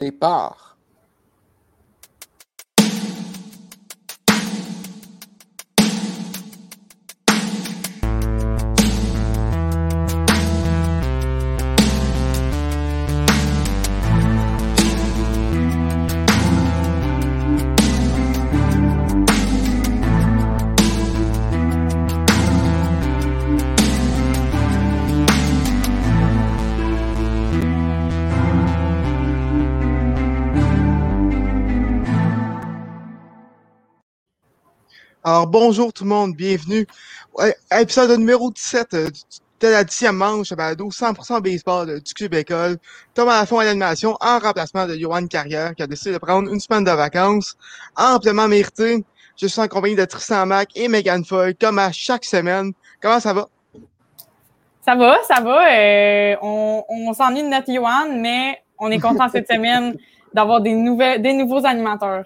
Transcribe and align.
départ. 0.00 0.69
Alors, 35.22 35.46
bonjour 35.46 35.92
tout 35.92 36.04
le 36.04 36.08
monde, 36.08 36.34
bienvenue. 36.34 36.86
Épisode 37.78 38.18
numéro 38.18 38.50
17 38.50 38.94
euh, 38.94 39.10
de 39.60 39.68
la 39.68 39.84
10e 39.84 40.12
manche, 40.12 40.54
balado 40.54 40.88
100% 40.88 41.42
baseball 41.42 42.00
du 42.00 42.14
Club 42.14 42.32
École. 42.32 42.78
Thomas 43.12 43.40
Lafont 43.40 43.58
à 43.58 43.64
l'animation 43.64 44.16
en 44.18 44.38
remplacement 44.38 44.86
de 44.86 44.96
Johan 44.96 45.26
Carrière 45.26 45.74
qui 45.74 45.82
a 45.82 45.86
décidé 45.86 46.12
de 46.12 46.18
prendre 46.18 46.50
une 46.50 46.58
semaine 46.58 46.84
de 46.84 46.90
vacances 46.90 47.54
amplement 47.96 48.48
méritée. 48.48 49.04
Je 49.36 49.46
suis 49.46 49.60
en 49.60 49.68
compagnie 49.68 49.94
de 49.94 50.06
Tristan 50.06 50.46
Mac 50.46 50.70
et 50.74 50.88
Megan 50.88 51.22
Foy, 51.22 51.54
comme 51.54 51.78
à 51.78 51.92
chaque 51.92 52.24
semaine. 52.24 52.72
Comment 53.02 53.20
ça 53.20 53.34
va? 53.34 53.46
Ça 54.86 54.94
va, 54.94 55.18
ça 55.28 55.42
va. 55.42 55.70
Euh, 55.70 56.36
on 56.40 56.82
on 56.88 57.12
s'ennuie 57.12 57.42
de 57.42 57.48
notre 57.48 57.70
Johan, 57.70 58.16
mais 58.16 58.62
on 58.78 58.90
est 58.90 58.98
content 58.98 59.28
cette 59.28 59.52
semaine 59.52 59.98
d'avoir 60.32 60.62
des, 60.62 60.72
nouvelles, 60.72 61.20
des 61.20 61.34
nouveaux 61.34 61.66
animateurs. 61.66 62.24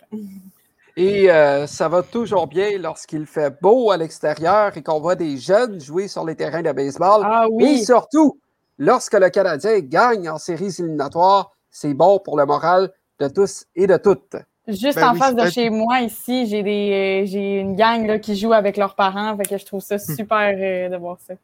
Et 0.97 1.30
euh, 1.30 1.66
ça 1.66 1.89
va 1.89 2.03
toujours 2.03 2.47
bien 2.47 2.78
lorsqu'il 2.78 3.27
fait 3.27 3.53
beau 3.61 3.91
à 3.91 3.97
l'extérieur 3.97 4.77
et 4.77 4.83
qu'on 4.83 5.01
voit 5.01 5.17
des 5.17 5.36
jeunes 5.39 5.81
jouer 5.81 6.06
sur 6.06 6.25
les 6.25 6.36
terrains 6.36 6.62
de 6.62 6.70
baseball. 6.73 7.23
Ah 7.25 7.47
oui. 7.51 7.64
Et 7.64 7.84
surtout, 7.84 8.39
lorsque 8.78 9.14
le 9.14 9.28
Canadien 9.31 9.81
gagne 9.81 10.28
en 10.28 10.39
séries 10.39 10.75
éliminatoires, 10.78 11.51
c'est 11.70 11.95
bon 11.95 12.20
pour 12.20 12.39
le 12.39 12.47
moral 12.47 12.92
de 13.19 13.27
tous 13.28 13.64
et 13.75 13.86
de 13.89 13.97
toutes. 13.97 14.36
Juste 14.69 14.95
Ben 14.97 15.09
en 15.09 15.12
oui, 15.12 15.19
face 15.19 15.34
de 15.34 15.51
chez 15.51 15.69
moi, 15.69 16.01
ici, 16.01 16.47
j'ai 16.47 16.62
des 16.62 17.23
euh, 17.25 17.27
j'ai 17.27 17.58
une 17.61 17.75
gang 17.77 18.06
là, 18.06 18.19
qui 18.19 18.36
joue 18.36 18.53
avec 18.53 18.77
leurs 18.77 18.95
parents. 18.95 19.36
Fait 19.36 19.42
que 19.42 19.58
je 19.58 19.67
trouve 19.67 19.83
ça 19.83 19.98
super 19.98 20.55
euh, 20.56 20.89
de 20.89 20.97
voir 20.97 21.19
ça. 21.27 21.34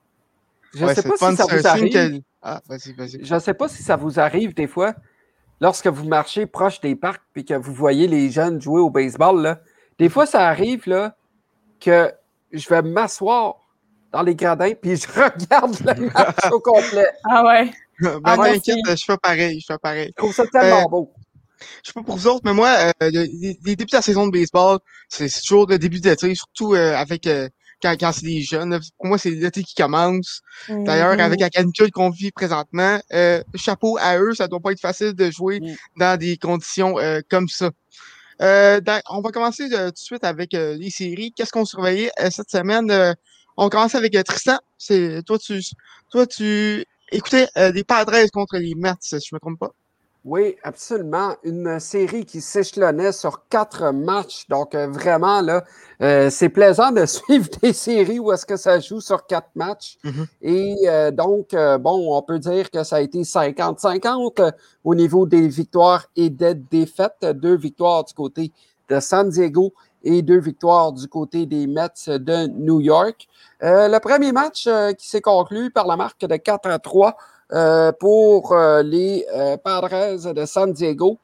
Je 0.72 0.82
ne 0.82 0.86
Ouais, 0.86 0.94
sais 0.94 1.02
pas 1.02 1.16
si 1.16 1.36
ça 1.36 1.44
vous 1.44 1.66
arrive. 1.66 1.92
que- 1.92 2.22
Ah, 2.40 2.60
vas-y, 2.68 2.92
vas-y. 2.94 3.22
Je 3.24 3.34
ne 3.34 3.40
sais 3.40 3.52
pas 3.54 3.68
si 3.68 3.82
ça 3.82 3.96
vous 3.96 4.20
arrive 4.20 4.54
des 4.54 4.68
fois, 4.68 4.94
lorsque 5.60 5.86
vous 5.86 6.06
marchez 6.08 6.46
proche 6.46 6.80
des 6.80 6.96
parcs 6.96 7.22
et 7.36 7.44
que 7.44 7.54
vous 7.54 7.74
voyez 7.74 8.06
les 8.06 8.30
jeunes 8.30 8.60
jouer 8.60 8.80
au 8.80 8.90
baseball. 8.90 9.40
Là, 9.42 9.60
des 9.98 10.08
fois, 10.08 10.26
ça 10.26 10.48
arrive 10.48 10.82
là, 10.86 11.14
que 11.80 12.12
je 12.52 12.68
vais 12.68 12.82
m'asseoir 12.82 13.56
dans 14.12 14.22
les 14.22 14.34
gradins 14.34 14.72
puis 14.74 14.96
je 14.96 15.06
regarde 15.14 15.76
le 15.80 16.06
match 16.12 16.50
au 16.52 16.60
complet. 16.60 17.06
Ah 17.28 17.44
ouais. 17.44 17.70
Ben, 18.02 18.18
Ah, 18.24 18.36
t'inquiète, 18.38 18.78
je 18.88 19.04
fais 19.04 19.18
pareil, 19.18 19.60
je 19.60 19.66
fais 19.66 19.78
pareil. 19.78 20.06
Je 20.08 20.12
trouve 20.22 20.32
ça 20.32 20.46
tellement 20.46 20.84
Euh, 20.84 20.88
beau. 20.88 21.12
Je 21.84 21.88
sais 21.88 21.92
pas 21.92 22.02
pour 22.02 22.16
vous 22.16 22.26
autres, 22.28 22.40
mais 22.46 22.54
moi, 22.54 22.70
euh, 22.70 22.92
le- 23.02 23.10
les, 23.10 23.58
les 23.62 23.76
débuts 23.76 23.90
de 23.90 23.96
la 23.96 24.00
saison 24.00 24.26
de 24.26 24.32
baseball, 24.32 24.78
c'est 25.10 25.28
c'est 25.28 25.42
toujours 25.42 25.66
le 25.68 25.78
début 25.78 26.00
d'été, 26.00 26.34
surtout 26.34 26.74
euh, 26.74 26.96
avec 26.96 27.26
euh, 27.26 27.46
quand, 27.82 27.96
quand 27.98 28.12
c'est 28.12 28.26
des 28.26 28.42
jeunes. 28.42 28.78
Pour 28.98 29.06
moi, 29.06 29.18
c'est 29.18 29.30
l'été 29.30 29.62
qui 29.62 29.74
commence. 29.74 30.40
D'ailleurs, 30.68 31.14
Mhm. 31.14 31.20
avec 31.20 31.40
la 31.40 31.50
canicule 31.50 31.90
qu'on 31.90 32.10
vit 32.10 32.30
présentement, 32.30 33.00
euh, 33.12 33.42
chapeau 33.54 33.96
à 34.00 34.18
eux, 34.18 34.34
ça 34.34 34.48
doit 34.48 34.60
pas 34.60 34.72
être 34.72 34.80
facile 34.80 35.12
de 35.14 35.30
jouer 35.30 35.60
Mm. 35.60 35.74
dans 35.98 36.18
des 36.18 36.36
conditions 36.36 36.98
euh, 36.98 37.20
comme 37.28 37.48
ça. 37.48 37.70
Euh, 38.42 38.80
dans- 38.80 39.00
on 39.10 39.20
va 39.20 39.30
commencer 39.32 39.64
euh, 39.72 39.86
tout 39.88 39.92
de 39.92 39.98
suite 39.98 40.24
avec 40.24 40.54
euh, 40.54 40.74
les 40.76 40.90
séries. 40.90 41.32
Qu'est-ce 41.36 41.52
qu'on 41.52 41.64
surveillait 41.66 42.10
euh, 42.20 42.30
cette 42.30 42.50
semaine? 42.50 42.90
On 43.56 43.68
commence 43.68 43.94
avec 43.94 44.12
Tristan. 44.24 44.58
C'est 44.78 45.22
toi, 45.26 45.38
tu 45.38 45.60
toi, 46.10 46.26
tu 46.26 46.84
écoutais 47.12 47.48
les 47.56 47.84
Padres 47.84 48.16
contre 48.32 48.56
les 48.56 48.74
Mets, 48.74 48.94
si 49.00 49.16
je 49.20 49.34
me 49.34 49.38
trompe 49.40 49.58
pas. 49.58 49.72
Oui, 50.24 50.56
absolument. 50.62 51.34
Une 51.44 51.80
série 51.80 52.26
qui 52.26 52.42
s'échelonnait 52.42 53.12
sur 53.12 53.48
quatre 53.48 53.90
matchs. 53.90 54.46
Donc, 54.48 54.74
euh, 54.74 54.86
vraiment, 54.86 55.40
là, 55.40 55.64
euh, 56.02 56.28
c'est 56.28 56.50
plaisant 56.50 56.92
de 56.92 57.06
suivre 57.06 57.48
des 57.62 57.72
séries 57.72 58.18
où 58.18 58.30
est-ce 58.30 58.44
que 58.44 58.56
ça 58.56 58.78
joue 58.80 59.00
sur 59.00 59.26
quatre 59.26 59.48
matchs. 59.54 59.96
Mhm. 60.04 60.26
Et 60.42 60.76
euh, 60.86 61.10
donc, 61.10 61.54
euh, 61.54 61.78
bon, 61.78 62.14
on 62.14 62.20
peut 62.20 62.38
dire 62.38 62.70
que 62.70 62.84
ça 62.84 62.96
a 62.96 63.00
été 63.00 63.22
50-50 63.22 64.40
euh, 64.40 64.50
au 64.84 64.94
niveau 64.94 65.26
des 65.26 65.48
victoires 65.48 66.06
et 66.16 66.28
des 66.28 66.54
défaites. 66.54 67.24
Deux 67.24 67.56
victoires 67.56 68.04
du 68.04 68.12
côté 68.12 68.52
de 68.90 69.00
San 69.00 69.30
Diego 69.30 69.72
et 70.02 70.20
deux 70.20 70.40
victoires 70.40 70.92
du 70.92 71.06
côté 71.08 71.46
des 71.46 71.66
Mets 71.66 71.88
de 72.08 72.46
New 72.46 72.80
York. 72.80 73.26
Euh, 73.62 73.88
le 73.88 73.98
premier 74.00 74.32
match 74.32 74.68
qui 74.98 75.08
s'est 75.08 75.20
conclu 75.20 75.70
par 75.70 75.86
la 75.86 75.96
marque 75.96 76.20
de 76.20 76.36
4 76.36 76.68
à 76.68 76.78
3 76.78 77.08
euh, 77.08 77.12
pour 77.98 78.52
euh, 78.52 78.82
les 78.82 79.26
euh, 79.34 79.56
Padres 79.56 80.32
de 80.32 80.44
San 80.46 80.72
Diego, 80.72 81.18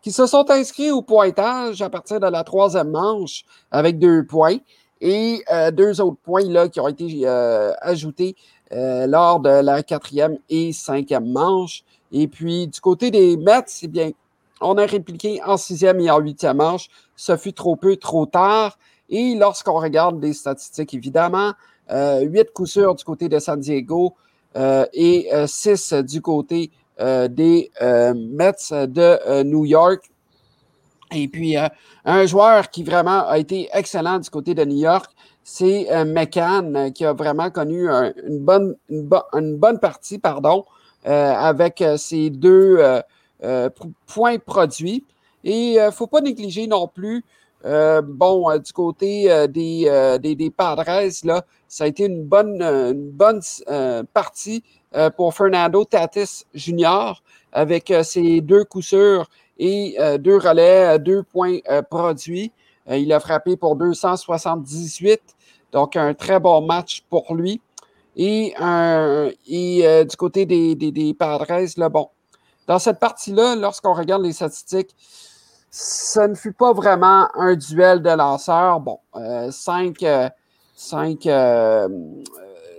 qui 0.00 0.12
se 0.12 0.26
sont 0.26 0.50
inscrits 0.50 0.90
au 0.90 1.02
pointage 1.02 1.82
à 1.82 1.90
partir 1.90 2.20
de 2.20 2.26
la 2.26 2.44
troisième 2.44 2.90
manche 2.90 3.44
avec 3.70 3.98
deux 3.98 4.24
points 4.24 4.58
et 5.00 5.42
euh, 5.52 5.70
deux 5.70 6.00
autres 6.00 6.18
points 6.22 6.48
là, 6.48 6.68
qui 6.68 6.80
ont 6.80 6.88
été 6.88 7.22
euh, 7.24 7.72
ajoutés 7.80 8.36
euh, 8.72 9.06
lors 9.06 9.40
de 9.40 9.50
la 9.50 9.82
quatrième 9.82 10.38
et 10.48 10.72
cinquième 10.72 11.30
manche. 11.30 11.82
Et 12.12 12.28
puis, 12.28 12.68
du 12.68 12.80
côté 12.80 13.10
des 13.10 13.36
Mets, 13.36 13.64
eh 13.82 13.88
bien, 13.88 14.12
on 14.60 14.78
a 14.78 14.86
répliqué 14.86 15.40
en 15.44 15.56
sixième 15.56 15.98
et 16.00 16.10
en 16.10 16.18
huitième 16.20 16.58
manche. 16.58 16.88
Ce 17.16 17.36
fut 17.36 17.52
trop 17.52 17.74
peu, 17.74 17.96
trop 17.96 18.26
tard. 18.26 18.78
Et 19.10 19.34
lorsqu'on 19.34 19.80
regarde 19.80 20.22
les 20.22 20.32
statistiques, 20.32 20.94
évidemment, 20.94 21.52
euh, 21.90 22.20
huit 22.20 22.52
coups 22.52 22.70
sûrs 22.70 22.94
du 22.94 23.04
côté 23.04 23.28
de 23.28 23.38
San 23.38 23.58
Diego, 23.58 24.14
euh, 24.14 24.16
et 24.92 25.28
6 25.46 25.92
du 25.94 26.20
côté 26.20 26.70
euh, 27.00 27.28
des 27.28 27.70
euh, 27.80 28.14
Mets 28.14 28.52
de 28.70 29.18
euh, 29.26 29.44
New 29.44 29.64
York. 29.64 30.10
Et 31.14 31.28
puis, 31.28 31.56
euh, 31.58 31.68
un 32.04 32.24
joueur 32.26 32.70
qui 32.70 32.84
vraiment 32.84 33.26
a 33.28 33.38
été 33.38 33.68
excellent 33.72 34.18
du 34.18 34.30
côté 34.30 34.54
de 34.54 34.64
New 34.64 34.78
York, 34.78 35.10
c'est 35.44 35.92
euh, 35.92 36.04
McCann, 36.04 36.74
euh, 36.76 36.90
qui 36.90 37.04
a 37.04 37.12
vraiment 37.12 37.50
connu 37.50 37.90
un- 37.90 38.12
une, 38.26 38.38
bonne, 38.38 38.76
une, 38.88 39.02
bo- 39.02 39.24
une 39.34 39.56
bonne 39.56 39.78
partie 39.78 40.18
pardon, 40.18 40.64
euh, 41.06 41.32
avec 41.34 41.82
euh, 41.82 41.96
ses 41.96 42.30
deux 42.30 42.76
euh, 42.78 43.00
euh, 43.44 43.68
points 44.06 44.38
produits. 44.38 45.04
Et 45.44 45.72
il 45.74 45.84
ne 45.84 45.90
faut 45.90 46.06
pas 46.06 46.20
négliger 46.20 46.66
non 46.66 46.86
plus, 46.88 47.24
euh, 47.64 48.02
bon, 48.02 48.50
euh, 48.50 48.58
du 48.58 48.72
côté 48.72 49.30
euh, 49.30 49.46
des, 49.46 49.84
euh, 49.86 50.18
des, 50.18 50.34
des 50.34 50.50
Padres, 50.50 50.84
là, 51.24 51.44
ça 51.68 51.84
a 51.84 51.86
été 51.86 52.06
une 52.06 52.24
bonne, 52.24 52.60
euh, 52.60 52.92
une 52.92 53.10
bonne 53.10 53.40
partie 54.12 54.62
pour 55.16 55.32
Fernando 55.32 55.84
Tatis 55.86 56.44
Jr. 56.52 57.22
avec 57.50 57.92
ses 58.02 58.42
deux 58.42 58.64
coups 58.64 58.88
sûrs 58.88 59.30
et 59.58 59.96
deux 60.18 60.36
relais, 60.36 60.98
deux 60.98 61.22
points 61.22 61.60
produits. 61.88 62.52
Il 62.90 63.10
a 63.10 63.18
frappé 63.18 63.56
pour 63.56 63.76
278, 63.76 65.20
donc 65.72 65.96
un 65.96 66.12
très 66.12 66.40
bon 66.40 66.60
match 66.60 67.04
pour 67.08 67.34
lui. 67.34 67.62
Et, 68.16 68.52
et 69.48 70.04
du 70.04 70.16
côté 70.16 70.44
des, 70.44 70.74
des, 70.74 70.92
des 70.92 71.14
Padres, 71.14 71.46
là, 71.78 71.88
bon, 71.88 72.10
dans 72.66 72.78
cette 72.78 72.98
partie-là, 72.98 73.56
lorsqu'on 73.56 73.94
regarde 73.94 74.22
les 74.22 74.32
statistiques, 74.32 74.94
ça 75.72 76.28
ne 76.28 76.34
fut 76.34 76.52
pas 76.52 76.74
vraiment 76.74 77.28
un 77.34 77.56
duel 77.56 78.02
de 78.02 78.10
lanceurs. 78.10 78.78
Bon, 78.80 78.98
euh, 79.16 79.50
cinq, 79.50 80.02
euh, 80.02 80.28
euh, 80.94 81.88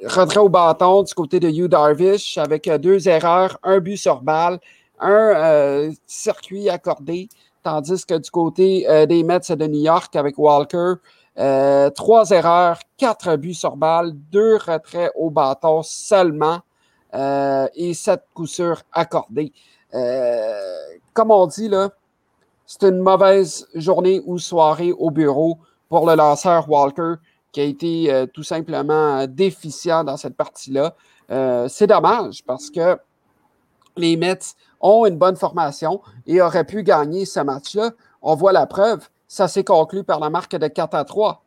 retraits 0.05 0.43
au 0.43 0.49
bâton 0.49 1.01
du 1.01 1.13
côté 1.15 1.39
de 1.39 1.49
Hugh 1.49 1.67
Darvish 1.67 2.37
avec 2.37 2.69
deux 2.69 3.09
erreurs, 3.09 3.57
un 3.63 3.79
but 3.79 3.97
sur 3.97 4.21
balle, 4.21 4.59
un 4.99 5.89
circuit 6.05 6.69
accordé, 6.69 7.29
tandis 7.63 8.05
que 8.05 8.15
du 8.15 8.29
côté 8.29 8.85
des 9.07 9.23
Mets 9.23 9.39
de 9.39 9.67
New 9.67 9.81
York 9.81 10.15
avec 10.15 10.37
Walker, 10.37 10.93
trois 11.95 12.29
erreurs, 12.29 12.79
quatre 12.97 13.35
buts 13.37 13.55
sur 13.55 13.75
balle, 13.75 14.11
deux 14.31 14.57
retraits 14.57 15.11
au 15.15 15.29
bâton 15.29 15.81
seulement 15.83 16.59
et 17.13 17.93
sept 17.93 18.21
coups 18.33 18.51
sûrs 18.51 18.83
accordés. 18.91 19.51
Euh, 19.93 20.59
comme 21.13 21.31
on 21.31 21.45
dit, 21.47 21.69
là, 21.69 21.89
c'est 22.79 22.89
une 22.89 23.01
mauvaise 23.01 23.67
journée 23.75 24.19
ou 24.25 24.39
soirée 24.39 24.91
au 24.93 25.11
bureau 25.11 25.59
pour 25.89 26.07
le 26.07 26.15
lanceur 26.15 26.67
Walker 26.67 27.15
qui 27.51 27.61
a 27.61 27.65
été 27.65 28.11
euh, 28.11 28.25
tout 28.25 28.41
simplement 28.41 29.19
euh, 29.19 29.27
déficient 29.27 30.03
dans 30.03 30.17
cette 30.17 30.35
partie-là. 30.35 30.95
Euh, 31.29 31.67
c'est 31.69 31.85
dommage 31.85 32.43
parce 32.47 32.71
que 32.71 32.97
les 33.95 34.17
Mets 34.17 34.55
ont 34.81 35.05
une 35.05 35.17
bonne 35.17 35.35
formation 35.35 36.01
et 36.25 36.41
auraient 36.41 36.63
pu 36.63 36.81
gagner 36.81 37.25
ce 37.25 37.41
match-là. 37.41 37.91
On 38.23 38.33
voit 38.33 38.53
la 38.53 38.65
preuve. 38.65 39.07
Ça 39.27 39.47
s'est 39.47 39.63
conclu 39.63 40.03
par 40.03 40.19
la 40.19 40.31
marque 40.31 40.55
de 40.55 40.67
4 40.67 40.95
à 40.95 41.05
3. 41.05 41.43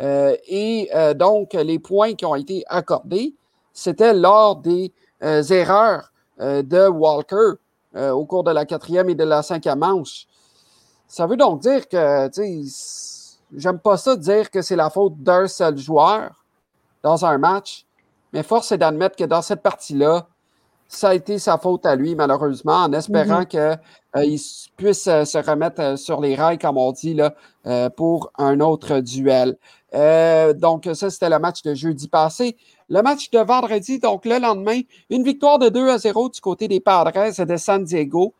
Euh, 0.00 0.36
et 0.46 0.90
donc, 1.14 1.54
les 1.54 1.78
points 1.78 2.12
qui 2.12 2.26
ont 2.26 2.34
été 2.34 2.64
accordés, 2.68 3.34
c'était 3.72 4.12
lors 4.12 4.56
des 4.56 4.92
erreurs 5.22 6.12
de 6.38 6.86
Walker. 6.86 7.52
au 7.94 8.26
cours 8.26 8.44
de 8.44 8.50
la 8.50 8.66
quatrième 8.66 9.08
et 9.08 9.14
de 9.14 9.24
la 9.24 9.42
cinquième 9.42 9.78
manche. 9.78 10.26
Ça 11.08 11.26
veut 11.26 11.36
donc 11.36 11.60
dire 11.60 11.88
que, 11.88 12.28
tu 12.28 12.68
sais, 12.68 13.38
j'aime 13.56 13.78
pas 13.78 13.96
ça 13.96 14.16
dire 14.16 14.50
que 14.50 14.62
c'est 14.62 14.76
la 14.76 14.90
faute 14.90 15.16
d'un 15.22 15.46
seul 15.46 15.78
joueur 15.78 16.44
dans 17.02 17.24
un 17.24 17.38
match, 17.38 17.86
mais 18.32 18.42
force 18.42 18.72
est 18.72 18.78
d'admettre 18.78 19.16
que 19.16 19.24
dans 19.24 19.42
cette 19.42 19.62
partie-là, 19.62 20.26
ça 20.88 21.10
a 21.10 21.14
été 21.14 21.38
sa 21.38 21.58
faute 21.58 21.84
à 21.84 21.96
lui, 21.96 22.14
malheureusement, 22.14 22.84
en 22.84 22.92
espérant 22.92 23.42
mm-hmm. 23.42 23.78
qu'il 24.14 24.40
puisse 24.76 25.04
se 25.04 25.50
remettre 25.50 25.98
sur 25.98 26.20
les 26.20 26.34
rails, 26.34 26.58
comme 26.58 26.78
on 26.78 26.92
dit, 26.92 27.14
là, 27.14 27.34
pour 27.90 28.30
un 28.38 28.60
autre 28.60 29.00
duel. 29.00 29.56
donc, 30.58 30.88
ça, 30.94 31.10
c'était 31.10 31.30
le 31.30 31.38
match 31.38 31.62
de 31.62 31.74
jeudi 31.74 32.08
passé. 32.08 32.56
Le 32.88 33.02
match 33.02 33.30
de 33.30 33.40
vendredi, 33.40 33.98
donc 33.98 34.24
le 34.24 34.38
lendemain, 34.38 34.80
une 35.10 35.24
victoire 35.24 35.58
de 35.58 35.68
2 35.68 35.88
à 35.90 35.98
0 35.98 36.28
du 36.28 36.40
côté 36.40 36.68
des 36.68 36.78
Padres 36.78 37.44
de 37.44 37.56
San 37.56 37.82
Diego. 37.82 38.34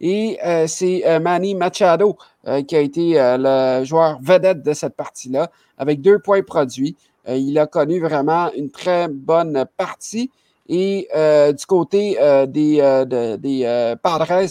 Et 0.00 0.38
euh, 0.44 0.66
c'est 0.66 1.06
euh, 1.06 1.20
Manny 1.20 1.54
Machado 1.54 2.16
euh, 2.46 2.62
qui 2.62 2.76
a 2.76 2.80
été 2.80 3.14
le 3.16 3.84
joueur 3.84 4.18
vedette 4.20 4.62
de 4.62 4.72
cette 4.72 4.94
partie-là, 4.94 5.50
avec 5.78 6.00
deux 6.00 6.18
points 6.18 6.42
produits. 6.42 6.96
il 7.28 7.58
a 7.58 7.66
connu 7.66 8.00
vraiment 8.00 8.50
une 8.52 8.70
très 8.70 9.08
bonne 9.08 9.64
partie. 9.76 10.30
Et 10.68 11.08
du 11.56 11.66
côté 11.66 12.16
des, 12.48 13.36
des 13.38 13.94
Padres, 14.02 14.48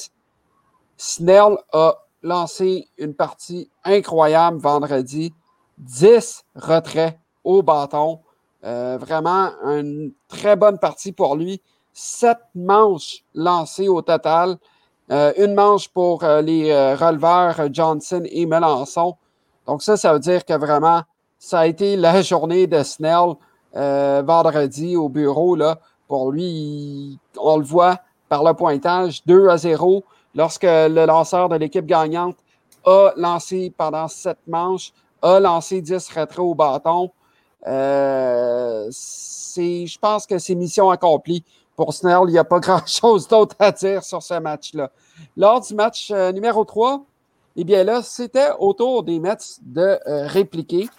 Snell 0.97 1.57
a 1.73 1.93
lancé 2.23 2.87
une 2.97 3.13
partie 3.13 3.69
incroyable 3.83 4.57
vendredi. 4.59 5.33
10 5.77 6.45
retraits 6.55 7.17
au 7.43 7.61
bâton. 7.63 8.19
vraiment 8.61 9.51
une 9.63 10.13
très 10.27 10.55
bonne 10.55 10.79
partie 10.79 11.11
pour 11.11 11.35
lui. 11.35 11.61
Sept 11.93 12.39
manches 12.55 13.23
lancées 13.33 13.87
au 13.87 14.01
total. 14.01 14.57
Euh, 15.11 15.33
une 15.37 15.53
manche 15.53 15.87
pour 15.89 16.23
euh, 16.23 16.41
les 16.41 16.71
euh, 16.71 16.95
releveurs 16.95 17.71
Johnson 17.71 18.23
et 18.25 18.47
Melançon. 18.47 19.15
Donc 19.67 19.83
ça, 19.83 19.97
ça 19.97 20.13
veut 20.13 20.19
dire 20.19 20.43
que 20.45 20.53
vraiment, 20.53 21.03
ça 21.37 21.59
a 21.59 21.67
été 21.67 21.95
la 21.95 22.21
journée 22.23 22.65
de 22.67 22.81
Snell 22.83 23.33
vendredi 23.73 24.95
au 24.95 25.09
bureau. 25.09 25.55
Là. 25.55 25.79
Pour 26.07 26.31
lui, 26.31 27.19
on 27.37 27.57
le 27.57 27.65
voit 27.65 27.99
par 28.29 28.43
le 28.43 28.53
pointage, 28.53 29.21
2 29.25 29.49
à 29.49 29.57
0, 29.57 30.03
lorsque 30.33 30.63
le 30.63 31.05
lanceur 31.05 31.49
de 31.49 31.57
l'équipe 31.57 31.85
gagnante 31.85 32.37
a 32.85 33.11
lancé 33.17 33.73
pendant 33.77 34.07
sept 34.07 34.37
manches, 34.47 34.93
a 35.21 35.41
lancé 35.41 35.81
10 35.81 36.07
retraits 36.09 36.39
au 36.39 36.55
bâton. 36.55 37.11
je 37.65 38.87
pense 39.99 40.25
que 40.25 40.37
c'est 40.39 40.55
mission 40.55 40.89
accomplie 40.89 41.43
pour 41.75 41.93
Snell, 41.93 42.21
il 42.27 42.31
n'y 42.31 42.37
a 42.37 42.43
pas 42.43 42.59
grand-chose 42.61 43.27
d'autre 43.27 43.55
à 43.59 43.71
dire 43.71 44.03
sur 44.03 44.21
ce 44.21 44.35
match-là. 44.35 44.91
Lors 45.37 45.61
du 45.61 45.73
match 45.75 46.11
euh, 46.11 46.31
numéro 46.31 46.63
3, 46.65 47.05
eh 47.57 47.63
bien 47.63 47.83
là, 47.83 48.01
c'était 48.01 48.49
autour 48.59 49.03
des 49.03 49.19
Mets 49.19 49.37
de 49.61 49.99
euh, 50.07 50.27
répliquer. 50.27 50.89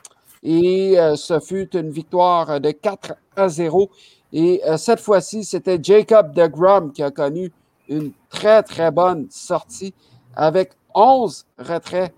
Et 0.43 0.99
euh, 0.99 1.17
ce 1.17 1.41
fut 1.41 1.77
une 1.77 1.91
victoire 1.91 2.61
de 2.61 2.71
4 2.71 3.15
à 3.37 3.49
0. 3.49 3.91
Et 4.33 4.61
cette 4.77 5.01
fois-ci, 5.01 5.45
c'était 5.45 5.79
Jacob 5.81 6.35
de 6.35 6.47
Grum 6.47 6.93
qui 6.93 7.03
a 7.03 7.11
connu 7.11 7.53
une 7.89 8.13
très, 8.29 8.63
très 8.63 8.91
bonne 8.91 9.29
sortie 9.31 9.95
avec 10.35 10.73
11 10.95 11.47
retraits 11.59 12.13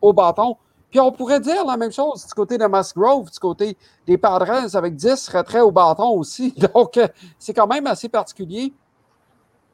au 0.00 0.12
bâton. 0.12 0.56
Puis 0.90 1.00
on 1.00 1.10
pourrait 1.10 1.40
dire 1.40 1.64
la 1.64 1.76
même 1.76 1.92
chose 1.92 2.26
du 2.26 2.34
côté 2.34 2.58
de 2.58 2.66
Musgrove, 2.66 3.30
du 3.30 3.38
côté 3.38 3.76
des 4.06 4.18
Padres, 4.18 4.76
avec 4.76 4.94
10 4.94 5.28
retraits 5.28 5.62
au 5.62 5.70
bâton 5.70 6.10
aussi. 6.10 6.52
Donc, 6.74 6.96
euh, 6.96 7.08
c'est 7.38 7.54
quand 7.54 7.66
même 7.66 7.86
assez 7.86 8.08
particulier 8.08 8.72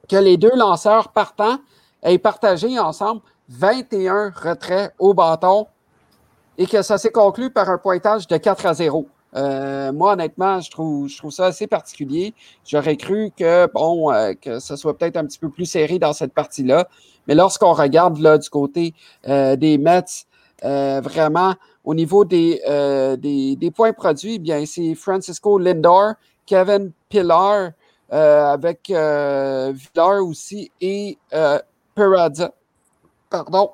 que 0.08 0.16
les 0.16 0.36
deux 0.36 0.54
lanceurs 0.56 1.08
partants 1.08 1.58
aient 2.02 2.18
partagé 2.18 2.78
ensemble 2.78 3.20
21 3.48 4.32
retraits 4.34 4.94
au 4.98 5.14
bâton 5.14 5.66
et 6.58 6.66
que 6.66 6.82
ça 6.82 6.98
s'est 6.98 7.12
conclu 7.12 7.50
par 7.50 7.68
un 7.68 7.78
pointage 7.78 8.26
de 8.26 8.36
4 8.36 8.66
à 8.66 8.74
0. 8.74 9.06
Euh, 9.34 9.92
moi, 9.92 10.12
honnêtement, 10.12 10.60
je 10.60 10.70
trouve, 10.70 11.08
je 11.08 11.16
trouve 11.16 11.30
ça 11.30 11.46
assez 11.46 11.66
particulier. 11.66 12.34
J'aurais 12.66 12.96
cru 12.96 13.30
que, 13.36 13.70
bon, 13.72 14.12
euh, 14.12 14.32
que 14.34 14.58
ce 14.58 14.76
soit 14.76 14.96
peut-être 14.96 15.16
un 15.16 15.24
petit 15.24 15.38
peu 15.38 15.48
plus 15.48 15.66
serré 15.66 15.98
dans 15.98 16.12
cette 16.12 16.34
partie-là. 16.34 16.88
Mais 17.26 17.34
lorsqu'on 17.34 17.72
regarde 17.72 18.18
là 18.18 18.36
du 18.36 18.50
côté 18.50 18.94
des 19.24 19.78
Mets, 19.78 20.26
euh, 20.64 21.00
vraiment, 21.00 21.54
au 21.84 21.94
niveau 21.94 22.24
des, 22.24 22.62
euh, 22.68 23.16
des, 23.16 23.56
des, 23.56 23.70
points 23.70 23.92
produits, 23.92 24.38
bien, 24.38 24.64
c'est 24.64 24.94
Francisco 24.94 25.58
Lindor, 25.58 26.14
Kevin 26.46 26.92
Pillar, 27.08 27.70
euh, 28.12 28.44
avec 28.52 28.88
Villar 28.88 30.24
aussi, 30.24 30.70
et 30.80 31.18
Perada, 31.94 32.52
pardon, 33.28 33.70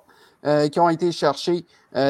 qui 0.72 0.80
ont 0.80 0.88
été 0.88 1.12
chercher 1.12 1.64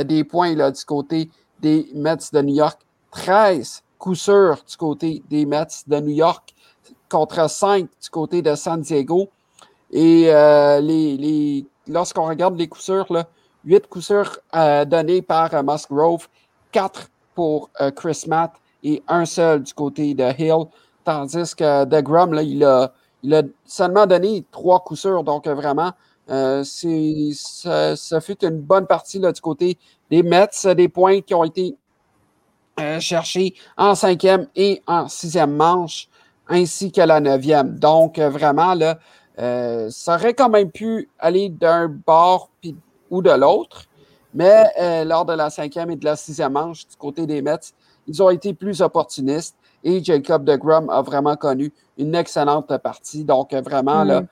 des 0.05 0.25
points 0.25 0.55
là, 0.55 0.71
du 0.71 0.85
côté 0.85 1.31
des 1.61 1.89
Mets 1.95 2.17
de 2.33 2.43
New 2.43 2.55
York. 2.55 2.81
13 3.11 3.83
coups 3.99 4.21
sûrs 4.21 4.63
du 4.69 4.77
côté 4.77 5.23
des 5.31 5.47
Mets 5.47 5.67
de 5.87 5.99
New 5.99 6.15
York 6.15 6.55
contre 7.09 7.49
5 7.49 7.89
du 8.01 8.11
côté 8.11 8.43
de 8.43 8.55
San 8.55 8.81
Diego. 8.81 9.29
Et 9.91 10.25
les, 10.83 11.17
les, 11.17 11.67
lorsqu'on 11.89 12.27
regarde 12.27 12.59
les 12.59 12.69
coups 12.69 12.85
sûrs, 12.85 13.11
là, 13.11 13.27
8 13.69 13.87
coups 13.87 14.07
sûrs 14.07 14.39
euh, 14.57 14.87
donnés 14.87 15.21
par 15.21 15.53
euh, 15.53 15.63
Musgrove, 15.63 16.27
4 16.73 17.11
pour 17.35 17.69
euh, 17.81 17.91
Chris 17.91 18.25
Matt 18.27 18.53
et 18.83 19.03
un 19.09 19.27
seul 19.27 19.63
du 19.63 19.75
côté 19.75 20.15
de 20.15 20.25
Hill. 20.39 20.65
Tandis 21.05 21.55
que 21.55 21.85
DeGrom, 21.85 22.33
là, 22.33 22.43
il, 22.43 22.65
a, 22.65 22.93
il 23.23 23.35
a 23.35 23.43
seulement 23.67 24.07
donné 24.07 24.45
3 24.51 24.81
coups 24.81 25.01
sûrs. 25.01 25.23
Donc, 25.23 25.47
vraiment, 25.47 25.93
ça, 26.27 27.97
ça, 27.97 28.21
fut 28.21 28.45
une 28.45 28.61
bonne 28.61 28.87
partie 28.87 29.19
là, 29.19 29.33
du 29.33 29.41
côté 29.41 29.79
des 30.11 30.23
Mets, 30.23 30.75
des 30.75 30.89
points 30.89 31.21
qui 31.21 31.35
ont 31.35 31.45
été 31.45 31.77
cherchés 33.01 33.55
en 33.77 33.95
cinquième 33.95 34.47
et 34.55 34.83
en 34.87 35.09
sixième 35.09 35.57
manche, 35.57 36.09
ainsi 36.49 36.93
que 36.93 37.01
la 37.01 37.21
neuvième. 37.21 37.79
Donc, 37.79 38.19
vraiment, 38.19 38.75
là, 38.75 38.99
ça 39.91 40.17
aurait 40.17 40.35
quand 40.35 40.51
même 40.51 40.71
pu 40.71 41.09
aller 41.19 41.49
d'un 41.49 41.89
bord 41.89 42.51
puis 42.61 42.77
ou 43.11 43.23
de 43.23 43.31
l'autre. 43.31 43.85
Mais 44.35 44.65
euh, 44.79 45.05
lors 45.05 45.25
de 45.25 45.33
la 45.33 45.51
cinquième 45.51 45.91
et 45.91 45.97
de 45.97 46.05
la 46.05 46.17
sixième 46.17 46.53
manche, 46.53 46.87
du 46.87 46.97
côté 46.97 47.27
des 47.27 47.43
Mets, 47.43 47.73
ils 48.07 48.23
ont 48.23 48.31
été 48.31 48.55
plus 48.55 48.81
opportunistes 48.83 49.57
et 49.85 50.03
Jacob 50.03 50.45
de 50.45 50.57
Grum 50.57 50.91
a 50.91 51.03
vraiment 51.03 51.37
connu 51.37 51.73
une 51.97 52.15
excellente 52.15 52.77
partie. 52.79 53.25
Donc, 53.25 53.55
vraiment, 53.55 54.05
là, 54.05 54.23
mm. 54.23 54.27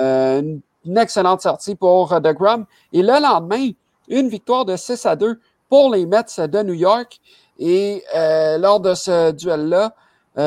euh, 0.00 0.56
une 0.84 0.98
excellente 0.98 1.42
sortie 1.42 1.74
pour 1.74 2.20
de 2.20 2.32
Grum. 2.32 2.64
Et 2.92 3.02
le 3.02 3.20
lendemain, 3.22 3.70
une 4.08 4.28
victoire 4.28 4.64
de 4.64 4.76
6 4.76 5.06
à 5.06 5.16
2 5.16 5.38
pour 5.68 5.92
les 5.94 6.06
Mets 6.06 6.22
de 6.38 6.62
New 6.62 6.74
York. 6.74 7.20
Et 7.58 8.02
euh, 8.16 8.58
lors 8.58 8.80
de 8.80 8.94
ce 8.94 9.32
duel-là, 9.32 9.94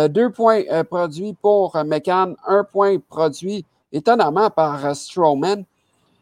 deux 0.08 0.30
points 0.30 0.64
produits 0.90 1.34
pour 1.34 1.76
McCann, 1.86 2.36
un 2.48 2.64
point 2.64 2.98
produit 3.10 3.66
étonnamment 3.92 4.50
par 4.50 4.96
Strowman 4.96 5.66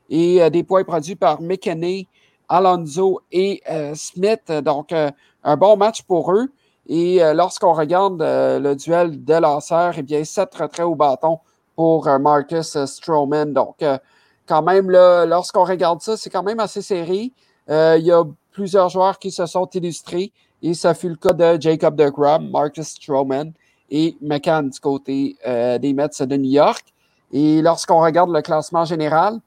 et 0.09 0.41
euh, 0.41 0.49
des 0.49 0.63
points 0.63 0.83
produits 0.83 1.15
par 1.15 1.41
McKinney, 1.41 2.07
Alonso 2.47 3.21
et 3.31 3.61
euh, 3.69 3.93
Smith. 3.95 4.51
Donc, 4.63 4.91
euh, 4.91 5.11
un 5.43 5.55
bon 5.55 5.77
match 5.77 6.01
pour 6.03 6.33
eux. 6.33 6.49
Et 6.91 7.19
lorsqu'on 7.35 7.73
regarde 7.73 8.19
le 8.19 8.73
duel 8.73 9.23
de 9.23 9.35
lanceurs, 9.35 9.93
eh 9.95 10.01
bien, 10.01 10.23
sept 10.23 10.55
retraits 10.55 10.87
au 10.87 10.95
bâton 10.95 11.37
pour 11.75 12.09
Marcus 12.19 12.83
Strowman. 12.85 13.53
Donc, 13.53 13.85
quand 14.47 14.63
même, 14.63 14.89
lorsqu'on 14.89 15.65
regarde 15.65 16.01
ça, 16.01 16.17
c'est 16.17 16.31
quand 16.31 16.41
même 16.41 16.59
assez 16.59 16.81
serré. 16.81 17.31
il 17.67 18.01
y 18.03 18.11
a 18.11 18.23
plusieurs 18.51 18.89
joueurs 18.89 19.19
qui 19.19 19.29
se 19.29 19.45
sont 19.45 19.69
illustrés 19.71 20.31
et 20.63 20.73
ça 20.73 20.95
fut 20.95 21.09
le 21.09 21.15
cas 21.15 21.33
de 21.33 21.61
Jacob 21.61 21.95
DeGrom, 21.95 22.49
Marcus 22.49 22.87
Strowman 22.87 23.51
et 23.91 24.17
McCann 24.19 24.71
du 24.71 24.79
côté 24.79 25.37
des 25.45 25.93
Mets 25.93 26.09
de 26.21 26.37
New 26.37 26.49
York. 26.49 26.83
Et 27.31 27.61
lorsqu'on 27.61 28.01
regarde 28.01 28.31
le 28.31 28.41
classement 28.41 28.85
général, 28.85 29.41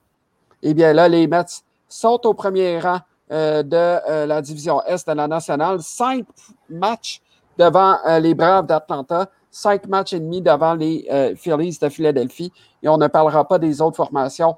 eh 0.63 0.75
bien 0.75 0.93
là, 0.93 1.09
les 1.09 1.27
Mets 1.27 1.63
sont 1.89 2.21
au 2.25 2.35
premier 2.35 2.79
rang 2.79 3.01
euh, 3.31 3.63
de 3.63 3.77
euh, 3.77 4.27
la 4.27 4.43
division 4.43 4.83
Est 4.83 5.09
de 5.09 5.15
la 5.15 5.27
nationale. 5.27 5.81
Cinq 5.81 6.27
matchs 6.69 7.21
devant 7.59 7.97
euh, 8.07 8.19
les 8.19 8.35
Braves 8.35 8.67
d'Atlanta, 8.67 9.31
cinq 9.51 9.87
matchs 9.87 10.13
et 10.13 10.21
demi 10.21 10.41
devant 10.41 10.75
les 10.75 11.35
Phillies 11.37 11.79
de 11.81 11.89
Philadelphie. 11.89 12.53
Et 12.83 12.89
on 12.89 12.97
ne 12.97 13.07
parlera 13.07 13.47
pas 13.47 13.59
des 13.59 13.81
autres 13.81 13.97
formations 13.97 14.57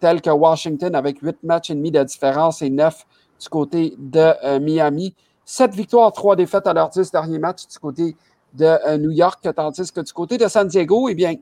telles 0.00 0.20
que 0.20 0.30
Washington 0.30 0.94
avec 0.94 1.20
huit 1.20 1.36
matchs 1.42 1.70
et 1.70 1.74
demi 1.74 1.90
de 1.90 2.02
différence 2.02 2.62
et 2.62 2.70
neuf 2.70 3.06
du 3.38 3.48
côté 3.48 3.94
de 3.98 4.58
Miami. 4.58 5.14
Sept 5.44 5.74
victoires, 5.74 6.12
trois 6.12 6.36
défaites 6.36 6.66
à 6.66 6.72
leurs 6.72 6.88
dix 6.88 7.10
derniers 7.10 7.38
matchs 7.38 7.66
du 7.66 7.78
côté 7.78 8.16
de 8.54 8.96
New 8.96 9.10
York, 9.10 9.46
tandis 9.54 9.92
que 9.92 10.00
du 10.00 10.12
côté 10.12 10.38
de 10.38 10.48
San 10.48 10.66
Diego, 10.66 11.08
eh 11.10 11.14
bien, 11.14 11.34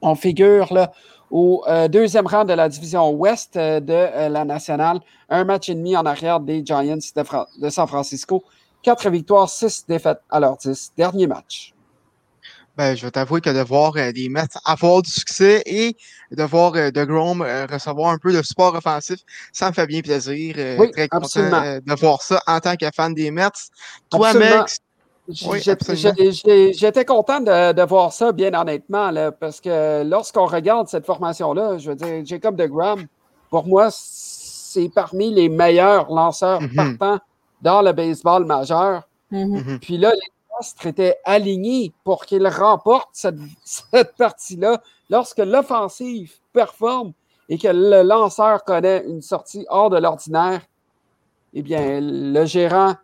on 0.00 0.14
figure 0.14 0.72
là 0.72 0.92
au 1.30 1.62
euh, 1.68 1.88
deuxième 1.88 2.26
rang 2.26 2.44
de 2.44 2.52
la 2.52 2.68
division 2.68 3.10
ouest 3.10 3.56
euh, 3.56 3.80
de 3.80 3.92
euh, 3.92 4.28
la 4.28 4.44
nationale. 4.44 5.00
Un 5.28 5.44
match 5.44 5.68
et 5.68 5.74
demi 5.74 5.96
en 5.96 6.04
arrière 6.04 6.40
des 6.40 6.64
Giants 6.64 6.84
de, 6.84 7.70
San 7.70 7.86
Francisco. 7.86 8.42
Quatre 8.82 9.08
victoires, 9.10 9.48
six 9.48 9.84
défaites 9.86 10.20
à 10.30 10.40
leur 10.40 10.56
dix 10.56 10.92
derniers 10.96 11.26
matchs. 11.26 11.72
Ben, 12.76 12.96
je 12.96 13.04
vais 13.04 13.10
t'avouer 13.10 13.40
que 13.40 13.50
de 13.50 13.60
voir 13.60 13.94
les 13.94 14.28
Mets 14.28 14.46
avoir 14.64 15.02
du 15.02 15.10
succès 15.10 15.62
et 15.66 15.96
de 16.30 16.42
voir 16.44 16.72
de 16.72 17.04
Grom 17.04 17.42
recevoir 17.42 18.10
un 18.10 18.16
peu 18.16 18.32
de 18.32 18.40
support 18.42 18.74
offensif, 18.74 19.18
ça 19.52 19.68
me 19.68 19.74
fait 19.74 19.86
bien 19.86 20.00
plaisir. 20.00 20.54
Oui, 20.78 20.90
très 20.90 21.08
content 21.08 21.24
absolument. 21.24 21.78
de 21.84 22.00
voir 22.00 22.22
ça 22.22 22.40
en 22.46 22.58
tant 22.60 22.76
que 22.76 22.86
fan 22.94 23.12
des 23.12 23.30
Mets. 23.30 23.48
Toi, 24.08 24.28
Absolument. 24.28 24.60
mec, 24.60 24.68
Oui, 25.46 25.60
J'étais 26.72 27.04
content 27.04 27.40
de, 27.40 27.72
de 27.72 27.82
voir 27.82 28.12
ça, 28.12 28.32
bien 28.32 28.52
honnêtement, 28.58 29.10
là, 29.10 29.32
parce 29.32 29.60
que 29.60 30.02
lorsqu'on 30.04 30.46
regarde 30.46 30.88
cette 30.88 31.06
formation-là, 31.06 31.78
je 31.78 31.90
veux 31.90 31.96
dire, 31.96 32.24
Jacob 32.24 32.56
de 32.56 32.66
Graham, 32.66 33.06
pour 33.50 33.66
moi, 33.66 33.88
c'est 33.90 34.88
parmi 34.94 35.30
les 35.32 35.48
meilleurs 35.48 36.10
lanceurs 36.10 36.60
Mhm. 36.60 36.96
partants 36.98 37.24
dans 37.62 37.82
le 37.82 37.92
baseball 37.92 38.44
majeur. 38.44 39.02
Mhm. 39.30 39.48
Mhm. 39.66 39.78
Puis 39.80 39.98
là, 39.98 40.12
les 40.12 40.30
astres 40.58 40.86
étaient 40.86 41.16
alignés 41.24 41.92
pour 42.04 42.24
qu'il 42.26 42.46
remporte 42.46 43.08
cette, 43.12 43.36
cette 43.64 44.14
partie-là. 44.16 44.80
Lorsque 45.08 45.38
l'offensive 45.38 46.34
performe 46.52 47.12
et 47.48 47.58
que 47.58 47.68
le 47.68 48.02
lanceur 48.02 48.62
connaît 48.64 49.04
une 49.06 49.22
sortie 49.22 49.66
hors 49.68 49.90
de 49.90 49.98
l'ordinaire, 49.98 50.60
eh 51.52 51.62
bien, 51.62 51.98
le 52.00 52.44
gérant 52.44 52.94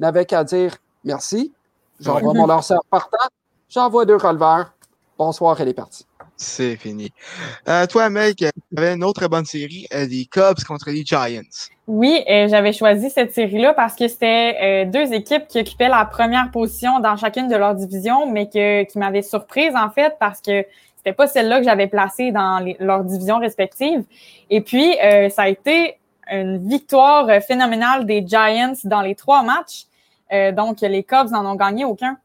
n'avait 0.00 0.24
qu'à 0.26 0.42
dire 0.42 0.76
merci. 1.04 1.52
J'envoie 2.00 2.32
Ouais. 2.32 2.38
mon 2.38 2.46
lanceur 2.46 2.80
partant, 2.90 3.28
j'envoie 3.68 4.04
deux 4.04 4.16
releveurs. 4.16 4.72
Bonsoir, 5.16 5.60
elle 5.60 5.68
est 5.68 5.74
partie. 5.74 6.06
c'est 6.36 6.74
fini. 6.76 7.12
Euh, 7.68 7.86
toi, 7.86 8.10
mec, 8.10 8.36
tu 8.38 8.46
avais 8.76 8.94
une 8.94 9.04
autre 9.04 9.28
bonne 9.28 9.44
série, 9.44 9.86
euh, 9.94 10.04
les 10.06 10.26
Cubs 10.26 10.64
contre 10.66 10.90
les 10.90 11.04
Giants. 11.04 11.40
Oui, 11.86 12.24
euh, 12.28 12.48
j'avais 12.48 12.72
choisi 12.72 13.08
cette 13.08 13.32
série-là 13.32 13.72
parce 13.72 13.94
que 13.94 14.08
c'était 14.08 14.56
euh, 14.60 14.90
deux 14.90 15.12
équipes 15.12 15.46
qui 15.46 15.60
occupaient 15.60 15.88
la 15.88 16.04
première 16.04 16.50
position 16.50 16.98
dans 16.98 17.16
chacune 17.16 17.46
de 17.46 17.54
leurs 17.54 17.76
divisions, 17.76 18.28
mais 18.30 18.48
que, 18.48 18.82
qui 18.82 18.98
m'avaient 18.98 19.22
surprise 19.22 19.76
en 19.76 19.90
fait 19.90 20.16
parce 20.18 20.40
que 20.40 20.66
c'était 20.96 21.12
pas 21.12 21.28
celle-là 21.28 21.58
que 21.60 21.64
j'avais 21.64 21.86
placée 21.86 22.32
dans 22.32 22.58
les- 22.58 22.76
leurs 22.80 23.04
divisions 23.04 23.38
respectives. 23.38 24.02
Et 24.50 24.60
puis, 24.60 24.98
euh, 25.04 25.28
ça 25.28 25.42
a 25.42 25.48
été 25.48 25.96
une 26.32 26.66
victoire 26.68 27.28
euh, 27.28 27.38
phénoménale 27.40 28.06
des 28.06 28.26
Giants 28.26 28.74
dans 28.82 29.02
les 29.02 29.14
trois 29.14 29.44
matchs. 29.44 29.84
Euh, 30.34 30.52
donc, 30.52 30.80
les 30.80 31.04
Cubs 31.04 31.30
n'en 31.30 31.46
ont 31.46 31.54
gagné 31.54 31.84
aucun. 31.84 32.18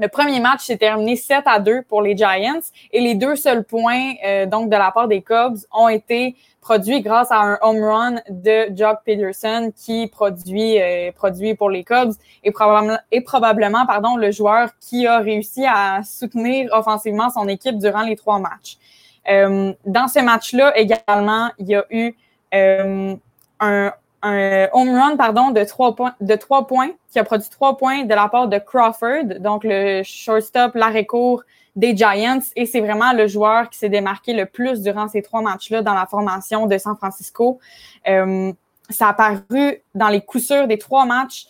Le 0.00 0.08
premier 0.08 0.38
match 0.38 0.64
s'est 0.64 0.76
terminé 0.76 1.16
7 1.16 1.42
à 1.46 1.58
2 1.58 1.82
pour 1.82 2.02
les 2.02 2.16
Giants 2.16 2.60
et 2.92 3.00
les 3.00 3.16
deux 3.16 3.34
seuls 3.34 3.64
points 3.64 4.12
euh, 4.24 4.46
donc 4.46 4.70
de 4.70 4.76
la 4.76 4.92
part 4.92 5.08
des 5.08 5.22
Cubs 5.22 5.58
ont 5.72 5.88
été 5.88 6.36
produits 6.60 7.00
grâce 7.00 7.32
à 7.32 7.40
un 7.40 7.58
home 7.62 7.82
run 7.82 8.14
de 8.30 8.68
Jock 8.76 8.98
Peterson 9.04 9.72
qui 9.74 10.06
produit 10.06 10.80
euh, 10.80 11.10
produit 11.10 11.56
pour 11.56 11.68
les 11.68 11.82
Cubs 11.82 12.12
et, 12.44 12.52
probablement 12.52 12.98
et 13.10 13.22
probablement 13.22 13.86
pardon 13.86 14.14
le 14.14 14.30
joueur 14.30 14.70
qui 14.78 15.04
a 15.08 15.18
réussi 15.18 15.66
à 15.66 16.04
soutenir 16.04 16.70
offensivement 16.72 17.28
son 17.30 17.48
équipe 17.48 17.78
durant 17.78 18.02
les 18.02 18.14
trois 18.14 18.38
matchs. 18.38 18.78
Dans 19.26 20.08
ce 20.08 20.20
match-là 20.20 20.78
également, 20.78 21.50
il 21.58 21.66
y 21.66 21.74
a 21.74 21.84
eu 21.90 22.14
un 22.52 23.92
un 24.22 24.68
home 24.72 24.94
run 24.94 25.16
pardon 25.16 25.50
de 25.50 25.62
trois 25.64 25.94
points 25.94 26.14
de 26.20 26.34
trois 26.34 26.66
points 26.66 26.90
qui 27.10 27.18
a 27.18 27.24
produit 27.24 27.48
trois 27.48 27.76
points 27.76 28.04
de 28.04 28.14
la 28.14 28.28
part 28.28 28.48
de 28.48 28.58
Crawford 28.58 29.40
donc 29.40 29.62
le 29.64 30.02
shortstop 30.02 30.74
l'arrêt 30.74 31.06
court 31.06 31.42
des 31.78 31.96
Giants 31.96 32.40
et 32.56 32.66
c'est 32.66 32.80
vraiment 32.80 33.12
le 33.12 33.28
joueur 33.28 33.70
qui 33.70 33.78
s'est 33.78 33.88
démarqué 33.88 34.32
le 34.32 34.46
plus 34.46 34.82
durant 34.82 35.06
ces 35.06 35.22
trois 35.22 35.42
matchs-là 35.42 35.80
dans 35.80 35.94
la 35.94 36.06
formation 36.06 36.66
de 36.66 36.76
San 36.76 36.96
Francisco. 36.96 37.60
Euh, 38.08 38.52
ça 38.90 39.06
a 39.06 39.10
apparu 39.10 39.82
dans 39.94 40.08
les 40.08 40.20
coups 40.20 40.44
sûrs 40.44 40.66
des 40.66 40.78
trois 40.78 41.06
matchs. 41.06 41.46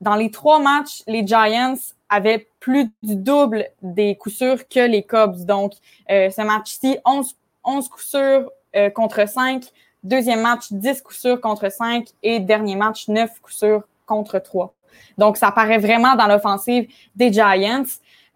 Dans 0.00 0.14
les 0.14 0.30
trois 0.30 0.60
matchs, 0.60 1.02
les 1.08 1.26
Giants 1.26 1.74
avaient 2.08 2.46
plus 2.60 2.92
du 3.02 3.16
double 3.16 3.66
des 3.82 4.14
coups 4.14 4.44
que 4.70 4.86
les 4.86 5.02
Cubs. 5.02 5.44
Donc, 5.44 5.72
euh, 6.08 6.30
ce 6.30 6.42
match-ci, 6.42 6.98
11, 7.04 7.34
11 7.64 7.88
coups 7.88 8.06
sûrs 8.06 8.50
euh, 8.76 8.90
contre 8.90 9.28
5. 9.28 9.64
Deuxième 10.04 10.42
match, 10.42 10.70
10 10.70 11.00
coups 11.00 11.18
sûrs 11.18 11.40
contre 11.40 11.72
5. 11.72 12.06
Et 12.22 12.38
dernier 12.38 12.76
match, 12.76 13.08
9 13.08 13.40
coups 13.40 13.56
sûrs 13.56 13.82
contre 14.06 14.38
3. 14.38 14.72
Donc, 15.16 15.38
ça 15.38 15.50
paraît 15.50 15.78
vraiment 15.78 16.14
dans 16.14 16.26
l'offensive 16.26 16.88
des 17.16 17.32
Giants. 17.32 17.84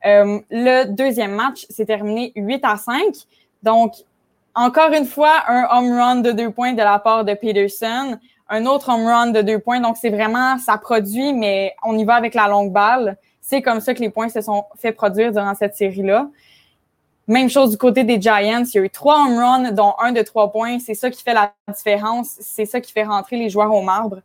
Euh, 0.07 0.41
le 0.51 0.85
deuxième 0.85 1.33
match 1.33 1.67
s'est 1.69 1.85
terminé 1.85 2.33
8 2.37 2.65
à 2.65 2.77
5. 2.77 3.03
Donc, 3.63 3.93
encore 4.55 4.93
une 4.93 5.05
fois, 5.05 5.43
un 5.47 5.69
home 5.71 5.93
run 5.93 6.17
de 6.17 6.33
deux 6.33 6.51
points 6.51 6.73
de 6.73 6.79
la 6.79 6.99
part 6.99 7.25
de 7.25 7.35
Peterson, 7.35 8.19
un 8.49 8.67
autre 8.67 8.91
home 8.91 9.07
run 9.07 9.27
de 9.29 9.43
deux 9.43 9.59
points. 9.59 9.81
Donc, 9.81 9.99
c'est 9.99 10.11
vraiment, 10.11 10.59
ça 10.59 10.79
produit, 10.79 11.35
mais 11.35 11.75
on 11.85 11.99
y 11.99 12.05
va 12.05 12.15
avec 12.15 12.35
la 12.35 12.49
longue 12.49 12.73
balle. 12.73 13.19
C'est 13.41 13.63
comme 13.63 13.81
ça 13.81 13.95
que 13.95 14.01
les 14.01 14.11
points 14.11 14.29
se 14.29 14.41
sont 14.41 14.65
fait 14.79 14.93
produire 14.93 15.33
durant 15.33 15.55
cette 15.55 15.77
série-là. 15.77 16.29
Même 17.29 17.51
chose 17.51 17.73
du 17.73 17.77
côté 17.77 18.05
des 18.05 18.21
Giants. 18.21 18.65
Il 18.65 18.75
y 18.75 18.79
a 18.79 18.83
eu 18.83 18.91
trois 18.91 19.23
home 19.23 19.39
runs, 19.39 19.73
dont 19.73 19.95
un 19.99 20.13
de 20.13 20.23
trois 20.23 20.51
points. 20.51 20.79
C'est 20.79 20.95
ça 20.95 21.11
qui 21.11 21.23
fait 21.23 21.35
la 21.35 21.53
différence. 21.75 22.29
C'est 22.41 22.65
ça 22.65 22.81
qui 22.81 22.91
fait 22.91 23.05
rentrer 23.05 23.37
les 23.37 23.51
joueurs 23.51 23.73
au 23.73 23.83
marbre. 23.83 24.23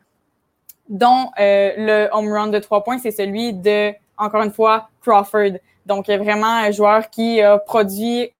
Dont 0.88 1.30
euh, 1.38 1.72
le 1.78 2.10
home 2.14 2.32
run 2.32 2.48
de 2.48 2.60
trois 2.60 2.82
points, 2.84 2.98
c'est 2.98 3.12
celui 3.12 3.54
de, 3.54 3.94
encore 4.18 4.42
une 4.42 4.54
fois, 4.54 4.90
Crawford. 5.02 5.60
Donc, 5.86 6.08
vraiment 6.08 6.48
un 6.48 6.72
joueur 6.72 7.10
qui 7.10 7.42
a 7.42 7.58
produit, 7.58 8.32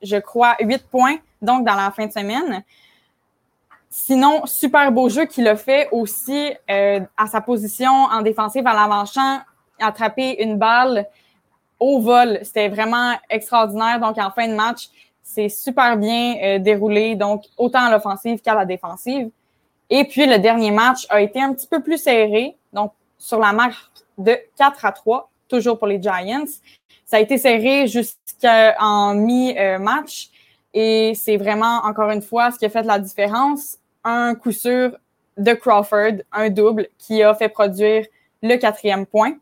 je 0.00 0.16
crois, 0.16 0.56
huit 0.60 0.86
points, 0.90 1.16
donc 1.42 1.66
dans 1.66 1.74
la 1.74 1.90
fin 1.90 2.06
de 2.06 2.12
semaine. 2.12 2.64
Sinon, 3.90 4.46
super 4.46 4.92
beau 4.92 5.10
jeu 5.10 5.26
qu'il 5.26 5.46
a 5.46 5.56
fait 5.56 5.88
aussi 5.92 6.54
euh, 6.70 7.00
à 7.18 7.26
sa 7.26 7.42
position 7.42 7.90
en 7.90 8.22
défensive 8.22 8.66
à 8.66 8.72
l'avant-champ, 8.72 9.40
attraper 9.78 10.42
une 10.42 10.56
balle 10.56 11.06
au 11.78 12.00
vol. 12.00 12.38
C'était 12.42 12.68
vraiment 12.68 13.14
extraordinaire. 13.30 14.00
Donc, 14.00 14.18
en 14.18 14.30
fin 14.30 14.48
de 14.48 14.54
match, 14.54 14.88
c'est 15.22 15.48
super 15.48 15.96
bien 15.96 16.36
euh, 16.42 16.58
déroulé, 16.58 17.16
donc 17.16 17.44
autant 17.58 17.80
à 17.80 17.90
l'offensive 17.90 18.40
qu'à 18.40 18.54
la 18.54 18.64
défensive. 18.64 19.30
Et 19.90 20.04
puis, 20.04 20.26
le 20.26 20.38
dernier 20.38 20.70
match 20.70 21.06
a 21.08 21.20
été 21.20 21.40
un 21.40 21.52
petit 21.52 21.66
peu 21.66 21.82
plus 21.82 21.98
serré, 21.98 22.56
donc 22.72 22.92
sur 23.18 23.38
la 23.38 23.52
marque 23.52 23.90
de 24.18 24.38
4 24.56 24.84
à 24.84 24.92
3, 24.92 25.30
toujours 25.48 25.78
pour 25.78 25.86
les 25.86 26.00
Giants. 26.00 26.44
Ça 27.04 27.18
a 27.18 27.20
été 27.20 27.38
serré 27.38 27.86
jusqu'en 27.86 29.14
mi-match. 29.14 30.30
Et 30.74 31.14
c'est 31.14 31.36
vraiment, 31.36 31.80
encore 31.84 32.10
une 32.10 32.22
fois, 32.22 32.50
ce 32.50 32.58
qui 32.58 32.66
a 32.66 32.70
fait 32.70 32.82
la 32.82 32.98
différence. 32.98 33.78
Un 34.04 34.34
coup 34.34 34.52
sûr 34.52 34.96
de 35.36 35.52
Crawford, 35.52 36.22
un 36.32 36.50
double, 36.50 36.88
qui 36.98 37.22
a 37.22 37.34
fait 37.34 37.48
produire 37.48 38.06
le 38.42 38.56
quatrième 38.56 39.06
point. 39.06 39.34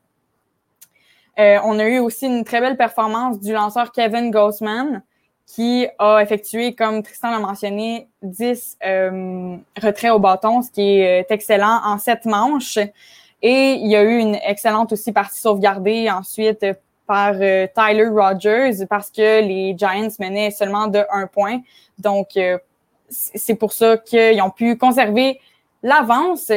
Euh, 1.39 1.59
on 1.65 1.79
a 1.79 1.85
eu 1.89 1.99
aussi 1.99 2.27
une 2.27 2.45
très 2.45 2.61
belle 2.61 2.77
performance 2.77 3.41
du 3.41 3.53
lanceur 3.53 3.93
Kevin 3.93 4.31
Grossman, 4.31 5.03
qui 5.47 5.87
a 5.99 6.21
effectué, 6.21 6.75
comme 6.75 7.03
Tristan 7.03 7.31
l'a 7.31 7.39
mentionné, 7.39 8.09
10 8.23 8.79
euh, 8.85 9.57
retraits 9.81 10.13
au 10.13 10.19
bâton, 10.19 10.63
ce 10.63 10.71
qui 10.71 11.01
est 11.01 11.31
excellent 11.31 11.81
en 11.85 11.99
sept 11.99 12.25
manches. 12.25 12.79
Et 13.43 13.73
il 13.73 13.89
y 13.89 13.97
a 13.97 14.03
eu 14.03 14.19
une 14.19 14.37
excellente 14.37 14.93
aussi 14.93 15.13
partie 15.13 15.39
sauvegardée 15.39 16.11
ensuite 16.11 16.65
par 17.07 17.35
euh, 17.35 17.67
Tyler 17.75 18.09
Rogers 18.09 18.87
parce 18.89 19.11
que 19.11 19.43
les 19.43 19.75
Giants 19.77 20.09
menaient 20.19 20.51
seulement 20.51 20.87
de 20.87 21.05
un 21.13 21.27
point. 21.27 21.61
Donc, 21.99 22.29
euh, 22.37 22.59
c'est 23.11 23.55
pour 23.55 23.73
ça 23.73 23.99
qu'ils 23.99 24.41
ont 24.41 24.51
pu 24.51 24.77
conserver 24.77 25.41
l'avance. 25.83 26.51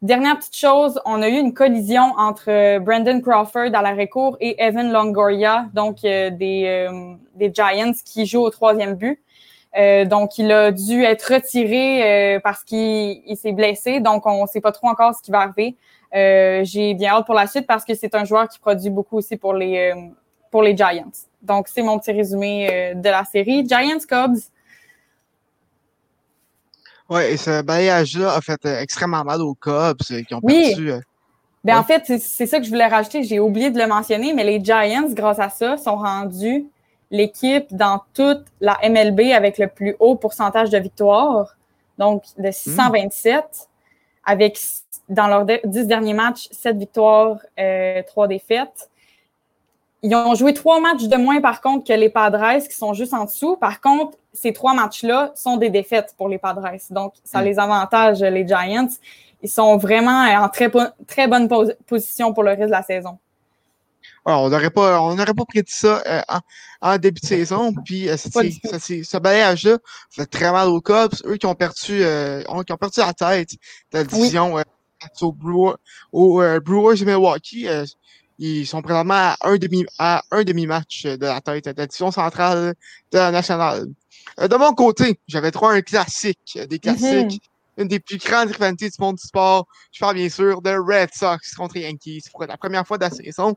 Dernière 0.00 0.38
petite 0.38 0.56
chose, 0.56 1.00
on 1.04 1.22
a 1.22 1.28
eu 1.28 1.38
une 1.38 1.52
collision 1.52 2.14
entre 2.16 2.78
Brandon 2.78 3.20
Crawford 3.20 3.74
à 3.74 3.82
l'arrêt 3.82 4.06
court 4.06 4.36
et 4.38 4.54
Evan 4.62 4.92
Longoria, 4.92 5.66
donc 5.74 6.04
euh, 6.04 6.30
des, 6.30 6.66
euh, 6.66 7.14
des 7.34 7.52
Giants 7.52 7.90
qui 8.04 8.24
jouent 8.24 8.42
au 8.42 8.50
troisième 8.50 8.94
but. 8.94 9.20
Euh, 9.76 10.04
donc, 10.04 10.38
il 10.38 10.52
a 10.52 10.70
dû 10.70 11.02
être 11.02 11.34
retiré 11.34 12.36
euh, 12.36 12.40
parce 12.40 12.62
qu'il 12.62 13.36
s'est 13.36 13.50
blessé. 13.50 13.98
Donc, 13.98 14.24
on 14.24 14.42
ne 14.42 14.46
sait 14.46 14.60
pas 14.60 14.70
trop 14.70 14.86
encore 14.86 15.16
ce 15.16 15.22
qui 15.22 15.32
va 15.32 15.40
arriver. 15.40 15.76
Euh, 16.14 16.62
J'ai 16.62 16.94
bien 16.94 17.14
hâte 17.14 17.26
pour 17.26 17.34
la 17.34 17.48
suite 17.48 17.66
parce 17.66 17.84
que 17.84 17.94
c'est 17.94 18.14
un 18.14 18.24
joueur 18.24 18.48
qui 18.48 18.60
produit 18.60 18.90
beaucoup 18.90 19.18
aussi 19.18 19.36
pour 19.36 19.52
les, 19.52 19.90
euh, 19.90 20.00
pour 20.52 20.62
les 20.62 20.76
Giants. 20.76 21.10
Donc, 21.42 21.66
c'est 21.66 21.82
mon 21.82 21.98
petit 21.98 22.12
résumé 22.12 22.68
euh, 22.70 22.94
de 22.94 23.08
la 23.08 23.24
série. 23.24 23.66
Giants 23.68 23.98
Cubs. 24.08 24.38
Oui, 27.08 27.22
et 27.22 27.36
ce 27.36 27.62
balayage-là 27.62 28.34
a 28.34 28.40
fait 28.40 28.60
euh, 28.66 28.80
extrêmement 28.80 29.24
mal 29.24 29.40
aux 29.40 29.54
Cubs 29.54 29.96
qui 30.02 30.34
ont 30.34 30.40
Oui. 30.42 30.68
perdu. 30.68 30.92
euh, 30.92 31.00
Ben, 31.64 31.74
Ouais. 31.74 31.80
En 31.80 31.84
fait, 31.84 32.04
c'est- 32.20 32.46
ça 32.46 32.58
que 32.58 32.64
je 32.64 32.70
voulais 32.70 32.86
rajouter. 32.86 33.24
J'ai 33.24 33.40
oublié 33.40 33.70
de 33.70 33.78
le 33.78 33.86
mentionner, 33.88 34.32
mais 34.32 34.44
les 34.44 34.62
Giants, 34.64 35.08
grâce 35.10 35.40
à 35.40 35.48
ça, 35.50 35.76
sont 35.76 35.96
rendus 35.96 36.64
l'équipe 37.10 37.66
dans 37.74 38.00
toute 38.14 38.44
la 38.60 38.78
MLB 38.82 39.32
avec 39.32 39.58
le 39.58 39.66
plus 39.66 39.96
haut 39.98 40.14
pourcentage 40.14 40.70
de 40.70 40.78
victoires, 40.78 41.56
donc 41.98 42.22
de 42.38 42.50
627, 42.52 43.68
avec 44.24 44.58
dans 45.08 45.26
leurs 45.26 45.46
10 45.64 45.86
derniers 45.86 46.14
matchs, 46.14 46.48
7 46.52 46.76
victoires, 46.78 47.38
euh, 47.58 48.02
3 48.06 48.28
défaites. 48.28 48.88
Ils 50.02 50.14
ont 50.14 50.34
joué 50.36 50.54
trois 50.54 50.80
matchs 50.80 51.04
de 51.04 51.16
moins, 51.16 51.40
par 51.40 51.60
contre, 51.60 51.86
que 51.88 51.92
les 51.92 52.08
Padres, 52.08 52.58
qui 52.68 52.76
sont 52.76 52.94
juste 52.94 53.12
en 53.14 53.24
dessous. 53.24 53.56
Par 53.56 53.80
contre, 53.80 54.16
ces 54.32 54.52
trois 54.52 54.72
matchs-là 54.74 55.32
sont 55.34 55.56
des 55.56 55.70
défaites 55.70 56.14
pour 56.16 56.28
les 56.28 56.38
Padres. 56.38 56.68
Donc, 56.90 57.14
ça 57.24 57.40
Mm. 57.40 57.44
les 57.44 57.58
avantage, 57.58 58.20
les 58.20 58.46
Giants. 58.46 58.88
Ils 59.42 59.48
sont 59.50 59.76
vraiment 59.76 60.22
en 60.24 60.48
très, 60.48 60.70
très 61.06 61.26
bonne 61.26 61.48
pos- 61.48 61.72
position 61.86 62.32
pour 62.32 62.42
le 62.44 62.50
reste 62.50 62.66
de 62.66 62.70
la 62.70 62.82
saison. 62.82 63.18
on 64.24 64.48
n'aurait 64.50 64.70
pas, 64.70 65.00
on 65.00 65.14
n'aurait 65.14 65.32
pas 65.34 65.44
prédit 65.46 65.72
ça 65.72 66.02
en, 66.28 66.40
en, 66.82 66.98
début 66.98 67.20
de 67.20 67.26
saison. 67.26 67.72
Puis 67.84 68.08
ce 68.08 69.18
balayage-là 69.18 69.78
fait 70.10 70.26
très 70.26 70.52
mal 70.52 70.68
aux 70.68 70.80
Cubs, 70.80 71.14
eux 71.24 71.36
qui 71.36 71.46
ont 71.46 71.54
perdu, 71.54 72.02
qui 72.66 72.72
ont 72.72 72.76
perdu 72.76 73.00
la 73.00 73.14
tête 73.14 73.50
de 73.92 73.98
la 73.98 74.04
division 74.04 74.54
au 75.22 75.32
Brewers, 75.32 75.76
au, 76.12 76.42
Brewers 76.60 76.98
de 76.98 77.04
Milwaukee. 77.04 77.66
Ils 78.38 78.66
sont 78.66 78.82
présentement 78.82 79.14
à 79.14 79.36
un 79.42 79.56
demi 79.56 79.84
à 79.98 80.22
un 80.30 80.44
demi-match 80.44 81.04
de 81.04 81.26
la 81.26 81.40
tête 81.40 81.64
de 81.64 81.74
la 81.76 81.86
division 81.86 82.10
centrale 82.10 82.74
de 83.12 83.18
la 83.18 83.30
nationale. 83.30 83.86
de 84.38 84.56
mon 84.56 84.72
côté, 84.74 85.20
j'avais 85.26 85.50
trop 85.50 85.68
un 85.68 85.82
classique, 85.82 86.58
des 86.68 86.78
classiques 86.78 87.42
une 87.78 87.88
des 87.88 88.00
plus 88.00 88.18
grandes 88.18 88.50
rivalités 88.50 88.90
du 88.90 88.96
monde 88.98 89.16
du 89.16 89.26
sport. 89.26 89.66
Je 89.92 90.00
parle 90.00 90.16
bien 90.16 90.28
sûr 90.28 90.60
de 90.60 90.70
Red 90.70 91.10
Sox 91.14 91.54
contre 91.56 91.76
Yankees. 91.76 92.24
Pour 92.30 92.44
la 92.44 92.56
première 92.56 92.86
fois 92.86 92.98
de 92.98 93.04
la 93.04 93.10
saison, 93.10 93.54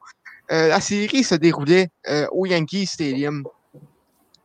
euh, 0.52 0.68
la 0.70 0.80
série 0.80 1.24
se 1.24 1.36
déroulait 1.36 1.90
euh, 2.08 2.28
au 2.32 2.46
Yankee 2.46 2.86
Stadium. 2.86 3.44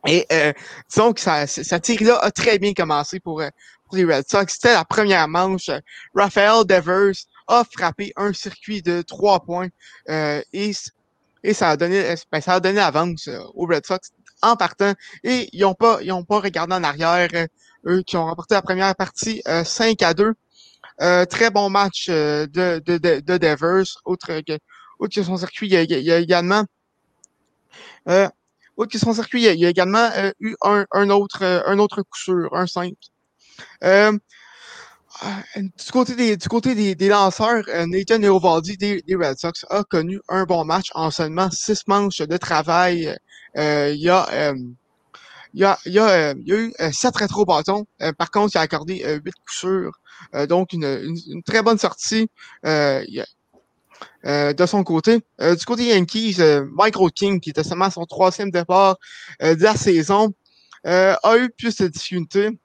Et 0.05 0.25
euh, 0.31 0.51
disons 0.89 1.13
que 1.13 1.19
ça, 1.21 1.47
cette 1.47 1.85
série-là 1.85 2.17
a 2.17 2.31
très 2.31 2.59
bien 2.59 2.73
commencé 2.73 3.19
pour, 3.19 3.41
euh, 3.41 3.49
pour 3.85 3.97
les 3.97 4.05
Red 4.05 4.27
Sox. 4.27 4.53
C'était 4.53 4.73
la 4.73 4.85
première 4.85 5.27
manche. 5.27 5.69
Raphaël 6.15 6.65
Devers 6.65 7.15
a 7.47 7.63
frappé 7.63 8.13
un 8.15 8.33
circuit 8.33 8.81
de 8.81 9.01
trois 9.01 9.39
points 9.39 9.69
et, 10.07 10.71
et 11.43 11.53
ça 11.53 11.69
a 11.69 11.77
donné 11.77 12.15
ben, 12.31 12.41
ça 12.41 12.53
a 12.53 12.59
donné 12.59 12.75
l'avance 12.75 13.29
aux 13.53 13.65
Red 13.65 13.85
Sox 13.85 14.11
en 14.41 14.55
partant. 14.55 14.93
Et 15.23 15.49
ils 15.53 15.61
n'ont 15.61 15.73
pas, 15.73 15.99
ils 16.01 16.11
ont 16.11 16.23
pas 16.23 16.39
regardé 16.39 16.75
en 16.75 16.83
arrière 16.83 17.29
eux 17.85 18.03
qui 18.03 18.17
ont 18.17 18.25
remporté 18.25 18.55
la 18.55 18.61
première 18.61 18.95
partie 18.95 19.41
5 19.45 20.01
euh, 20.01 20.05
à 20.05 20.13
2. 20.13 20.33
Euh, 21.01 21.25
très 21.25 21.51
bon 21.51 21.69
match 21.69 22.07
euh, 22.09 22.47
de, 22.47 22.81
de, 22.83 22.97
de, 22.97 23.19
de, 23.19 23.37
Devers, 23.37 23.85
autre 24.05 24.41
que, 24.41 24.57
autre 24.97 25.13
que 25.13 25.23
son 25.23 25.37
circuit, 25.37 25.67
il 25.67 25.73
y 25.73 25.77
a, 25.77 25.83
il 25.83 26.03
y 26.03 26.11
a 26.11 26.17
également 26.17 26.63
euh, 28.09 28.27
autre 28.77 28.91
que 28.91 28.97
son 28.97 29.13
circuit, 29.13 29.43
il 29.43 29.59
y 29.59 29.65
a, 29.65 29.69
également 29.69 30.09
eu 30.39 30.55
un, 30.63 30.85
un, 30.91 31.09
autre 31.11 31.43
un 31.43 31.77
autre 31.77 32.01
coup 32.01 32.17
sûr, 32.17 32.49
un 32.51 32.65
5. 32.65 32.93
Du 35.55 35.91
côté 35.91 36.15
des, 36.15 36.37
du 36.37 36.47
côté 36.47 36.75
des, 36.75 36.95
des 36.95 37.09
lanceurs, 37.09 37.63
Nathan 37.87 38.21
Eovaldi 38.21 38.77
des, 38.77 39.01
des, 39.01 39.15
Red 39.15 39.37
Sox 39.37 39.65
a 39.69 39.83
connu 39.83 40.19
un 40.29 40.43
bon 40.43 40.65
match 40.65 40.87
en 40.93 41.11
seulement 41.11 41.49
six 41.51 41.87
manches 41.87 42.19
de 42.19 42.37
travail. 42.37 43.15
il 43.55 43.95
y 43.95 44.09
a 44.09 44.53
il 45.57 45.61
y 45.61 45.63
a, 45.63 45.77
y 45.85 45.97
a, 45.97 46.09
euh, 46.09 46.33
y 46.45 46.53
a 46.53 46.55
eu 46.55 46.73
euh, 46.79 46.91
sept 46.91 47.15
rétro-bâtons. 47.15 47.87
Euh, 48.03 48.13
par 48.13 48.29
contre, 48.29 48.55
il 48.55 48.59
a 48.59 48.61
accordé 48.61 49.03
huit 49.25 49.33
coups 49.33 49.57
sûrs. 49.57 49.99
donc, 50.47 50.73
une, 50.73 51.15
une, 51.27 51.43
très 51.43 51.63
bonne 51.63 51.77
sortie 51.77 52.29
de 52.63 53.25
son 54.65 54.83
côté. 54.83 55.21
du 55.39 55.65
côté 55.65 55.87
Yankees, 55.87 56.37
Michael 56.73 57.11
King, 57.11 57.39
qui 57.39 57.49
était 57.49 57.63
seulement 57.63 57.89
son 57.89 58.05
troisième 58.05 58.51
départ 58.51 58.97
de 59.41 59.63
la 59.63 59.75
saison, 59.75 60.33
a 60.83 61.37
eu 61.37 61.49
plus 61.49 61.77
de 61.77 61.87
difficultés. 61.87 62.59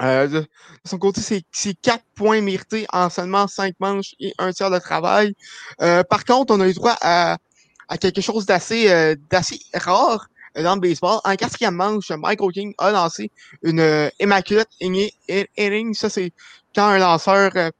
De, 0.00 0.46
son 0.84 0.98
côté, 0.98 1.20
c'est 1.52 1.74
quatre 1.74 2.04
points 2.14 2.40
mérités 2.40 2.86
en 2.92 3.10
seulement 3.10 3.46
cinq 3.46 3.74
manches 3.80 4.14
et 4.20 4.32
un 4.38 4.52
tiers 4.52 4.70
de 4.70 4.78
travail. 4.78 5.34
par 5.78 6.24
contre, 6.24 6.54
on 6.54 6.60
a 6.60 6.68
eu 6.68 6.74
droit 6.74 6.96
à, 7.00 7.38
à 7.88 7.98
quelque 7.98 8.20
chose 8.20 8.46
d'assez 8.46 9.16
d'assez 9.30 9.58
rare 9.74 10.28
dans 10.62 10.74
le 10.74 10.80
baseball. 10.80 11.20
En 11.24 11.36
quatrième 11.36 11.74
manche, 11.74 12.10
Michael 12.10 12.52
King 12.52 12.74
a 12.78 12.90
lancé 12.90 13.30
une 13.62 13.80
euh, 13.80 14.08
immaculate 14.20 14.68
inning. 14.80 15.94
Ça, 15.94 16.08
c'est 16.08 16.32
quand 16.74 16.88
un 16.88 16.98
lanceur 16.98 17.52
euh, 17.56 17.70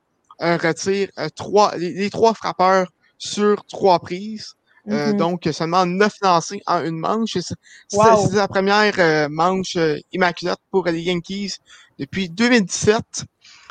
retire 0.40 1.08
euh, 1.18 1.28
trois, 1.34 1.76
les, 1.76 2.10
trois 2.10 2.34
frappeurs 2.34 2.88
sur 3.18 3.64
trois 3.66 3.98
prises. 3.98 4.54
Mm-hmm. 4.86 5.16
donc, 5.16 5.46
seulement 5.52 5.84
neuf 5.84 6.14
lancés 6.22 6.62
en 6.66 6.82
une 6.82 6.98
manche. 6.98 7.36
C'est 7.36 8.32
la 8.32 8.48
première 8.48 9.28
manche 9.28 9.76
immaculate 10.12 10.60
pour 10.70 10.86
les 10.86 11.02
Yankees 11.02 11.56
depuis 11.98 12.28
2017. 12.28 13.24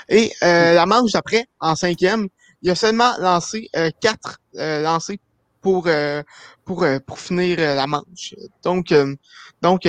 Et 0.09 0.31
la 0.41 0.85
manche 0.85 1.11
d'après, 1.11 1.47
en 1.59 1.75
cinquième, 1.75 2.27
il 2.61 2.69
a 2.69 2.75
seulement 2.75 3.13
lancé 3.19 3.69
quatre 4.01 4.39
lancés 4.53 5.19
pour 5.61 5.87
pour, 6.67 6.83
euh, 6.83 6.99
pour 6.99 7.19
finir 7.19 7.57
euh, 7.59 7.73
la 7.73 7.87
manche. 7.87 8.35
Donc, 8.61 8.91
euh, 8.91 9.15
donc 9.61 9.87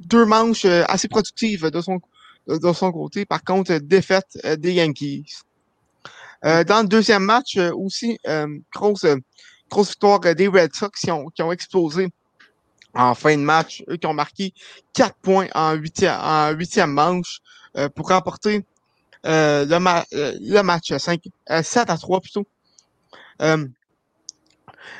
deux 0.00 0.26
manches 0.26 0.66
assez 0.66 1.08
productives 1.08 1.70
de 1.70 1.80
son, 1.80 2.00
de 2.48 2.72
son 2.72 2.92
côté. 2.92 3.24
Par 3.24 3.42
contre, 3.42 3.78
défaite 3.78 4.36
des 4.58 4.72
Yankees. 4.74 5.42
dans 6.42 6.82
le 6.82 6.88
deuxième 6.88 7.22
match 7.22 7.56
aussi, 7.56 8.18
grosse, 8.74 9.06
grosse 9.70 9.88
victoire 9.90 10.20
des 10.20 10.48
Red 10.48 10.74
Sox 10.74 11.00
qui 11.00 11.10
ont, 11.10 11.28
qui 11.28 11.42
ont 11.42 11.52
explosé 11.52 12.08
en 12.94 13.14
fin 13.14 13.36
de 13.36 13.42
match. 13.42 13.82
Eux 13.88 13.96
qui 13.96 14.06
ont 14.06 14.14
marqué 14.14 14.52
quatre 14.92 15.16
points 15.16 15.48
en 15.54 15.72
huitième, 15.74 16.18
en 16.20 16.50
huitième 16.50 16.92
manche 16.92 17.40
pour 17.94 18.08
remporter 18.08 18.64
le, 19.24 19.64
le 19.64 20.62
match 20.62 20.96
5, 20.96 21.20
7 21.62 21.90
à 21.90 21.96
3 21.96 22.20
plutôt. 22.20 22.46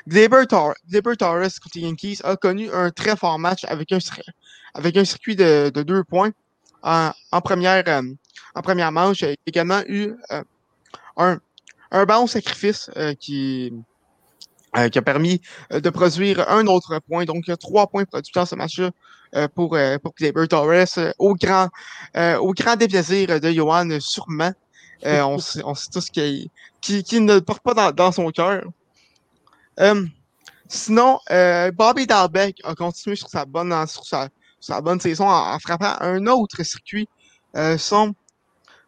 Gleyber, 0.09 0.47
Tor 0.47 0.75
Torres 1.19 1.61
côté 1.63 1.81
Yankees 1.81 2.21
a 2.25 2.37
connu 2.37 2.71
un 2.73 2.91
très 2.91 3.17
fort 3.17 3.39
match 3.39 3.65
avec 3.65 3.93
un, 3.93 3.99
avec 4.75 4.97
un 4.97 5.05
circuit 5.05 5.37
de, 5.37 5.71
de 5.73 5.83
deux 5.83 6.05
points 6.05 6.31
en, 6.83 7.11
en 7.33 7.41
première, 7.41 7.85
euh, 7.89 8.03
en 8.55 8.63
première 8.63 8.93
manche. 8.93 9.23
Il 9.23 9.29
a 9.29 9.35
également 9.47 9.83
eu 9.87 10.15
euh, 10.33 10.43
un, 11.17 11.39
un 11.91 12.05
bon 12.05 12.27
sacrifice 12.27 12.91
euh, 14.77 14.85
qui, 14.85 14.91
qui 14.91 14.99
a 14.99 15.03
permis 15.03 15.41
de 15.71 15.91
produire 15.91 16.49
un 16.51 16.67
autre 16.67 16.99
point. 17.01 17.25
Donc, 17.25 17.45
il 17.47 17.51
y 17.51 17.53
a 17.53 17.57
trois 17.57 17.87
points 17.87 18.05
produits 18.05 18.33
dans 18.35 18.47
ce 18.47 18.55
match-là 18.55 18.91
pour, 19.55 19.77
pour 20.03 20.15
Gleyber 20.15 20.47
Torres 20.47 21.13
au 21.19 21.35
grand, 21.35 21.69
au 22.15 22.53
grand 22.53 22.77
déplaisir 22.77 23.41
de 23.41 23.51
Johan, 23.51 23.89
sûrement. 23.99 24.53
on, 25.05 25.39
sait, 25.39 25.63
on 25.65 25.75
sait 25.75 25.91
tous 25.93 26.09
qu'il 26.09 26.49
qui, 26.85 27.21
ne 27.21 27.35
le 27.35 27.41
porte 27.41 27.63
pas 27.63 27.75
dans, 27.75 27.91
dans 27.93 28.13
son 28.13 28.31
cœur. 28.31 28.63
Euh, 29.81 30.07
sinon, 30.69 31.19
euh, 31.31 31.71
Bobby 31.73 32.07
Dalbeck 32.07 32.61
a 32.65 32.75
continué 32.75 33.17
sur 33.17 33.29
sa 33.29 33.45
bonne, 33.45 33.87
sur 33.87 34.05
sa, 34.05 34.29
sa 34.61 34.81
bonne 34.81 35.01
saison 35.01 35.29
en, 35.29 35.59
frappant 35.59 35.97
un 36.01 36.27
autre 36.27 36.63
circuit, 36.63 37.09
euh, 37.57 37.79
son, 37.79 38.15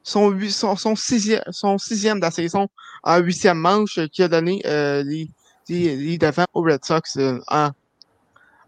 son, 0.02 0.38
son, 0.50 0.76
son, 0.76 0.96
sixième, 0.96 1.42
son 1.50 1.78
sixième 1.78 2.18
de 2.20 2.24
la 2.24 2.30
saison 2.30 2.68
en 3.02 3.18
huitième 3.18 3.58
manche 3.58 3.98
qui 4.12 4.22
a 4.22 4.28
donné 4.28 4.62
euh, 4.66 5.02
les, 5.02 5.30
les, 5.68 5.96
les 5.96 6.18
devants 6.18 6.46
aux 6.54 6.62
Red 6.62 6.84
Sox 6.84 7.16
euh, 7.16 7.40
en, 7.48 7.70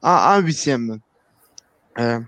en, 0.02 0.38
huitième. 0.40 0.98
Euh, 1.98 2.20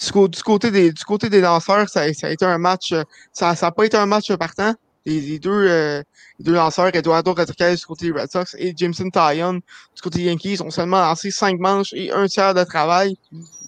du, 0.00 0.28
du, 0.28 0.42
côté 0.42 0.70
des, 0.70 0.92
du 0.92 1.04
côté 1.04 1.30
des 1.30 1.40
lanceurs, 1.40 1.88
ça, 1.88 2.12
ça 2.12 2.26
a 2.26 2.30
été 2.30 2.44
un 2.44 2.58
match, 2.58 2.94
ça 3.32 3.54
n'a 3.60 3.70
pas 3.70 3.84
été 3.84 3.96
un 3.96 4.06
match 4.06 4.32
partant 4.34 4.74
les, 5.06 5.38
deux, 5.38 5.50
euh, 5.50 6.02
les 6.38 6.44
deux 6.44 6.52
lanceurs, 6.52 6.94
Eduardo 6.94 7.32
Rodriguez 7.32 7.76
du 7.76 7.86
côté 7.86 8.06
des 8.06 8.20
Red 8.20 8.30
Sox 8.30 8.54
et 8.58 8.74
Jameson 8.76 9.08
Tyon 9.10 9.54
du 9.94 10.02
côté 10.02 10.18
des 10.18 10.24
Yankees, 10.24 10.60
ont 10.60 10.70
seulement 10.70 11.00
lancé 11.00 11.30
cinq 11.30 11.58
manches 11.58 11.92
et 11.92 12.12
un 12.12 12.26
tiers 12.26 12.54
de 12.54 12.64
travail. 12.64 13.16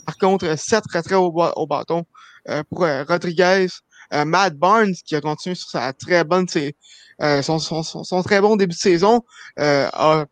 Par 0.06 0.18
contre, 0.18 0.56
sept 0.58 0.84
retraits 0.92 1.18
au, 1.18 1.66
bâton 1.66 2.04
euh, 2.48 2.62
pour 2.68 2.84
euh, 2.84 3.04
Rodriguez. 3.04 3.68
Matt 4.10 4.54
Barnes, 4.54 4.94
qui 5.04 5.14
a 5.16 5.20
continué 5.20 5.54
sur 5.54 5.68
sa 5.68 5.92
très 5.92 6.24
bonne, 6.24 6.46
son, 6.48 7.58
son, 7.58 7.82
son, 7.82 8.22
très 8.22 8.40
bon 8.40 8.56
début 8.56 8.72
de 8.72 8.78
saison, 8.78 9.22
a, 9.58 10.24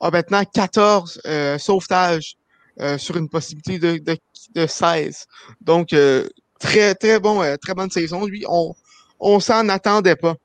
a 0.00 0.10
maintenant 0.10 0.44
14 0.44 1.20
sauvetages 1.58 2.36
sur 2.98 3.16
une 3.16 3.28
possibilité 3.28 3.78
de, 3.78 3.98
de, 3.98 4.18
de 4.54 4.66
16. 4.66 5.26
Donc, 5.60 5.94
très, 6.58 6.94
très 6.94 7.20
bon, 7.20 7.42
très 7.60 7.74
bonne 7.74 7.90
saison. 7.90 8.26
Lui, 8.26 8.44
on, 8.48 8.74
on 9.20 9.40
s'en 9.40 9.68
attendait 9.68 10.16
pas. 10.16 10.36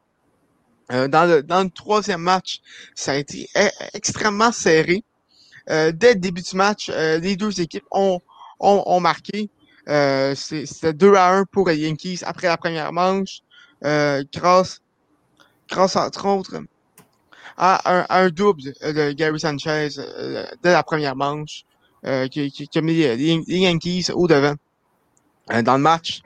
Euh, 0.91 1.07
dans, 1.07 1.25
le, 1.25 1.43
dans 1.43 1.63
le 1.63 1.69
troisième 1.69 2.21
match, 2.21 2.59
ça 2.95 3.13
a 3.13 3.15
été 3.15 3.47
e, 3.55 3.69
extrêmement 3.93 4.51
serré. 4.51 5.03
Euh, 5.69 5.91
dès 5.91 6.15
le 6.15 6.19
début 6.19 6.41
du 6.41 6.55
match, 6.55 6.89
euh, 6.89 7.17
les 7.19 7.35
deux 7.35 7.61
équipes 7.61 7.85
ont, 7.91 8.19
ont, 8.59 8.83
ont 8.85 8.99
marqué. 8.99 9.49
C'était 10.35 10.93
2 10.93 11.13
à 11.15 11.29
1 11.29 11.45
pour 11.45 11.69
les 11.69 11.77
Yankees 11.77 12.19
après 12.23 12.47
la 12.47 12.57
première 12.57 12.93
manche, 12.93 13.41
grâce, 13.81 14.79
grâce 15.67 15.95
entre 15.95 16.27
autres 16.27 16.61
à 17.61 17.99
un, 17.99 18.05
un 18.09 18.29
double 18.29 18.73
de 18.81 19.11
Gary 19.13 19.39
Sanchez 19.39 19.89
dès 20.61 20.73
la 20.73 20.83
première 20.83 21.15
manche 21.15 21.63
qui, 22.31 22.51
qui, 22.51 22.67
qui, 22.67 22.77
a 22.77 22.81
mis 22.81 22.95
les, 22.95 23.43
Yankees 23.47 24.07
au 24.13 24.27
devant 24.27 24.55
dans 25.63 25.77
le 25.77 25.83
match. 25.83 26.21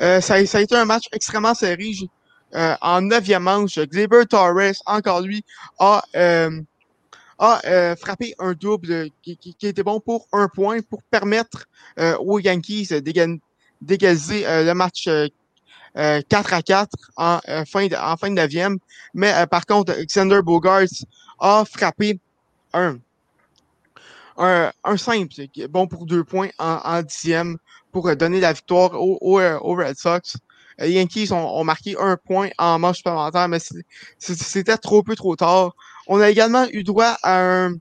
Euh, 0.00 0.20
ça, 0.20 0.44
ça, 0.46 0.58
a 0.58 0.60
été 0.60 0.76
un 0.76 0.84
match 0.84 1.04
extrêmement 1.12 1.54
serré. 1.54 1.92
Euh, 2.54 2.74
en 2.80 3.00
neuvième 3.00 3.42
manche, 3.42 3.78
Gleyber 3.78 4.24
Torres, 4.28 4.74
encore 4.86 5.20
lui, 5.20 5.44
a, 5.78 6.02
euh, 6.14 6.60
a 7.38 7.60
euh, 7.66 7.96
frappé 7.96 8.34
un 8.38 8.52
double 8.52 9.10
qui, 9.22 9.36
qui, 9.36 9.54
qui, 9.54 9.66
était 9.66 9.82
bon 9.82 10.00
pour 10.00 10.28
un 10.32 10.48
point 10.48 10.80
pour 10.80 11.02
permettre 11.02 11.66
aux 12.20 12.38
Yankees 12.38 12.88
d'égaliser 13.80 14.44
le 14.46 14.72
match 14.72 15.08
4 15.96 16.52
à 16.52 16.62
4 16.62 16.90
en, 17.16 17.38
fin, 17.66 17.86
de, 17.86 17.96
en 17.96 18.16
fin 18.16 18.28
de 18.28 18.34
neuvième. 18.34 18.78
Mais 19.14 19.32
par 19.50 19.66
contre, 19.66 19.92
Alexander 19.92 20.40
Bogarts 20.42 21.04
a 21.40 21.64
frappé 21.64 22.20
un, 22.72 22.98
un, 24.36 24.70
un 24.84 24.96
simple, 24.96 25.34
bon 25.70 25.86
pour 25.86 26.06
deux 26.06 26.24
points 26.24 26.50
en, 26.58 26.80
en 26.84 27.02
dixième 27.02 27.56
pour 27.92 28.14
donner 28.14 28.40
la 28.40 28.52
victoire 28.52 28.92
aux, 28.94 29.18
aux, 29.22 29.74
Red 29.74 29.96
Sox. 29.96 30.36
Les 30.78 30.92
Yankees 30.92 31.32
ont, 31.32 31.64
marqué 31.64 31.96
un 31.98 32.18
point 32.18 32.50
en 32.58 32.78
manche 32.78 32.98
supplémentaire, 32.98 33.48
mais 33.48 33.58
c'était 34.18 34.76
trop 34.76 35.02
peu 35.02 35.16
trop 35.16 35.34
tard. 35.34 35.74
On 36.06 36.20
a 36.20 36.28
également 36.28 36.66
eu 36.70 36.84
droit 36.84 37.16
à 37.22 37.40
un, 37.40 37.76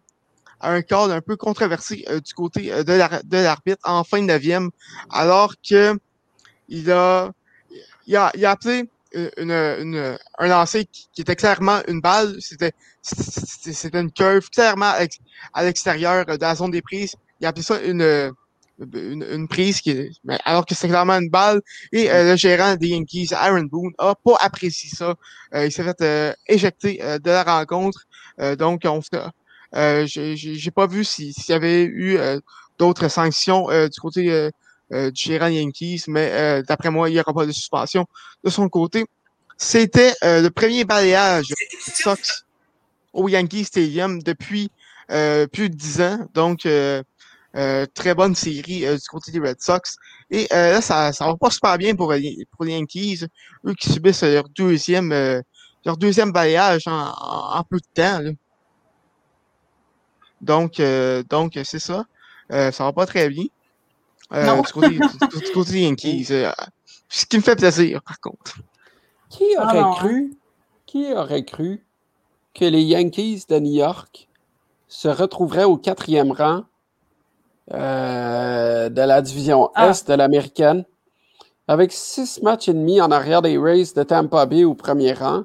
à 0.62 0.72
un 0.72 0.82
call 0.82 1.12
un 1.12 1.20
peu 1.20 1.36
controversé 1.36 2.06
du 2.24 2.34
côté 2.34 2.72
de 2.72 3.38
l'arbitre 3.44 3.82
en 3.84 4.06
fin 4.06 4.22
de 4.22 4.28
neuvième, 4.28 4.70
alors 5.10 5.56
que 5.70 6.00
il 6.70 6.90
a, 6.90 7.32
il 8.08 8.16
a, 8.16 8.32
il 8.36 8.46
a 8.46 8.52
appelé 8.52 8.90
une, 9.14 9.52
une, 9.52 10.18
un 10.38 10.48
lancer 10.48 10.86
qui, 10.86 11.22
était 11.22 11.36
clairement 11.36 11.80
une 11.88 12.02
balle. 12.02 12.36
C'était 12.40 12.74
c'était 13.02 14.00
une 14.00 14.12
curve 14.12 14.50
clairement 14.50 14.94
à 15.54 15.64
l'extérieur 15.64 16.26
de 16.26 16.38
la 16.40 16.56
zone 16.56 16.72
des 16.72 16.82
prises. 16.82 17.16
Il 17.40 17.46
a 17.46 17.50
appelé 17.50 17.64
ça 17.64 17.82
une, 17.82 18.34
une, 18.80 19.24
une 19.24 19.48
prise 19.48 19.82
qui 19.82 20.10
alors 20.44 20.66
que 20.66 20.76
c'est 20.76 20.88
clairement 20.88 21.14
une 21.14 21.30
balle. 21.30 21.62
Et 21.92 22.12
euh, 22.12 22.32
le 22.32 22.36
gérant 22.36 22.76
des 22.76 22.90
Yankees, 22.90 23.30
Aaron 23.34 23.64
Boone, 23.64 23.94
a 23.98 24.16
pas 24.16 24.38
apprécié 24.42 24.90
ça. 24.90 25.16
Euh, 25.54 25.66
il 25.66 25.72
s'est 25.72 25.84
fait 25.84 26.02
euh, 26.02 26.34
éjecter 26.48 26.98
de 26.98 27.30
la 27.30 27.44
rencontre. 27.44 28.06
donc, 28.58 28.82
on 28.86 29.02
euh, 29.76 30.06
j'ai 30.08 30.72
pas 30.72 30.88
vu 30.88 31.04
s'il 31.04 31.34
y 31.50 31.54
avait 31.54 31.84
eu 31.84 32.18
d'autres 32.78 33.08
sanctions 33.08 33.68
du 33.68 34.00
côté 34.00 34.50
euh, 34.94 35.10
du 35.10 35.24
gérant 35.24 35.48
Yankees, 35.48 36.04
mais 36.08 36.30
euh, 36.32 36.62
d'après 36.62 36.92
moi, 36.92 37.10
il 37.10 37.14
n'y 37.14 37.20
aura 37.20 37.34
pas 37.34 37.48
de 37.48 37.52
suspension 37.52 38.06
de 38.44 38.52
son 38.52 38.70
côté. 38.70 39.06
C'était 39.58 40.14
euh, 40.24 40.42
le 40.42 40.52
premier 40.52 40.86
balayage 40.86 41.48
Sox 41.80 42.46
au 43.12 43.28
Yankee 43.28 43.64
Stadium 43.64 44.22
depuis 44.22 44.70
plus 45.08 45.70
de 45.70 45.76
dix 45.76 46.02
ans. 46.02 46.28
Donc, 46.36 46.68
très 47.94 48.14
bonne 48.16 48.36
série 48.36 48.82
du 48.82 49.08
côté 49.10 49.32
des 49.32 49.40
Red 49.40 49.60
Sox. 49.60 49.98
Et 50.30 50.48
là, 50.52 50.82
ça 50.82 51.14
ça 51.14 51.26
va 51.26 51.36
pas 51.36 51.50
super 51.50 51.78
bien 51.78 51.96
pour, 51.96 52.14
pour 52.52 52.66
les 52.66 52.74
Yankees, 52.74 53.26
eux 53.66 53.74
qui 53.74 53.92
subissent 53.92 54.24
leur 54.24 54.50
deuxième 54.50 55.10
leur 55.86 55.98
deuxième 55.98 56.32
balayage 56.32 56.84
en, 56.88 57.64
peu 57.70 57.78
de 57.78 57.86
temps. 57.94 58.22
Donc, 60.42 60.82
donc 61.30 61.60
c'est 61.64 61.80
ça. 61.80 62.06
ça 62.50 62.84
va 62.84 62.94
pas 62.94 63.06
très 63.06 63.30
bien. 63.30 63.46
Euh, 64.34 64.62
du, 64.62 64.72
côté, 64.72 64.90
du, 64.90 65.52
côté 65.54 65.82
Yankees. 65.82 66.28
Euh, 66.32 66.52
ce 67.08 67.26
qui 67.26 67.38
me 67.38 67.44
fait 67.44 67.56
plaisir, 67.56 68.02
par 68.02 68.20
contre. 68.20 68.58
Qui 69.30 69.46
aurait 69.58 69.96
cru, 69.96 70.38
qui 70.86 71.14
aurait 71.14 71.46
cru 71.46 71.86
que 72.54 72.66
les 72.66 72.82
Yankees 72.82 73.44
de 73.48 73.60
New 73.60 73.74
York 73.74 74.28
se 74.88 75.08
retrouveraient 75.08 75.66
au 75.66 75.78
quatrième 75.78 76.32
rang 76.32 76.64
euh, 77.74 78.90
de 78.90 79.02
la 79.02 79.22
division 79.22 79.72
ah. 79.76 79.90
Est 79.90 80.08
de 80.08 80.14
l'américaine, 80.14 80.86
avec 81.68 81.92
six 81.92 82.42
matchs 82.42 82.70
et 82.70 82.74
demi 82.74 83.02
en 83.02 83.12
arrière 83.12 83.42
des 83.42 83.58
Rays 83.58 83.94
de 83.96 84.04
Tampa 84.04 84.46
Bay 84.46 84.64
au 84.64 84.74
premier 84.74 85.14
rang, 85.14 85.44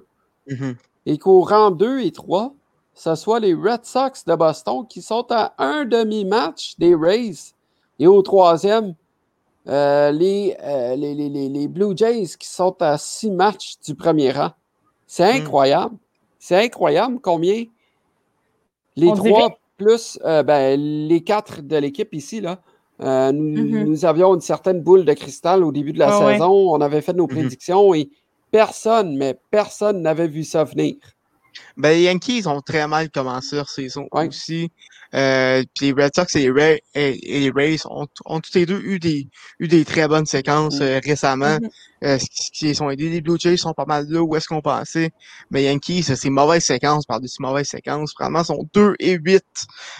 mm-hmm. 0.49 0.77
et 1.07 1.19
qu'au 1.19 1.43
rang 1.43 1.71
2 1.71 2.01
et 2.01 2.12
3, 2.12 2.55
ce 2.95 3.14
soit 3.14 3.40
les 3.40 3.55
Red 3.55 3.85
Sox 3.85 4.25
de 4.27 4.35
Boston 4.35 4.87
qui 4.88 5.03
sont 5.03 5.27
à 5.31 5.55
un 5.59 5.85
demi-match 5.85 6.75
des 6.79 6.95
Rays 6.95 7.55
et 8.01 8.07
au 8.07 8.23
troisième, 8.23 8.95
euh, 9.69 10.11
euh, 10.11 10.11
les, 10.11 10.57
les, 10.97 11.29
les, 11.29 11.49
les, 11.49 11.69
Blue 11.69 11.97
Jays 11.97 12.31
qui 12.39 12.49
sont 12.49 12.75
à 12.81 12.97
six 12.99 13.31
matchs 13.31 13.75
du 13.87 13.95
premier 13.95 14.33
rang. 14.33 14.51
C'est 15.07 15.31
hmm. 15.33 15.43
incroyable. 15.43 15.97
C'est 16.39 16.57
incroyable 16.65 17.21
combien 17.21 17.65
les 18.97 19.13
trois 19.13 19.51
plus 19.77 20.19
euh, 20.25 20.43
ben, 20.43 20.79
les 20.81 21.23
quatre 21.23 21.63
de 21.63 21.77
l'équipe 21.77 22.13
ici, 22.13 22.41
là, 22.41 22.61
mm-hmm. 23.01 23.33
nous, 23.33 24.05
avions 24.05 24.35
une 24.35 24.41
certaine 24.43 24.83
boule 24.83 25.07
de 25.07 25.13
cristal 25.15 25.65
au 25.65 25.73
début 25.73 25.93
de 25.93 25.99
la 25.99 26.15
ah 26.15 26.33
saison. 26.33 26.51
On 26.51 26.81
avait 26.83 27.01
fait 27.01 27.15
nos 27.15 27.27
mm-hmm. 27.27 27.29
prédictions 27.29 27.95
et 27.95 28.11
personne, 28.51 29.17
mais 29.17 29.39
personne 29.51 30.03
n'avait 30.03 30.29
vu 30.29 30.45
ça 30.45 30.65
venir. 30.65 30.97
Ben, 31.77 31.90
les 31.90 32.03
Yankees 32.03 32.46
ont 32.46 32.61
très 32.61 32.87
mal 32.87 33.11
commencé 33.11 33.57
leur 33.57 33.68
saison 33.68 34.07
aussi. 34.12 34.70
Euh, 35.12 35.64
puis 35.75 35.92
les 35.92 36.05
Red 36.05 36.14
Sox 36.14 36.37
et 36.37 36.40
les, 36.40 36.51
Rays, 36.51 36.83
et, 36.94 37.40
les 37.40 37.51
Rays 37.51 37.79
ont, 37.87 38.07
ont 38.27 38.40
tous 38.40 38.55
les 38.55 38.64
deux 38.64 38.81
eu 38.81 39.01
des, 39.01 39.27
eu 39.59 39.66
des 39.66 39.85
très 39.85 40.07
bonnes 40.07 40.27
séquences 40.27 40.79
mm. 40.79 40.83
euh, 40.83 41.01
récemment. 41.05 41.57
Mm-hmm. 41.57 41.70
euh, 42.05 42.18
ce 42.18 42.51
qui 42.53 42.66
les 42.66 42.81
ont 42.81 42.90
aidés. 42.90 43.09
Les 43.09 43.20
Blue 43.20 43.37
Jays 43.38 43.57
sont 43.57 43.75
pas 43.75 43.87
mal 43.87 44.07
là 44.09 44.23
où 44.23 44.37
est-ce 44.37 44.46
qu'on 44.46 44.61
pensait? 44.61 45.11
Mais 45.51 45.64
Yankees, 45.64 46.05
c'est 46.05 46.31
mauvaise 46.31 46.64
séquence 46.64 47.07
par-dessus 47.07 47.42
mauvaise 47.42 47.66
séquence. 47.66 48.14
Vraiment, 48.18 48.44
sont 48.44 48.64
2 48.73 48.94
et 49.01 49.14
8 49.14 49.42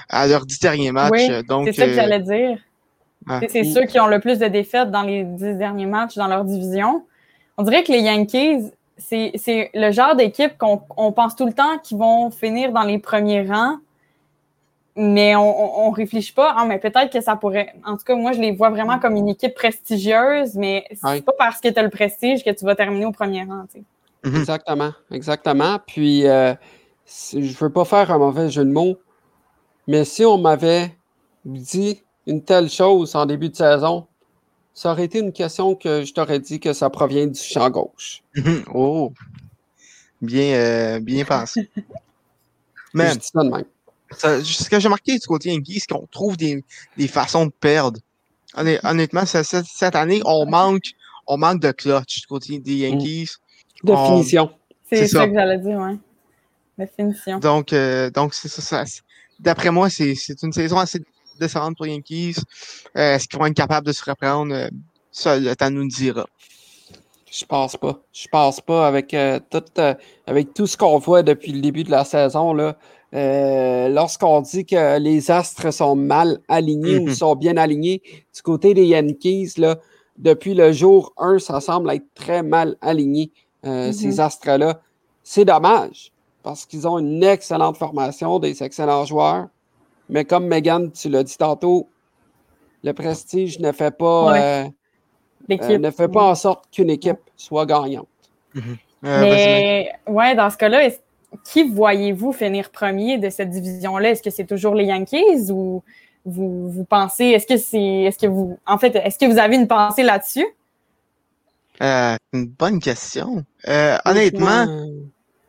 à 0.09 0.27
leurs 0.29 0.46
10 0.46 0.61
derniers 0.61 0.92
matchs. 0.92 1.11
Oui, 1.12 1.27
c'est 1.64 1.73
ça 1.73 1.87
que 1.87 1.94
j'allais 1.94 2.20
dire. 2.20 2.59
C'est 3.49 3.64
ceux 3.64 3.85
qui 3.85 3.99
ont 4.01 4.07
le 4.07 4.20
plus 4.20 4.38
de 4.38 4.46
défaites 4.46 4.90
dans 4.90 5.03
les 5.03 5.25
10 5.25 5.57
derniers 5.57 5.87
matchs 5.87 6.14
dans 6.14 6.29
leur 6.29 6.44
division. 6.44 7.05
On 7.59 7.62
dirait 7.62 7.85
que 7.85 7.92
les 7.92 8.01
Yankees, 8.01 8.70
c'est 9.01 9.71
le 9.75 9.91
genre 9.91 10.15
d'équipe 10.15 10.57
qu'on 10.59 11.13
pense 11.13 11.37
tout 11.37 11.47
le 11.47 11.53
temps 11.53 11.79
qu'ils 11.79 11.99
vont 11.99 12.31
finir 12.31 12.73
dans 12.73 12.83
les 12.83 12.99
premiers 12.99 13.47
rangs, 13.47 13.79
mais 14.97 15.35
on, 15.37 15.87
on, 15.87 15.91
réfléchit 15.91 16.33
pas. 16.33 16.55
Ah, 16.57 16.65
mais 16.67 16.79
peut-être 16.79 17.13
que 17.13 17.21
ça 17.21 17.37
pourrait. 17.37 17.75
En 17.87 17.97
tout 17.97 18.05
cas, 18.05 18.15
moi, 18.15 18.33
je 18.33 18.41
les 18.41 18.53
vois 18.53 18.71
vraiment 18.71 18.99
comme 18.99 19.17
une 19.17 19.29
équipe 19.29 19.55
prestigieuse, 19.55 20.55
mais 20.55 20.85
c'est 20.91 21.25
pas 21.25 21.33
parce 21.39 21.61
que 21.61 21.69
tu 21.69 21.79
as 21.79 21.83
le 21.83 21.91
prestige 21.91 22.45
que 22.45 22.51
tu 22.51 22.65
vas 22.65 22.75
terminer 22.75 23.07
au 23.07 23.13
premier 23.13 23.45
rang. 23.45 23.65
Mm-hmm. 24.25 24.37
Exactement, 24.37 24.93
exactement. 25.11 25.79
Puis, 25.87 26.27
euh, 26.27 26.55
je 27.33 27.57
veux 27.59 27.71
pas 27.71 27.85
faire 27.85 28.11
un 28.11 28.19
mauvais 28.19 28.51
jeu 28.51 28.65
de 28.65 28.71
mots, 28.71 28.99
mais 29.87 30.05
si 30.05 30.25
on 30.25 30.39
m'avait 30.39 30.95
dit 31.45 32.03
une 32.27 32.43
telle 32.43 32.69
chose 32.69 33.15
en 33.17 33.27
début 33.27 33.49
de 33.49 33.57
saison, 33.57 34.07
ça 34.74 34.92
aurait 34.92 35.04
été 35.04 35.18
une 35.18 35.33
question 35.33 35.74
que 35.74 36.04
je 36.04 36.12
t'aurais 36.12 36.40
dit 36.40 36.61
que 36.61 36.72
ça 36.72 36.90
provient 36.90 37.26
du 37.26 37.40
champ 37.40 37.68
gauche. 37.70 38.22
oh! 38.74 39.12
Bien, 40.20 40.54
euh, 40.54 41.00
bien 41.00 41.24
pensé. 41.24 41.68
Mais, 42.94 43.12
ça 43.20 43.42
de 43.42 43.48
même. 43.48 43.64
ce 44.44 44.68
que 44.68 44.80
j'ai 44.80 44.88
marqué 44.88 45.18
du 45.18 45.26
côté 45.26 45.52
Yankees, 45.52 45.80
c'est 45.80 45.94
qu'on 45.94 46.06
trouve 46.06 46.37
des, 46.37 46.64
des, 46.96 47.06
façons 47.06 47.46
de 47.46 47.52
perdre. 47.52 48.00
Honnêtement, 48.54 49.24
cette, 49.24 49.94
année, 49.94 50.20
on 50.24 50.44
manque, 50.44 50.92
on 51.28 51.38
manque 51.38 51.61
de 51.61 51.70
clutch 51.70 52.22
du 52.22 52.26
côté 52.26 52.59
des 52.59 52.74
mm. 52.74 52.90
Yankees. 52.90 53.30
De 53.85 53.94
finition. 53.94 54.50
C'est 54.88 55.06
ça. 55.06 55.28
que 55.28 55.35
j'allais 55.35 55.59
dire, 55.59 55.78
ouais. 55.78 55.96
Définition. 56.76 57.38
Donc, 57.38 57.72
euh, 57.72 58.11
donc 58.11 58.35
c'est 58.35 58.48
ça. 58.48 58.85
D'après 59.38 59.70
moi, 59.70 59.88
c'est 59.88 60.14
une 60.42 60.52
saison 60.52 60.78
assez 60.78 61.00
descendre 61.40 61.76
pour 61.76 61.87
Yankees. 61.87 62.37
Euh, 62.96 63.14
est-ce 63.14 63.26
qu'ils 63.26 63.38
vont 63.38 63.46
être 63.46 63.55
capables 63.55 63.87
de 63.87 63.92
se 63.92 64.09
reprendre? 64.09 64.55
Euh, 64.55 64.68
ça, 65.11 65.38
le 65.38 65.55
temps 65.57 65.70
nous 65.70 65.83
le 65.83 65.88
dira. 65.88 66.26
Je 67.31 67.44
pense 67.44 67.76
pas. 67.76 68.00
Je 68.12 68.26
pense 68.31 68.61
pas 68.61 68.87
avec, 68.87 69.14
euh, 69.14 69.40
tout, 69.50 69.64
avec 70.26 70.55
tout 70.55 70.66
ce 70.66 70.76
qu'on 70.76 70.98
voit 70.98 71.22
depuis 71.22 71.53
le 71.53 71.61
début 71.61 71.85
de 71.85 71.90
la 71.90 72.05
saison. 72.05 72.53
Là, 72.53 72.76
lorsqu'on 73.88 74.40
dit 74.40 74.64
que 74.64 74.98
les 74.98 75.31
astres 75.31 75.72
sont 75.72 75.96
mal 75.96 76.38
alignés 76.48 76.98
ou 76.98 77.07
mhm. 77.07 77.14
sont 77.14 77.37
bien 77.37 77.57
alignés, 77.57 78.03
du 78.35 78.42
côté 78.42 78.74
des 78.74 78.87
Yankees, 78.87 79.55
là, 79.59 79.79
depuis 80.18 80.55
le 80.55 80.72
jour 80.72 81.12
1, 81.16 81.38
ça 81.38 81.61
semble 81.61 81.90
être 81.90 82.07
très 82.14 82.42
mal 82.42 82.76
aligné, 82.81 83.33
mhm. 83.64 83.92
ces 83.92 84.20
astres-là. 84.20 84.81
C'est 85.22 85.44
dommage 85.44 86.12
parce 86.42 86.66
qu'ils 86.66 86.87
ont 86.88 86.98
une 86.98 87.22
excellente 87.22 87.76
formation, 87.76 88.38
des 88.38 88.62
excellents 88.62 89.05
joueurs. 89.05 89.48
Mais 90.11 90.25
comme 90.25 90.46
Megan, 90.46 90.90
tu 90.90 91.09
l'as 91.09 91.23
dit 91.23 91.38
tantôt, 91.38 91.88
le 92.83 92.92
prestige 92.92 93.59
ne 93.61 93.73
fait 93.73 93.96
pas, 93.96 94.37
euh, 94.37 94.64
euh, 95.51 95.79
ne 95.79 95.90
fait 95.90 96.09
pas 96.09 96.25
en 96.25 96.35
sorte 96.35 96.64
qu'une 96.70 96.90
équipe 96.90 97.20
soit 97.37 97.66
gagnante. 97.66 98.09
Mhm. 98.55 98.77
Euh, 99.05 99.20
Mais 99.20 99.92
ouais, 100.07 100.35
dans 100.35 100.51
ce 100.51 100.57
cas-là, 100.57 100.90
qui 101.44 101.68
voyez-vous 101.68 102.33
finir 102.33 102.70
premier 102.70 103.18
de 103.18 103.31
cette 103.31 103.51
division-là? 103.51 104.11
Est-ce 104.11 104.23
que 104.23 104.31
c'est 104.31 104.46
toujours 104.46 104.75
les 104.75 104.85
Yankees 104.85 105.51
ou 105.51 105.83
vous, 106.27 106.68
vous 106.68 106.85
pensez, 106.85 107.27
est-ce 107.27 107.46
que 107.46 107.57
c'est, 107.57 108.03
est-ce 108.03 108.18
que 108.18 108.27
vous, 108.27 108.59
en 108.66 108.79
fait, 108.79 108.94
est-ce 108.96 109.18
que 109.18 109.31
vous 109.31 109.38
avez 109.38 109.57
une 109.57 109.68
pensée 109.68 110.03
là-dessus? 110.03 110.46
une 111.83 112.46
bonne 112.46 112.79
question. 112.79 113.42
honnêtement, 114.05 114.66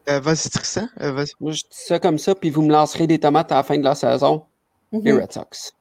vas-y, 0.08 0.50
Tristan, 0.50 0.88
vas-y. 0.96 1.32
Moi, 1.42 1.52
je 1.52 1.64
dis 1.64 1.68
ça 1.72 2.00
comme 2.00 2.18
ça, 2.18 2.36
puis 2.36 2.50
vous 2.50 2.62
me 2.62 2.72
lancerez 2.72 3.06
des 3.06 3.20
tomates 3.20 3.52
à 3.52 3.56
la 3.56 3.64
fin 3.64 3.78
de 3.78 3.84
la 3.84 3.96
saison 3.96 4.46
les 4.92 5.12
mhm. 5.12 5.22
Red 5.22 5.32
Sox. 5.32 5.74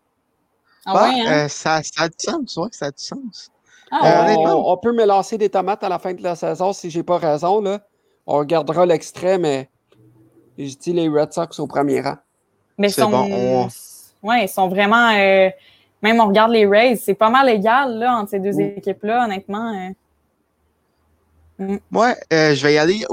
Ah 0.87 0.95
bah, 0.95 1.09
ouais, 1.09 1.21
hein? 1.21 1.45
euh, 1.45 1.49
ça, 1.49 1.83
ça, 1.83 2.05
a 2.05 2.09
du 2.09 2.15
sens, 2.19 2.57
ouais, 2.57 2.69
ça 2.73 2.87
a 2.87 2.91
du 2.91 3.03
sens. 3.03 3.51
Ah, 3.91 4.31
euh, 4.31 4.37
on, 4.47 4.77
peut 4.77 4.93
me 4.93 5.05
lancer 5.05 5.37
des 5.37 5.49
tomates 5.49 5.83
à 5.83 5.89
la 5.89 5.99
fin 5.99 6.15
de 6.15 6.23
la 6.23 6.37
saison 6.37 6.73
si 6.73 6.91
j'ai 6.91 7.03
pas 7.03 7.19
raison. 7.19 7.61
Là. 7.61 7.81
On 8.27 8.39
regardera 8.39 8.87
l'extrait, 8.87 9.37
mais 9.37 9.69
je 10.57 10.77
dis 10.77 10.93
les 10.93 11.09
Red 11.09 11.33
Sox 11.33 11.59
au 11.59 11.67
premier 11.67 12.01
rang. 12.01 12.17
Mais 12.79 12.89
sont, 12.89 13.11
bon, 13.11 13.69
ouais, 14.23 14.45
ils 14.45 14.49
sont 14.49 14.69
vraiment. 14.69 15.11
Euh, 15.11 15.51
même 16.03 16.21
on 16.21 16.29
regarde 16.29 16.53
les 16.53 16.67
Rays, 16.67 16.97
c'est 16.97 17.15
pas 17.15 17.31
mal 17.31 17.49
égal 17.49 17.99
là, 17.99 18.17
entre 18.17 18.31
ces 18.31 18.39
deux 18.39 18.53
mm. 18.53 18.79
équipes-là, 18.79 19.25
honnêtement. 19.25 19.93
Moi, 21.59 22.13
mm. 22.13 22.15
je 22.31 22.63
vais 22.63 22.75
y 22.75 22.79
aller 22.79 23.05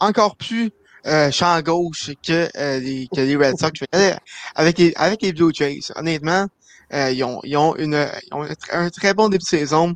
encore 0.00 0.36
plus 0.36 0.72
euh, 1.06 1.30
champ 1.30 1.60
gauche 1.62 2.10
que, 2.26 2.48
euh, 2.56 2.80
les, 2.80 3.08
que 3.14 3.20
les 3.20 3.36
Red 3.36 3.58
Sox 3.58 3.72
avec 4.54 4.78
les, 4.78 4.92
avec 4.96 5.22
les 5.22 5.32
Blue 5.32 5.52
Jays. 5.52 5.80
Honnêtement, 5.96 6.46
euh, 6.92 7.10
ils, 7.10 7.24
ont, 7.24 7.40
ils, 7.44 7.56
ont 7.56 7.74
une, 7.76 8.08
ils 8.30 8.34
ont 8.34 8.46
un 8.72 8.90
très 8.90 9.14
bon 9.14 9.28
début 9.28 9.42
de 9.42 9.48
saison. 9.48 9.94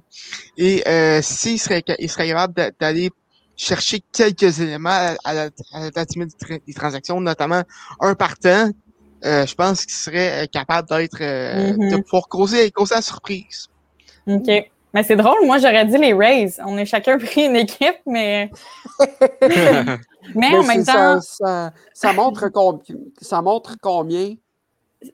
Et 0.57 0.87
euh, 0.89 1.21
s'ils 1.23 1.59
seraient, 1.61 1.83
ils 1.99 2.11
seraient 2.11 2.29
capables 2.29 2.55
d'aller 2.81 3.11
chercher 3.57 4.01
quelques 4.13 4.61
éléments 4.61 4.91
à, 4.91 5.17
à 5.25 5.35
la, 5.35 5.51
à 5.73 5.81
la 5.81 5.91
des 6.67 6.75
transactions, 6.75 7.21
notamment 7.21 7.63
un 8.01 8.15
partant, 8.15 8.71
euh, 9.25 9.47
je 9.47 9.55
pense 9.55 9.85
qu'ils 9.85 9.97
seraient 9.97 10.49
capables 10.53 10.89
d'être 10.89 11.21
euh, 11.21 11.73
Mhm. 11.73 11.91
de 11.91 11.97
pouvoir 12.03 12.29
causer, 12.29 12.71
causer 12.71 12.95
la 12.97 13.03
surprise. 13.03 13.67
OK. 14.27 14.49
Mais 14.95 15.03
c'est 15.03 15.17
drôle, 15.17 15.45
moi 15.45 15.59
j'aurais 15.59 15.85
dit 15.85 15.99
les 15.99 16.15
Rays. 16.15 16.53
On 16.65 16.79
est 16.79 16.87
chacun 16.87 17.19
pris 17.19 17.47
une 17.47 17.57
équipe, 17.57 17.99
mais. 18.07 18.51
mais 19.41 19.85
Mais 20.35 20.55
en 20.55 20.63
même 20.63 20.85
temps, 20.85 21.21
ça, 21.21 21.21
ça, 21.21 21.73
ça 21.95 22.13
montre 22.13 22.49
combien, 22.49 22.97
ça 23.21 23.41
montre 23.41 23.77
combien 23.81 24.35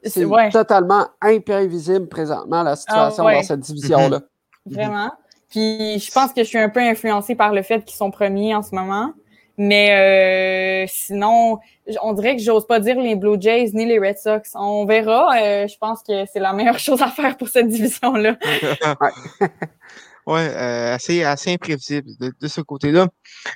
c'est 0.02 0.24
ouais, 0.24 0.50
totalement 0.50 1.06
imprévisible 1.20 2.08
présentement 2.08 2.62
la 2.62 2.76
situation 2.76 3.24
Ah, 3.24 3.26
ouais. 3.26 3.36
dans 3.36 3.42
cette 3.42 3.60
division-là. 3.60 4.20
vraiment. 4.66 5.12
Puis 5.50 5.98
je 5.98 6.10
pense 6.10 6.32
que 6.32 6.42
je 6.42 6.48
suis 6.48 6.58
un 6.58 6.68
peu 6.68 6.80
influencée 6.80 7.34
par 7.34 7.52
le 7.52 7.62
fait 7.62 7.84
qu'ils 7.84 7.96
sont 7.96 8.10
premiers 8.10 8.54
en 8.54 8.62
ce 8.62 8.74
moment. 8.74 9.12
Mais 9.56 10.84
euh, 10.84 10.90
sinon, 10.90 11.58
on 12.02 12.12
dirait 12.12 12.36
que 12.36 12.42
j'ose 12.42 12.66
pas 12.66 12.80
dire 12.80 12.98
les 12.98 13.14
Blue 13.14 13.40
Jays 13.40 13.70
ni 13.72 13.86
les 13.86 13.98
Red 13.98 14.18
Sox. 14.18 14.50
On 14.54 14.84
verra. 14.84 15.36
Euh, 15.36 15.68
je 15.68 15.76
pense 15.78 16.02
que 16.02 16.24
c'est 16.32 16.40
la 16.40 16.52
meilleure 16.52 16.78
chose 16.80 17.02
à 17.02 17.08
faire 17.08 17.36
pour 17.36 17.48
cette 17.48 17.68
division-là. 17.68 18.36
Ouais, 20.26 20.48
euh, 20.56 20.94
assez, 20.94 21.22
assez 21.22 21.52
imprévisible 21.52 22.08
de, 22.18 22.32
de 22.40 22.48
ce 22.48 22.62
côté-là. 22.62 23.08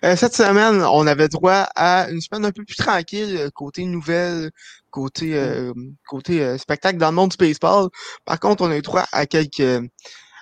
Euh, 0.04 0.16
cette 0.16 0.34
semaine, 0.34 0.82
on 0.82 1.06
avait 1.06 1.28
droit 1.28 1.66
à 1.74 2.11
une 2.11 2.20
semaine 2.20 2.44
un 2.44 2.52
peu 2.52 2.62
plus 2.62 2.76
tranquille, 2.76 3.38
euh, 3.38 3.50
côté 3.54 3.84
nouvelles, 3.84 4.50
côté, 4.90 5.34
euh, 5.34 5.72
côté 6.06 6.42
euh, 6.42 6.58
spectacle 6.58 6.98
dans 6.98 7.08
le 7.08 7.14
monde 7.14 7.30
du 7.30 7.38
baseball. 7.38 7.88
Par 8.26 8.38
contre, 8.38 8.64
on 8.64 8.70
a 8.70 8.76
eu 8.76 8.82
droit 8.82 9.06
à 9.12 9.24
quelques, 9.24 9.82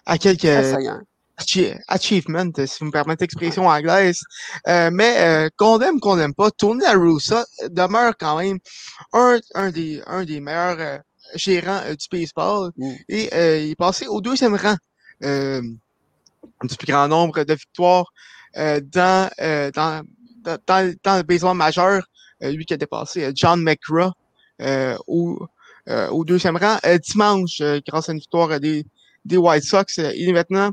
à 0.05 0.19
quelques 0.19 0.47
Très 1.37 1.47
saillant. 1.47 1.75
achi- 1.75 1.79
achievements, 1.89 2.53
euh, 2.59 2.67
si 2.67 2.79
vous 2.81 2.87
me 2.87 2.91
permettez 2.93 3.25
l'expression 3.25 3.67
anglaise. 3.67 4.21
Euh, 4.69 4.91
mais 4.93 5.17
euh, 5.19 5.49
qu'on 5.57 5.81
aime, 5.81 6.01
qu'on 6.01 6.19
aime 6.19 6.35
pas, 6.35 6.51
Tony 6.51 6.83
La 6.83 6.93
Russa 6.93 7.45
demeure 7.71 8.15
quand 8.19 8.39
même 8.39 8.59
un, 9.13 9.39
un, 9.55 9.71
des, 9.71 10.03
un 10.07 10.25
des 10.25 10.41
meilleurs 10.41 10.81
euh, 10.81 10.99
gérants 11.35 11.81
euh, 11.85 11.95
du 11.95 12.07
baseball. 12.11 12.71
Mm. 12.77 12.93
Et 13.09 13.35
euh, 13.35 13.59
il 13.61 13.71
est 13.73 13.77
passé 13.77 14.07
au 14.07 14.21
deuxième 14.21 14.55
rang 14.55 14.77
euh, 15.25 15.63
du 16.63 16.77
plus 16.77 16.87
grand 16.87 17.09
nombre 17.09 17.45
de 17.45 17.55
victoires 17.55 18.13
euh, 18.57 18.81
dans, 18.81 19.31
euh, 19.41 19.71
dans, 19.73 20.03
dans, 20.45 20.95
dans, 21.05 21.17
le 21.17 21.23
baseball 21.23 21.57
majeur. 21.57 22.07
Euh, 22.43 22.53
lui 22.53 22.67
qui 22.67 22.75
a 22.75 22.77
dépassé 22.77 23.25
euh, 23.25 23.33
John 23.35 23.63
McGraw 23.63 24.13
euh, 24.61 24.97
au, 25.07 25.39
euh, 25.89 26.09
au 26.09 26.25
deuxième 26.25 26.57
rang. 26.57 26.79
Euh, 26.85 26.99
dimanche, 26.99 27.61
euh, 27.63 27.81
grâce 27.87 28.09
à 28.09 28.13
une 28.13 28.19
victoire 28.19 28.51
euh, 28.51 28.59
des, 28.59 28.85
des 29.25 29.39
White 29.39 29.65
Sox, 29.65 29.99
euh, 29.99 30.13
il 30.15 30.29
est 30.29 30.33
maintenant 30.33 30.71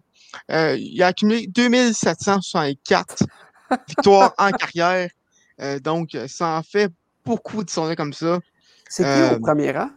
euh, 0.51 0.75
il 0.79 1.01
a 1.03 1.07
accumulé 1.07 1.47
2764 1.47 3.23
victoires 3.87 4.33
en 4.37 4.51
carrière. 4.51 5.09
Euh, 5.61 5.79
donc, 5.79 6.15
euh, 6.15 6.27
ça 6.27 6.57
en 6.57 6.63
fait 6.63 6.89
beaucoup 7.25 7.63
de 7.63 7.69
sonner 7.69 7.95
comme 7.95 8.13
ça. 8.13 8.39
C'est 8.89 9.03
qui 9.03 9.09
Euh, 9.09 9.35
au 9.37 9.39
premier 9.39 9.71
rang? 9.71 9.89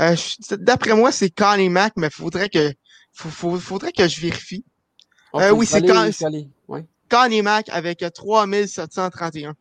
Euh, 0.00 0.16
D'après 0.58 0.94
moi, 0.94 1.12
c'est 1.12 1.30
Connie 1.30 1.68
Mack, 1.68 1.92
mais 1.96 2.10
faudrait 2.10 2.48
que 2.48 2.72
faut- 3.12 3.28
faut- 3.30 3.58
faudrait 3.58 3.92
que 3.92 4.08
je 4.08 4.20
vérifie. 4.20 4.64
euh, 5.36 5.50
Ok, 5.50 5.58
oui, 5.58 5.66
c'est 5.66 5.76
aller, 6.24 6.48
ouais. 6.68 6.84
Connie 7.08 7.42
Mack 7.42 7.68
avec 7.70 8.02
euh, 8.02 8.10
3731. 8.10 9.54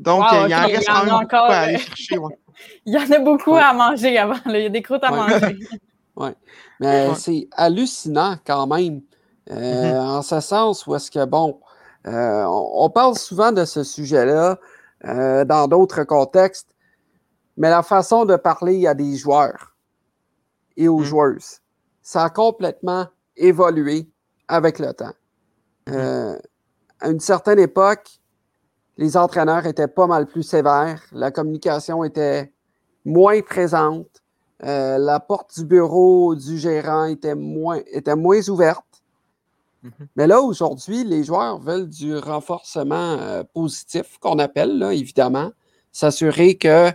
Donc, 0.00 0.20
Wow, 0.30 0.46
il 0.48 0.54
en 0.54 0.64
ok, 0.64 0.70
reste 0.72 0.82
il 0.82 0.86
y 0.86 0.90
en 0.90 0.94
quand 0.94 1.00
a 1.00 1.04
même 1.04 1.12
beaucoup 1.14 1.24
encore, 1.24 1.50
à 1.50 1.58
aller 1.60 1.78
chercher. 1.78 2.18
ouais. 2.18 2.38
Il 2.86 2.94
y 2.94 2.98
en 2.98 3.10
a 3.10 3.18
beaucoup 3.18 3.52
Ouais. 3.54 3.60
à 3.62 3.72
manger 3.72 4.16
avant. 4.18 4.38
là. 4.44 4.58
Il 4.58 4.62
y 4.62 4.66
a 4.66 4.68
des 4.68 4.82
croûtes 4.82 5.02
à 5.02 5.12
Ouais. 5.12 5.56
manger. 6.16 6.34
Mais 6.80 7.08
Ouais. 7.08 7.14
c'est 7.14 7.48
hallucinant 7.52 8.36
quand 8.46 8.66
même, 8.66 9.02
euh, 9.50 9.92
Mhm. 9.92 10.08
en 10.18 10.22
ce 10.22 10.40
sens 10.40 10.86
où 10.86 10.94
est-ce 10.94 11.10
que, 11.10 11.24
bon, 11.24 11.60
euh, 12.06 12.44
on, 12.44 12.84
on 12.84 12.90
parle 12.90 13.16
souvent 13.16 13.52
de 13.52 13.64
ce 13.64 13.82
sujet-là 13.84 14.58
euh, 15.06 15.44
dans 15.44 15.68
d'autres 15.68 16.04
contextes, 16.04 16.74
mais 17.56 17.70
la 17.70 17.82
façon 17.82 18.24
de 18.24 18.36
parler 18.36 18.86
à 18.86 18.94
des 18.94 19.16
joueurs 19.16 19.76
et 20.76 20.88
aux 20.88 21.00
Mhm. 21.00 21.04
joueuses, 21.04 21.58
ça 22.02 22.24
a 22.24 22.30
complètement 22.30 23.06
évolué 23.36 24.08
avec 24.48 24.78
le 24.78 24.92
temps. 24.92 25.12
Euh, 25.90 26.38
à 27.00 27.08
une 27.10 27.20
certaine 27.20 27.58
époque, 27.58 28.08
les 28.96 29.16
entraîneurs 29.16 29.66
étaient 29.66 29.88
pas 29.88 30.06
mal 30.06 30.26
plus 30.26 30.42
sévères, 30.42 31.02
la 31.12 31.30
communication 31.30 32.04
était 32.04 32.52
moins 33.04 33.40
présente, 33.42 34.22
euh, 34.64 34.98
la 34.98 35.20
porte 35.20 35.58
du 35.58 35.64
bureau 35.66 36.34
du 36.34 36.58
gérant 36.58 37.04
était 37.04 37.34
moins, 37.34 37.80
était 37.92 38.16
moins 38.16 38.48
ouverte. 38.48 38.84
Mhm. 39.82 39.92
Mais 40.16 40.26
là, 40.26 40.40
aujourd'hui, 40.40 41.04
les 41.04 41.24
joueurs 41.24 41.58
veulent 41.58 41.88
du 41.88 42.16
renforcement 42.16 43.18
euh, 43.20 43.42
positif, 43.44 44.18
qu'on 44.18 44.38
appelle, 44.38 44.78
là, 44.78 44.92
évidemment, 44.92 45.50
s'assurer 45.92 46.56
que 46.56 46.90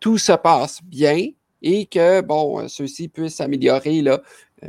tout 0.00 0.18
se 0.18 0.32
passe 0.32 0.80
bien 0.84 1.30
et 1.62 1.86
que, 1.86 2.20
bon, 2.20 2.60
euh, 2.60 2.68
ceux-ci 2.68 3.08
puissent 3.08 3.40
améliorer 3.40 4.00
là, 4.02 4.20
euh, 4.62 4.68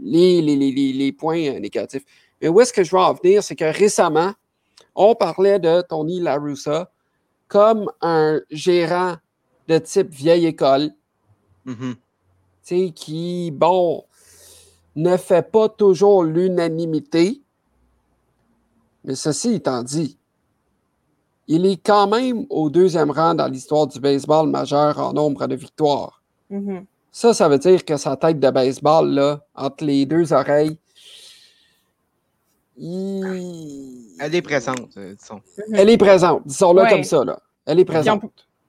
les, 0.00 0.40
les, 0.40 0.56
les, 0.56 0.70
les, 0.70 0.92
les 0.92 1.12
points 1.12 1.58
négatifs. 1.58 2.04
Mais 2.40 2.48
où 2.48 2.60
est-ce 2.60 2.72
que 2.72 2.84
je 2.84 2.94
veux 2.94 3.02
en 3.02 3.14
venir? 3.14 3.42
C'est 3.42 3.56
que 3.56 3.64
récemment, 3.64 4.32
on 4.94 5.14
parlait 5.14 5.58
de 5.58 5.82
Tony 5.82 6.20
La 6.20 6.36
Russa 6.36 6.90
comme 7.48 7.90
un 8.00 8.40
gérant 8.50 9.16
de 9.68 9.78
type 9.78 10.10
vieille 10.10 10.46
école, 10.46 10.90
Mhm. 11.66 11.94
tu 11.94 11.98
sais, 12.62 12.92
qui, 12.94 13.50
bon, 13.50 14.04
ne 14.96 15.16
fait 15.16 15.50
pas 15.50 15.68
toujours 15.68 16.24
l'unanimité. 16.24 17.40
Mais 19.04 19.14
ceci 19.14 19.54
étant 19.54 19.82
dit, 19.82 20.16
il 21.46 21.66
est 21.66 21.76
quand 21.76 22.06
même 22.06 22.46
au 22.48 22.70
deuxième 22.70 23.10
rang 23.10 23.34
dans 23.34 23.48
l'histoire 23.48 23.86
du 23.86 24.00
baseball 24.00 24.48
majeur 24.48 24.98
en 24.98 25.12
nombre 25.12 25.46
de 25.46 25.54
victoires. 25.56 26.22
Mhm. 26.50 26.86
Ça, 27.12 27.34
ça 27.34 27.48
veut 27.48 27.58
dire 27.58 27.84
que 27.84 27.96
sa 27.96 28.16
tête 28.16 28.40
de 28.40 28.50
baseball, 28.50 29.10
là, 29.10 29.44
entre 29.54 29.84
les 29.84 30.06
deux 30.06 30.32
oreilles, 30.32 30.78
il- 32.76 34.16
Elle 34.18 34.34
est 34.34 34.42
présente, 34.42 34.96
euh, 34.96 35.14
disons. 35.14 35.40
elle 35.72 35.90
est 35.90 35.96
présente. 35.98 36.42
Disons-le 36.46 36.82
Ouais. 36.82 36.90
comme 36.90 37.04
ça, 37.04 37.24
là. 37.24 37.38
Elle 37.66 37.78
est 37.80 37.84
présente. 37.84 38.22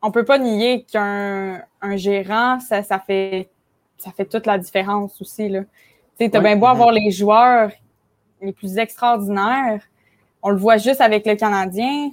On 0.05 0.11
peut 0.11 0.25
pas 0.25 0.37
nier 0.39 0.83
qu'un 0.91 1.61
un 1.81 1.95
gérant, 1.97 2.59
ça, 2.59 2.83
ça, 2.83 2.99
fait, 2.99 3.49
ça 3.97 4.11
fait 4.11 4.25
toute 4.25 4.45
la 4.45 4.57
différence 4.57 5.19
aussi. 5.21 5.49
Tu 5.49 5.65
sais, 6.17 6.29
t'as 6.29 6.37
Ouais. 6.39 6.43
bien 6.45 6.55
beau 6.57 6.65
Mhm. 6.67 6.71
avoir 6.71 6.91
les 6.91 7.11
joueurs 7.11 7.71
les 8.41 8.53
plus 8.53 8.77
extraordinaires. 8.77 9.81
On 10.43 10.49
le 10.49 10.57
voit 10.57 10.77
juste 10.77 11.01
avec 11.01 11.25
le 11.25 11.35
Canadien. 11.35 12.11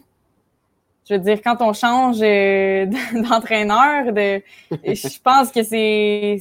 Je 1.08 1.14
veux 1.14 1.20
dire, 1.20 1.40
quand 1.42 1.60
on 1.60 1.72
change 1.72 2.18
euh, 2.22 2.86
d'entraîneur, 3.28 4.12
de, 4.12 4.42
je 4.70 5.18
pense 5.22 5.50
que 5.50 5.62
c'est. 5.62 6.38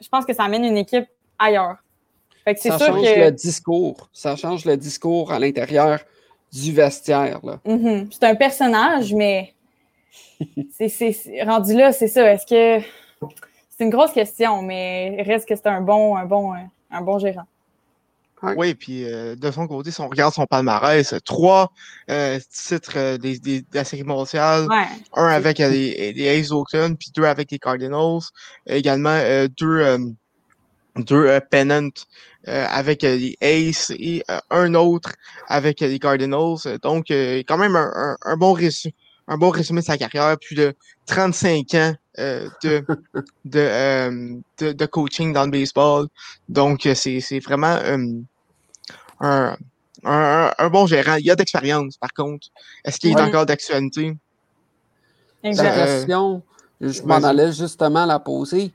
Je 0.00 0.08
pense 0.08 0.24
que 0.24 0.32
ça 0.34 0.44
amène 0.44 0.64
une 0.64 0.76
équipe 0.78 1.06
ailleurs. 1.38 1.76
Fait 2.44 2.54
que 2.54 2.60
c'est 2.60 2.70
Ça 2.70 2.78
sûr 2.78 2.86
change 2.88 3.02
que. 3.14 3.20
le 3.20 3.30
discours. 3.30 4.08
Ça 4.12 4.34
change 4.36 4.64
le 4.64 4.76
discours 4.76 5.32
à 5.32 5.38
l'intérieur 5.38 6.00
du 6.52 6.72
vestiaire. 6.72 7.40
Mhm. 7.64 8.08
C'est 8.10 8.24
un 8.24 8.34
personnage, 8.34 9.14
mais 9.14 9.54
c'est, 10.76 10.88
c'est- 10.88 11.12
c'est- 11.12 11.42
rendu 11.42 11.74
là, 11.74 11.92
c'est 11.92 12.08
ça. 12.08 12.32
Est-ce 12.32 12.46
que 12.46 12.84
c'est 13.70 13.84
une 13.84 13.90
grosse 13.90 14.12
question, 14.12 14.62
mais 14.62 15.22
reste 15.26 15.48
que 15.48 15.56
c'est 15.56 15.66
un 15.66 15.80
bon, 15.80 16.16
un 16.16 16.26
bon, 16.26 16.52
un 16.90 17.00
bon 17.00 17.18
gérant. 17.18 17.46
Oui, 18.56 18.74
puis 18.74 19.04
euh, 19.10 19.36
de 19.36 19.50
son 19.50 19.66
côté, 19.66 19.90
si 19.90 20.02
on 20.02 20.08
regarde 20.08 20.34
son 20.34 20.44
palmarès, 20.44 21.14
trois 21.24 21.72
euh, 22.10 22.38
titres 22.50 22.92
euh, 22.96 23.16
des, 23.16 23.38
des, 23.38 23.60
de 23.62 23.66
la 23.72 23.84
série 23.84 24.02
mondiale, 24.02 24.68
Ouais. 24.68 24.84
un 25.14 25.28
avec 25.28 25.60
euh, 25.60 25.70
les, 25.70 26.12
les 26.12 26.28
Aces 26.28 26.48
d'Oakland, 26.50 26.94
puis 26.98 27.10
deux 27.14 27.24
avec 27.24 27.50
les 27.50 27.58
Cardinals. 27.58 28.20
Également 28.66 29.08
euh, 29.16 29.48
deux, 29.48 29.78
euh, 29.80 29.98
deux 30.96 31.26
euh, 31.26 31.40
pennants 31.40 31.88
euh, 32.48 32.66
avec 32.68 33.02
euh, 33.02 33.16
les 33.16 33.36
Aces 33.40 33.90
et 33.98 34.22
euh, 34.30 34.38
un 34.50 34.74
autre 34.74 35.12
avec 35.48 35.80
euh, 35.80 35.86
les 35.88 35.98
Cardinals. 35.98 36.78
Donc, 36.82 37.10
euh, 37.10 37.38
quand 37.48 37.56
même 37.56 37.76
un, 37.76 37.90
un, 37.94 38.16
un 38.22 38.36
bon 38.36 38.52
résumé, 38.52 38.94
un 39.26 39.38
bon 39.38 39.50
résumé 39.50 39.80
de 39.80 39.86
sa 39.86 39.96
carrière, 39.98 40.36
plus 40.38 40.54
de 40.54 40.74
35 41.06 41.74
ans 41.74 41.94
euh, 42.18 42.48
de, 42.62 42.84
de, 43.44 43.58
euh, 43.58 44.36
de, 44.58 44.72
de 44.72 44.86
coaching 44.86 45.32
dans 45.32 45.44
le 45.44 45.50
baseball. 45.50 46.06
Donc, 46.48 46.86
euh, 46.86 46.94
c'est 46.94 47.20
c'est 47.20 47.40
vraiment 47.40 47.76
euh, 47.76 47.96
un, 49.20 49.56
un, 50.04 50.52
un 50.58 50.68
bon 50.70 50.86
gérant. 50.86 51.16
Il 51.16 51.26
y 51.26 51.30
a 51.30 51.36
d'expérience, 51.36 51.96
par 51.96 52.12
contre. 52.12 52.48
Est-ce 52.84 52.98
qu'il 52.98 53.10
est 53.10 53.20
encore 53.20 53.46
d'actualité? 53.46 54.16
Question, 55.42 56.42
je 56.80 57.02
m'en 57.02 57.22
allais 57.22 57.52
justement 57.52 58.06
la 58.06 58.18
poser. 58.18 58.72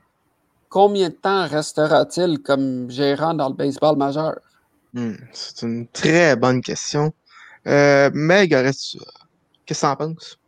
Combien 0.68 1.08
de 1.08 1.14
temps 1.14 1.48
restera-t-il 1.48 2.38
comme 2.40 2.88
gérant 2.90 3.34
dans 3.34 3.48
le 3.48 3.54
baseball 3.54 3.96
majeur? 3.96 4.36
Hmm, 4.92 5.14
c'est 5.32 5.62
une 5.62 5.88
très 5.88 6.36
bonne 6.36 6.60
question. 6.60 7.12
Euh, 7.66 8.10
Meg, 8.14 8.54
aurais-tu 8.54 8.98
Qu'est-ce 9.66 9.82
que 9.82 9.86
tu 9.86 9.90
en 9.92 9.96
penses? 9.96 10.39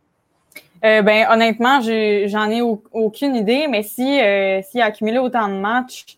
Euh, 0.85 1.01
ben, 1.01 1.27
honnêtement, 1.29 1.81
j'en 1.81 2.49
ai, 2.49 2.61
aucune 2.61 3.35
idée, 3.35 3.67
mais 3.69 3.83
si 3.83 4.19
euh, 4.19 4.61
s'il 4.61 4.81
a 4.81 4.85
accumulé 4.85 5.17
autant 5.17 5.47
de 5.47 5.53
matchs, 5.53 6.17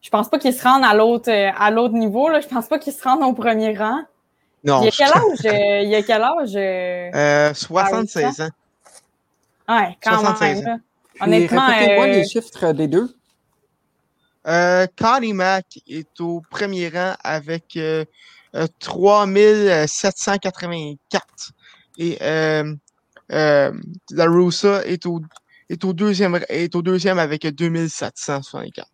je 0.00 0.10
pense 0.10 0.28
pas 0.28 0.38
qu'il 0.38 0.52
se 0.52 0.64
rende 0.64 0.84
à 0.84 0.94
l'autre 0.94 1.30
euh, 1.30 1.50
à 1.56 1.70
l'autre 1.70 1.94
niveau. 1.94 2.28
Là. 2.28 2.40
Je 2.40 2.48
pense 2.48 2.66
pas 2.66 2.78
qu'il 2.78 2.92
se 2.92 3.02
rende 3.02 3.22
au 3.22 3.32
premier 3.32 3.74
rang. 3.76 4.02
Non. 4.64 4.82
Il 4.82 4.86
y 4.86 4.88
a 4.88 4.90
quel 4.90 5.12
âge? 5.12 5.38
il 5.84 5.90
y 5.90 5.94
a 5.94 6.02
quel 6.02 6.22
âge? 6.22 6.58
76 7.56 8.40
ans. 8.40 8.48
Ouais, 9.68 9.96
quand 10.02 10.18
76 10.18 10.62
même. 10.62 10.74
Ans. 10.74 10.80
Honnêtement. 11.20 11.66
Répétez-moi 11.66 12.06
les 12.08 12.26
chiffres 12.26 12.72
des 12.72 12.88
deux. 12.88 13.14
Euh, 14.46 14.86
Connie 14.98 15.32
Mac 15.32 15.78
est 15.86 16.20
au 16.20 16.42
premier 16.50 16.88
rang 16.88 17.14
avec 17.22 17.78
3784. 18.80 21.52
Et 21.98 22.18
euh, 22.22 22.74
la 23.34 24.24
Russa 24.26 24.86
est 24.86 25.06
au, 25.06 25.20
est, 25.68 25.84
au 25.84 25.92
deuxième, 25.92 26.40
est 26.48 26.74
au 26.74 26.82
deuxième 26.82 27.18
avec 27.18 27.46
2764. 27.46 28.88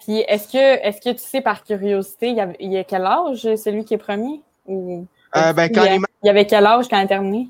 Puis 0.00 0.18
est-ce 0.28 0.48
que, 0.48 0.86
est 0.86 1.02
que 1.02 1.10
tu 1.10 1.18
sais 1.18 1.40
par 1.40 1.64
curiosité, 1.64 2.28
il 2.28 2.36
y, 2.36 2.40
a, 2.40 2.52
il 2.60 2.72
y 2.72 2.78
a 2.78 2.84
quel 2.84 3.04
âge 3.04 3.42
celui 3.56 3.84
qui 3.84 3.94
est 3.94 3.98
premier? 3.98 4.40
Ou, 4.66 5.06
euh, 5.36 5.52
ben, 5.52 5.68
quand 5.68 5.84
il, 5.84 6.00
y 6.24 6.28
avait 6.28 6.46
quel 6.46 6.64
âge 6.64 6.86
quand 6.88 6.98
il 6.98 7.04
a 7.04 7.06
terminé? 7.06 7.48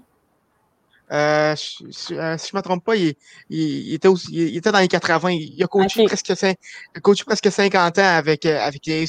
Euh, 1.12 1.54
si, 1.54 1.86
je 2.08 2.14
ne 2.14 2.56
me 2.56 2.60
trompe 2.62 2.84
pas, 2.84 2.96
il, 2.96 3.14
il, 3.48 3.94
était 3.94 4.08
aussi, 4.08 4.28
il, 4.32 4.56
était 4.56 4.72
dans 4.72 4.80
les 4.80 4.88
80. 4.88 5.30
Il 5.30 5.62
a 5.62 5.66
coaché, 5.66 6.04
presque, 6.04 6.28
il 6.28 6.56
a 6.96 7.00
coaché 7.00 7.24
presque 7.24 7.50
50 7.50 7.98
ans 7.98 8.02
avec, 8.02 8.44
euh, 8.46 8.58
avec 8.60 8.86
les 8.86 9.04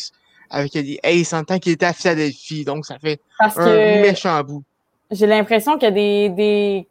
avec 0.50 0.74
les 0.76 1.00
Ace 1.04 1.34
en 1.34 1.44
tant 1.44 1.60
qu'il 1.60 1.74
était 1.74 1.86
à 1.86 1.94
Philadelphie. 1.94 2.63
Donc, 2.63 2.86
ça 2.86 2.98
fait 3.00 3.20
Parce 3.40 3.58
un 3.58 4.02
méchant 4.02 4.42
bout. 4.44 4.63
J'ai 5.12 5.28
l'impression 5.28 5.78
que 5.78 5.90
des, 5.90 6.30
des 6.30 6.88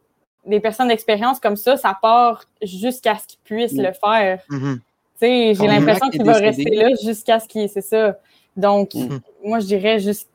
des 0.47 0.61
personnes 0.61 0.89
d'expérience 0.89 1.41
comme 1.41 1.57
ça, 1.57 1.77
ça 1.77 1.97
part 2.01 2.45
jusqu'à 2.63 3.19
ce 3.19 3.27
qu'ils 3.27 3.41
puissent 3.45 3.77
le 3.77 3.93
faire. 3.93 4.41
Mm-hmm. 4.51 4.79
J'ai 5.21 5.67
l'impression 5.67 6.09
qu'il 6.11 6.25
va 6.25 6.35
rester 6.35 6.75
là 6.75 6.91
jusqu'à 7.03 7.41
ce 7.41 7.49
qu'il. 7.49 7.69
C'est 7.69 7.81
ça. 7.81 8.19
Donc, 8.57 8.91
mm-hmm. 8.91 9.21
moi, 9.45 9.61
je 9.61 9.67
dirais 9.67 9.99
juste, 9.99 10.29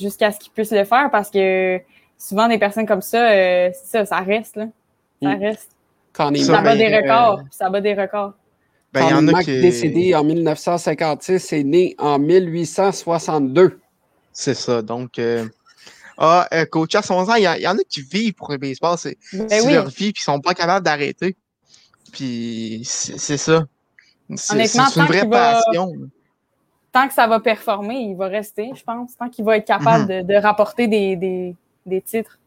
jusqu'à 0.00 0.32
ce 0.32 0.38
qu'il 0.38 0.52
puisse 0.52 0.72
le 0.72 0.84
faire 0.84 1.10
parce 1.10 1.30
que 1.30 1.80
souvent, 2.18 2.48
des 2.48 2.58
personnes 2.58 2.86
comme 2.86 3.02
ça, 3.02 3.30
euh, 3.30 3.70
ça, 3.84 4.04
ça 4.06 4.20
reste. 4.20 4.56
Là. 4.56 4.66
Ça 5.22 5.36
mm. 5.36 5.40
reste. 5.40 5.70
ça 6.14 6.60
bat 6.62 6.76
des 6.76 6.94
records. 6.96 7.40
Ça 7.50 7.70
bat 7.70 7.80
des 7.80 7.94
records. 7.94 8.34
Ben, 8.92 9.08
y 9.08 9.14
en 9.14 9.28
a 9.28 9.42
qui... 9.42 9.60
décédé 9.60 10.14
en 10.14 10.22
1956 10.22 11.52
est 11.52 11.64
né 11.64 11.94
en 11.98 12.18
1862. 12.18 13.80
C'est 14.32 14.54
ça. 14.54 14.82
Donc, 14.82 15.18
euh, 15.18 15.46
ah, 16.18 16.48
euh, 16.52 16.64
coach 16.66 16.94
à 16.94 17.02
son 17.02 17.14
ans, 17.14 17.34
il 17.34 17.42
y, 17.42 17.66
en 17.66 17.78
a 17.78 17.82
qui 17.88 18.02
vivent 18.02 18.34
pour 18.34 18.50
le 18.50 18.58
baseball. 18.58 18.96
C'est 18.98 19.16
ben 19.32 19.48
leur 19.70 19.88
vie, 19.88 20.12
puis 20.12 20.20
ils 20.20 20.24
sont 20.24 20.40
pas 20.40 20.54
capables 20.54 20.84
d'arrêter. 20.84 21.36
Puis 22.12 22.82
c'est 22.84 23.36
ça. 23.36 23.66
C'est 24.36 24.76
une 24.96 25.06
vraie 25.06 25.28
passion. 25.28 25.92
tant 26.92 27.08
que 27.08 27.14
ça 27.14 27.26
va 27.26 27.40
performer, 27.40 27.96
il 27.96 28.16
va 28.16 28.28
rester, 28.28 28.70
je 28.74 28.82
pense. 28.82 29.16
Tant 29.16 29.28
qu'il 29.28 29.44
va 29.44 29.56
être 29.56 29.66
capable 29.66 30.10
mm-hmm. 30.10 30.26
de, 30.26 30.34
rapporter 30.34 30.88
des, 30.88 31.16
des, 31.16 31.54
des 31.86 32.00
titres. 32.02 32.38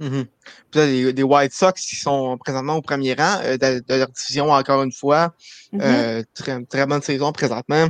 Mm-hmm. 0.00 0.26
Puis 0.70 0.80
là, 0.80 1.12
des 1.12 1.22
White 1.22 1.52
Sox 1.52 1.74
qui 1.74 1.96
sont 1.96 2.38
présentement 2.38 2.76
au 2.76 2.82
premier 2.82 3.14
rang 3.14 3.38
euh, 3.44 3.58
de, 3.58 3.82
leur 3.88 4.08
division 4.08 4.50
encore 4.50 4.82
une 4.82 4.92
fois. 4.92 5.34
Mm-hmm. 5.72 5.80
euh, 5.82 6.22
très, 6.34 6.64
très 6.64 6.86
bonne 6.86 7.02
saison 7.02 7.32
présentement. 7.32 7.86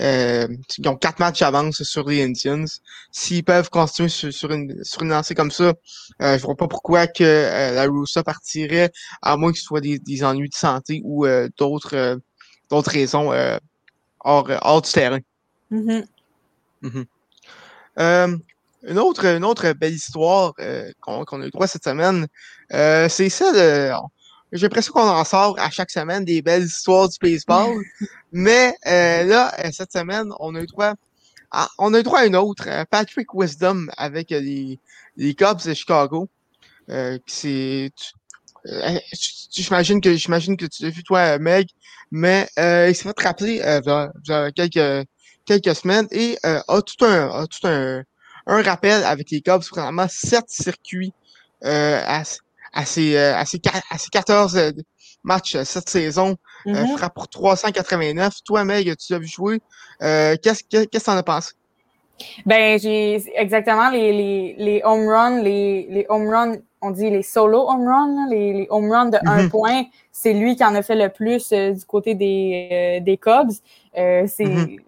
Euh, 0.00 0.48
ils 0.78 0.88
ont 0.88 0.96
quatre 0.96 1.18
matchs 1.18 1.40
d'avance 1.40 1.82
sur 1.82 2.08
les 2.08 2.22
Indians. 2.22 2.64
S'ils 3.10 3.44
peuvent 3.44 3.68
continuer 3.68 4.08
sur, 4.08 4.50
une, 4.50 4.82
sur 4.82 5.02
une 5.02 5.10
lancée 5.10 5.34
comme 5.34 5.50
ça, 5.50 5.74
euh, 6.22 6.38
je 6.38 6.42
vois 6.42 6.56
pas 6.56 6.68
pourquoi 6.68 7.06
que 7.06 7.22
euh, 7.22 7.72
la 7.72 7.84
Russa 7.84 8.22
partirait, 8.22 8.90
à 9.20 9.36
moins 9.36 9.52
que 9.52 9.58
ce 9.58 9.64
soit 9.64 9.80
des, 9.80 9.98
des 9.98 10.24
ennuis 10.24 10.48
de 10.48 10.54
santé 10.54 11.02
ou 11.04 11.26
euh, 11.26 11.48
d'autres 11.58 12.20
d'autres 12.70 12.90
raisons 12.90 13.32
hors, 14.20 14.50
hors 14.62 14.82
du 14.82 14.90
terrain. 14.90 15.18
Mm-hmm. 15.70 16.04
Mm-hmm. 16.84 18.38
une 18.84 18.98
autre, 18.98 19.26
une 19.26 19.44
autre 19.44 19.72
belle 19.74 19.92
histoire 19.92 20.54
qu'on 21.02 21.42
a 21.42 21.46
eu 21.46 21.50
droit 21.50 21.66
cette 21.66 21.84
semaine, 21.84 22.26
c'est 22.70 23.28
celle 23.28 23.94
j'ai 24.52 24.66
l'impression 24.66 24.92
qu'on 24.92 25.08
en 25.08 25.24
sort 25.24 25.58
à 25.58 25.70
chaque 25.70 25.90
semaine 25.90 26.24
des 26.24 26.42
belles 26.42 26.64
histoires 26.64 27.08
du 27.08 27.16
baseball. 27.20 27.82
Mais 28.32 28.74
euh, 28.86 29.24
là, 29.24 29.52
euh, 29.64 29.70
cette 29.72 29.92
semaine, 29.92 30.30
on 30.40 30.54
a 30.54 30.60
eu 30.60 30.66
droit 30.66 30.94
à, 31.50 31.68
on 31.78 31.94
a 31.94 32.00
eu 32.00 32.02
droit 32.02 32.20
à 32.20 32.26
une 32.26 32.36
autre. 32.36 32.64
Euh, 32.66 32.84
Patrick 32.90 33.32
Wisdom 33.34 33.86
avec 33.96 34.30
les, 34.30 34.78
les 35.16 35.34
Cubs 35.34 35.64
de 35.64 35.74
Chicago. 35.74 36.28
Euh, 36.90 37.18
c'est 37.26 37.90
j'imagine 39.50 40.00
que 40.00 40.14
j'imagine 40.14 40.56
que 40.56 40.66
tu 40.66 40.84
l'as 40.84 40.90
vu 40.90 41.02
toi, 41.02 41.38
Meg, 41.38 41.68
mais 42.10 42.48
euh, 42.58 42.88
il 42.88 42.94
s'est 42.94 43.04
fait 43.04 43.22
rappeler 43.22 43.60
euh, 43.60 44.50
quelques 44.54 45.08
quelques 45.44 45.74
semaines 45.74 46.06
et 46.12 46.38
a 46.44 46.82
tout 46.82 47.04
un 47.04 47.28
a 47.28 47.46
tout 47.48 47.66
un, 47.66 48.04
un 48.46 48.62
rappel 48.62 49.02
avec 49.04 49.30
les 49.30 49.40
Cubs, 49.40 49.62
vraiment 49.70 50.06
sept 50.08 50.44
circuits 50.48 51.12
à, 51.62 52.22
à 52.72 52.84
ses, 52.84 53.16
euh, 53.16 53.36
à 53.36 53.44
ses, 53.44 53.58
14 53.58 54.56
euh, 54.56 54.70
matchs 55.22 55.56
euh, 55.56 55.64
cette 55.64 55.88
saison. 55.88 56.36
Mm 56.64 56.72
-hmm. 56.72 56.96
frappe 56.96 57.14
pour 57.14 57.28
389. 57.28 58.34
Toi, 58.44 58.64
Meg, 58.64 58.96
tu 58.96 59.12
l'as 59.12 59.18
vu 59.18 59.26
jouer? 59.26 59.60
Qu'est-ce 60.00 60.62
que 60.62 60.84
tu 60.84 61.10
en 61.10 61.16
as 61.16 61.22
pensé? 61.22 61.52
Ben, 62.46 62.78
j'ai 62.78 63.22
exactement 63.36 63.90
les, 63.90 64.12
les, 64.12 64.54
les 64.66 64.80
home 64.84 65.08
runs, 65.08 65.42
les, 65.42 65.88
les 65.90 66.06
home 66.08 66.28
runs, 66.28 66.56
on 66.80 66.90
dit 66.92 67.10
les 67.10 67.24
solo 67.24 67.60
home 67.70 67.86
runs, 67.88 68.28
les, 68.30 68.52
les 68.52 68.66
home 68.70 68.90
runs 68.92 69.10
de 69.10 69.18
un 69.26 69.42
mm-hmm. 69.42 69.50
point. 69.50 69.80
C'est 70.12 70.34
lui 70.34 70.54
qui 70.56 70.64
en 70.64 70.74
a 70.76 70.82
fait 70.82 70.94
le 70.94 71.08
plus 71.08 71.52
du 71.52 71.84
côté 71.94 72.14
des, 72.14 73.00
des 73.06 73.16
Cubs. 73.16 73.54
c'est 73.92 74.28
mm-hmm. 74.38 74.78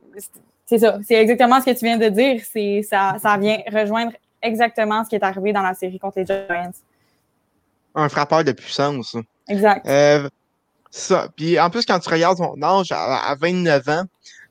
c'est 0.69 0.79
ça. 0.79 0.91
C'est 1.07 1.19
exactement 1.25 1.61
ce 1.61 1.67
que 1.67 1.77
tu 1.79 1.85
viens 1.89 2.01
de 2.07 2.11
dire. 2.21 2.37
Ça, 2.91 3.01
ça 3.25 3.37
vient 3.37 3.59
rejoindre 3.79 4.13
exactement 4.51 5.03
ce 5.05 5.09
qui 5.11 5.17
est 5.17 5.25
arrivé 5.25 5.53
dans 5.53 5.67
la 5.71 5.75
série 5.75 5.99
contre 5.99 6.19
les 6.21 6.27
Giants 6.27 6.77
un 7.95 8.09
frappeur 8.09 8.45
de 8.45 8.53
puissance. 8.53 9.17
Exact. 9.49 9.87
Euh, 9.87 10.29
ça. 10.91 11.29
Puis 11.37 11.59
en 11.59 11.71
plus, 11.71 11.85
quand 11.85 11.99
tu 11.99 12.09
regardes 12.09 12.39
son 12.39 12.61
âge, 12.63 12.93
à, 12.93 13.35
29 13.41 13.89
ans, 13.89 14.05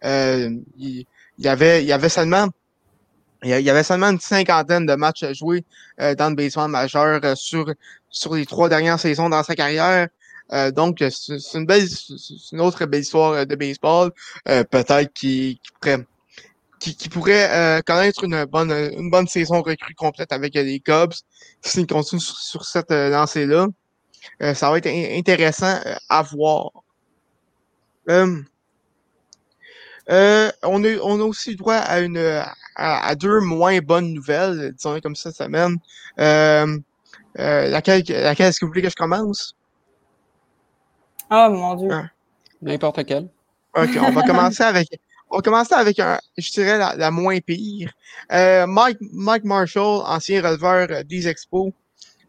euh, 0.05 0.49
il, 0.77 1.05
y 1.39 1.47
avait, 1.47 1.83
il 1.83 1.91
avait 1.91 2.09
seulement 2.09 2.47
il 3.43 3.59
y 3.59 3.69
avait 3.69 3.83
seulement 3.83 4.09
une 4.09 4.19
cinquantaine 4.19 4.85
de 4.85 4.95
matchs 4.95 5.23
à 5.23 5.33
jouer 5.33 5.65
euh, 5.99 6.15
dans 6.15 6.29
le 6.29 6.35
baseball 6.35 6.69
majeur 6.69 7.19
euh, 7.23 7.35
sur, 7.35 7.71
sur 8.09 8.35
les 8.35 8.45
trois 8.45 8.69
dernières 8.69 8.99
saisons 8.99 9.29
dans 9.29 9.43
sa 9.43 9.55
carrière. 9.55 10.07
Euh, 10.51 10.71
donc, 10.71 11.03
c'est 11.09 11.57
une 11.57 11.65
belle, 11.65 11.87
une 12.51 12.61
autre 12.61 12.85
belle 12.85 13.01
histoire 13.01 13.45
de 13.45 13.55
baseball. 13.55 14.11
Peut-être 14.45 15.11
qui, 15.13 15.59
qui 15.63 15.71
pourrait, 15.79 16.05
qui, 16.83 16.97
qui 16.97 17.07
pourrait 17.07 17.81
connaître 17.85 18.25
une 18.25 18.43
bonne, 18.43 18.71
une 18.71 19.09
bonne 19.09 19.27
saison 19.27 19.61
recrue 19.61 19.95
complète 19.95 20.33
avec 20.33 20.53
les 20.55 20.81
Cubs 20.81 21.13
s'il 21.63 21.87
continue 21.87 22.21
sur, 22.21 22.65
cette 22.65 22.91
euh, 22.91 23.09
lancée-là, 23.09 23.67
euh, 24.41 24.53
ça 24.53 24.69
va 24.69 24.77
être 24.77 24.87
intéressant 24.87 25.79
euh, 25.85 25.95
à 26.09 26.21
voir. 26.21 26.71
on, 28.07 28.43
a, 30.07 30.97
on 31.01 31.21
a 31.21 31.23
aussi 31.23 31.55
droit 31.55 31.75
à 31.75 32.01
une 32.01 32.43
à, 32.75 33.15
deux 33.15 33.39
moins 33.39 33.79
bonnes 33.79 34.13
nouvelles, 34.13 34.73
disons 34.73 34.99
comme 34.99 35.15
ça 35.15 35.31
cette 35.31 35.45
semaine. 35.45 35.77
laquelle, 37.35 38.03
laquelle 38.07 38.47
est-ce 38.47 38.59
que 38.59 38.65
vous 38.65 38.71
voulez 38.71 38.81
que 38.81 38.89
je 38.89 38.95
commence? 38.95 39.55
Oh 41.31 41.47
mon 41.49 41.75
dieu. 41.75 41.89
Ah. 41.91 42.09
N'importe 42.61 43.05
quelle. 43.05 43.29
OK, 43.75 43.89
on 43.99 44.11
va 44.11 44.21
commencer 44.23 44.63
avec 44.63 44.87
on 45.33 45.37
va 45.37 45.41
commencer 45.41 45.73
avec 45.73 45.99
un, 45.99 46.19
je 46.37 46.51
dirais 46.51 46.77
la, 46.77 47.11
moins 47.11 47.39
pire. 47.39 47.91
Euh, 48.31 48.67
Mike, 48.67 48.99
Mike 49.01 49.43
Marshall, 49.43 50.03
ancien 50.05 50.41
releveur 50.41 50.87
euh, 50.91 51.03
des 51.03 51.27
Expos, 51.27 51.71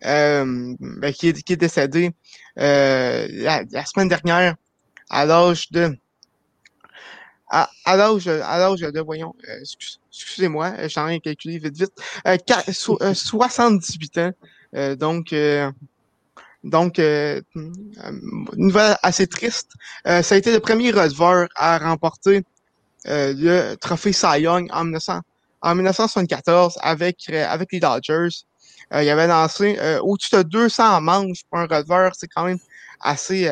euh, 0.07 0.75
ben, 0.81 1.13
qui, 1.13 1.29
est, 1.29 1.43
qui 1.43 1.53
est 1.53 1.57
décédé 1.57 2.13
euh, 2.59 3.29
la, 3.31 3.85
semaine 3.85 4.09
dernière 4.09 4.57
à 5.11 5.27
l'âge 5.27 5.71
de 5.71 5.97
à, 7.51 7.69
à 7.85 7.97
l'âge 7.97 8.27
à 8.27 8.59
l'âge 8.59 8.81
de 8.81 9.01
voyons 9.01 9.35
excusez-moi 10.11 10.89
j'ai 10.89 11.01
rien 11.01 11.19
calculé 11.21 11.59
vite 11.59 11.77
vite 11.77 11.93
78 13.15 14.19
ans 14.19 14.33
donc 14.97 15.35
donc, 16.65 16.99
euh, 16.99 17.43
une 17.55 17.73
nouvelle 18.57 18.97
assez 19.03 19.27
triste. 19.27 19.73
ça 20.07 20.19
a 20.19 20.37
été 20.37 20.51
le 20.53 20.61
premier 20.61 20.91
releveur 20.91 21.49
à 21.55 21.79
remporter 21.79 22.39
euh, 22.39 22.43
le 23.05 23.75
trophée 23.77 24.13
Cy 24.13 24.41
Young 24.41 24.69
en, 24.73 24.85
1900, 24.85 25.21
en 25.65 25.75
1974 25.75 26.79
avec, 26.83 27.17
euh, 27.31 27.47
avec 27.49 27.73
les 27.73 27.81
Dodgers. 27.81 28.29
Euh, 28.93 29.03
il 29.03 29.09
avait 29.09 29.27
lancé 29.27 29.79
au-dessus 30.03 30.35
de 30.37 30.43
200 30.43 31.01
manches 31.01 31.43
pour 31.51 31.59
un 31.59 31.67
releveur. 31.67 32.13
C'est 32.15 32.29
quand 32.29 32.45
même 32.45 32.59
assez, 33.01 33.49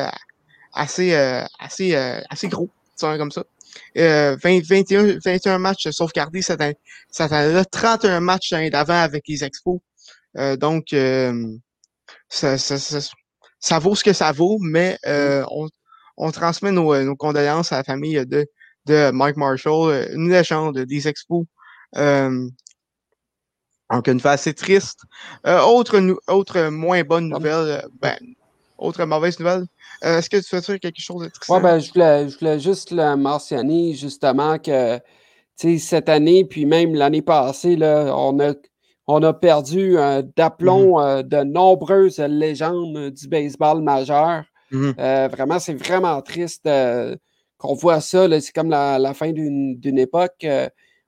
assez, 0.73 1.15
assez, 1.59 1.95
assez 1.95 2.47
gros, 2.47 2.69
comme 2.99 3.31
ça. 3.31 3.43
20, 3.95 4.37
21, 4.43 5.17
21 5.25 5.57
matchs 5.57 5.89
sauvegardés 5.89 6.43
cette 6.43 6.61
année-là, 6.61 7.65
31 7.65 8.19
matchs 8.19 8.51
d'avant 8.71 9.01
avec 9.01 9.23
les 9.27 9.43
Expos. 9.43 9.79
donc, 10.35 10.85
ça, 12.29 12.57
ça, 12.57 12.77
ça, 12.77 12.99
ça, 13.59 13.79
vaut 13.79 13.95
ce 13.95 14.03
que 14.03 14.13
ça 14.13 14.31
vaut, 14.31 14.59
mais 14.61 14.99
on, 15.05 15.67
on 16.17 16.31
transmet 16.31 16.71
nos, 16.71 16.95
nos, 17.03 17.15
condoléances 17.15 17.71
à 17.71 17.77
la 17.77 17.83
famille 17.83 18.23
de, 18.27 18.45
de 18.85 19.11
Mike 19.11 19.37
Marshall, 19.37 20.07
une 20.13 20.29
légende 20.29 20.79
des 20.79 21.07
expos. 21.07 21.45
donc, 21.95 24.07
une 24.07 24.19
fois 24.19 24.31
assez 24.31 24.53
triste. 24.53 25.01
autre, 25.45 25.99
autre 26.27 26.69
moins 26.69 27.03
bonne 27.03 27.29
nouvelle, 27.29 27.85
ben, 28.01 28.17
autre 28.77 29.05
mauvaise 29.05 29.39
nouvelle. 29.39 29.65
Est-ce 30.01 30.29
que 30.29 30.37
tu 30.37 30.55
veux 30.55 30.61
dire 30.61 30.79
quelque 30.79 31.01
chose 31.01 31.23
de 31.23 31.29
triste? 31.29 31.49
Oui, 31.49 31.61
ben, 31.61 31.79
je 31.79 31.93
voulais, 31.93 32.29
je 32.29 32.37
voulais 32.37 32.59
juste 32.59 32.91
le 32.91 33.15
mentionner, 33.15 33.93
justement, 33.93 34.57
que 34.57 34.99
cette 35.55 36.09
année, 36.09 36.45
puis 36.45 36.65
même 36.65 36.95
l'année 36.95 37.21
passée, 37.21 37.75
là, 37.75 38.13
on, 38.15 38.39
a, 38.39 38.53
on 39.07 39.23
a 39.23 39.33
perdu 39.33 39.97
euh, 39.97 40.21
d'aplomb 40.35 40.97
mm-hmm. 40.97 41.19
euh, 41.19 41.23
de 41.23 41.43
nombreuses 41.43 42.19
légendes 42.19 43.11
du 43.11 43.27
baseball 43.27 43.81
majeur. 43.81 44.43
Mm-hmm. 44.71 44.95
Euh, 44.99 45.27
vraiment, 45.31 45.59
c'est 45.59 45.73
vraiment 45.73 46.21
triste 46.21 46.67
qu'on 47.63 47.73
voit 47.73 48.01
ça. 48.01 48.27
C'est 48.41 48.53
comme 48.53 48.69
la, 48.69 49.13
fin 49.13 49.31
d'une 49.31 49.99
époque, 49.99 50.45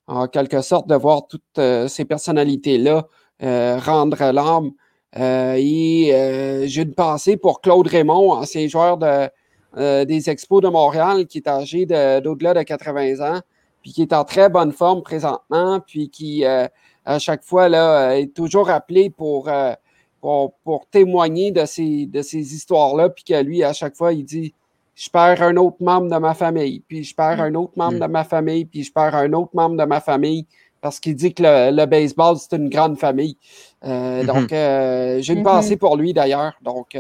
en 0.08 0.28
quelque 0.28 0.62
sorte, 0.62 0.88
de 0.88 0.96
voir 0.96 1.28
toutes 1.28 1.60
ces 1.88 2.06
personnalités-là 2.06 3.08
rendre 3.42 4.32
l'âme. 4.32 4.72
et 5.16 6.64
j'ai 6.68 6.82
une 6.82 6.96
pensée 6.96 7.38
pour 7.38 7.62
Claude 7.62 7.88
Raymond, 7.88 8.32
ancien 8.32 8.68
joueur 8.68 8.98
de, 8.98 10.06
des 10.06 10.30
Expos 10.30 10.62
de 10.62 10.70
Montréal, 10.70 11.28
qui 11.28 11.40
est 11.40 11.48
âgé 11.48 11.86
d'au-delà 11.86 12.54
de 12.54 12.64
80 12.64 13.20
ans 13.20 13.42
puis 13.86 13.94
qui 13.94 14.02
est 14.02 14.14
en 14.14 14.24
très 14.24 14.50
bonne 14.50 14.72
forme 14.72 15.04
présentement, 15.04 15.80
puis 15.80 16.10
qui, 16.10 16.44
euh, 16.44 16.68
à 17.06 17.20
chaque 17.20 17.44
fois, 17.44 17.70
là, 17.70 18.10
euh, 18.10 18.16
est 18.16 18.34
toujours 18.34 18.72
appelé 18.72 19.10
euh, 19.10 19.76
pour, 20.22 20.54
pour, 20.64 20.88
témoigner 20.90 21.52
de 21.52 21.68
ces, 21.68 22.08
de 22.08 22.24
ces 22.24 22.56
histoires-là, 22.56 23.10
puis 23.10 23.24
que 23.24 23.40
lui, 23.44 23.64
à 23.64 23.74
chaque 23.74 23.96
fois, 23.96 24.12
il 24.14 24.26
dit 24.26 24.56
Je 24.96 25.10
perds 25.10 25.42
un 25.42 25.58
autre 25.58 25.78
membre 25.82 26.10
de 26.10 26.18
ma 26.18 26.34
famille, 26.34 26.82
puis 26.88 27.04
je 27.04 27.14
perds 27.14 27.42
un 27.42 27.54
autre 27.56 27.74
membre 27.76 28.00
de 28.00 28.06
ma 28.06 28.24
famille, 28.24 28.66
puis 28.66 28.84
je 28.84 28.92
perds 28.92 29.16
un 29.16 29.32
autre 29.34 29.52
membre 29.54 29.76
de 29.76 29.84
ma 29.84 30.00
famille, 30.00 30.46
parce 30.82 31.00
qu'il 31.00 31.16
dit 31.16 31.34
que 31.34 31.44
le, 31.44 31.86
baseball, 31.86 32.38
c'est 32.38 32.56
une 32.56 32.70
grande 32.70 32.98
famille. 32.98 33.38
Mm-hmm. 33.84 34.26
Donc, 34.26 34.50
j'ai 34.50 35.34
une 35.34 35.42
mm-hmm. 35.42 35.44
pensée 35.44 35.76
pour 35.76 35.98
lui, 35.98 36.14
d'ailleurs. 36.14 36.54
Donc, 36.62 36.98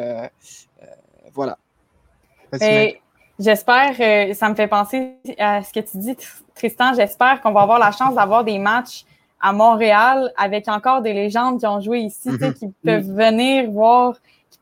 voilà. 1.34 1.58
J'espère, 3.38 3.96
ça 4.36 4.50
me 4.50 4.56
fait 4.56 4.68
penser 4.68 5.14
à 5.38 5.62
ce 5.64 5.74
que 5.74 5.80
tu 5.80 5.98
dis, 5.98 6.18
Tristan, 6.56 6.94
j'espère 6.96 7.42
qu'on 7.42 7.52
va 7.52 7.62
avoir 7.62 7.80
la 7.80 7.92
chance 7.92 8.16
d'avoir 8.16 8.44
des 8.44 8.58
matchs 8.58 9.06
à 9.42 9.52
Montréal 9.52 10.32
avec 10.38 10.68
encore 10.70 11.02
des 11.02 11.14
légendes 11.14 11.60
qui 11.60 11.68
ont 11.68 11.82
joué 11.82 12.00
ici, 12.00 12.30
mhm. 12.30 12.54
qui 12.54 12.68
peuvent 12.84 13.12
venir 13.12 13.70
voir, 13.70 14.16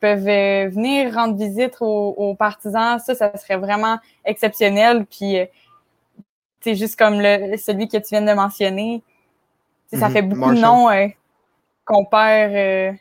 peuvent 0.04 0.28
euh, 0.28 0.68
venir 0.68 1.14
rendre 1.14 1.38
visite 1.38 1.78
aux, 1.80 2.36
partisans. 2.38 3.00
Ça, 3.00 3.16
ça 3.16 3.38
serait 3.38 3.56
vraiment 3.56 4.00
exceptionnel. 4.26 5.06
Puis, 5.06 5.38
c'est 6.60 6.72
euh, 6.72 6.76
juste 6.76 7.00
comme 7.00 7.22
le, 7.22 7.56
celui 7.56 7.88
que 7.88 7.96
tu 7.96 8.10
viens 8.10 8.22
de 8.22 8.34
mentionner. 8.34 9.02
Ça 9.94 10.10
mhm. 10.10 10.14
fait 10.14 10.22
beaucoup 10.22 10.54
de 10.54 10.60
noms 10.60 10.90
euh, 10.90 11.08
qu'on 11.86 12.04
perd 12.04 12.98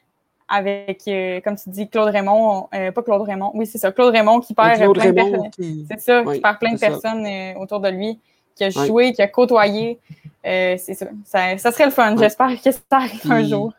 avec, 0.49 1.03
comme 1.43 1.57
tu 1.57 1.71
dis, 1.71 1.89
Claude 1.89 2.11
Raymond, 2.11 2.69
pas 2.71 3.03
Claude 3.03 3.23
Raymond, 3.23 3.51
oui, 3.55 3.67
c'est 3.67 3.79
ça, 3.79 3.91
Claude 3.91 4.13
Raymond 4.13 4.41
qui 4.41 4.55
perd 4.55 4.93
plein 4.93 5.07
de 5.07 5.13
personnes. 5.13 5.51
C'est 5.91 6.01
ça, 6.01 6.23
qui 6.23 6.41
perd 6.41 6.59
plein 6.59 6.75
de 6.75 6.79
personnes 6.79 7.27
autour 7.57 7.81
de 7.81 7.89
lui 7.89 8.21
qui 8.55 8.65
a 8.65 8.71
joué, 8.71 9.13
qui 9.13 9.23
a 9.23 9.29
côtoyé. 9.29 9.99
Euh, 10.45 10.77
c'est 10.79 10.95
ça. 10.95 11.07
ça. 11.25 11.73
serait 11.73 11.87
le 11.87 11.91
fun. 11.91 12.17
J'espère 12.17 12.61
que 12.61 12.71
ça 12.71 12.81
arrive 12.91 13.31
un 13.31 13.45
jour. 13.45 13.73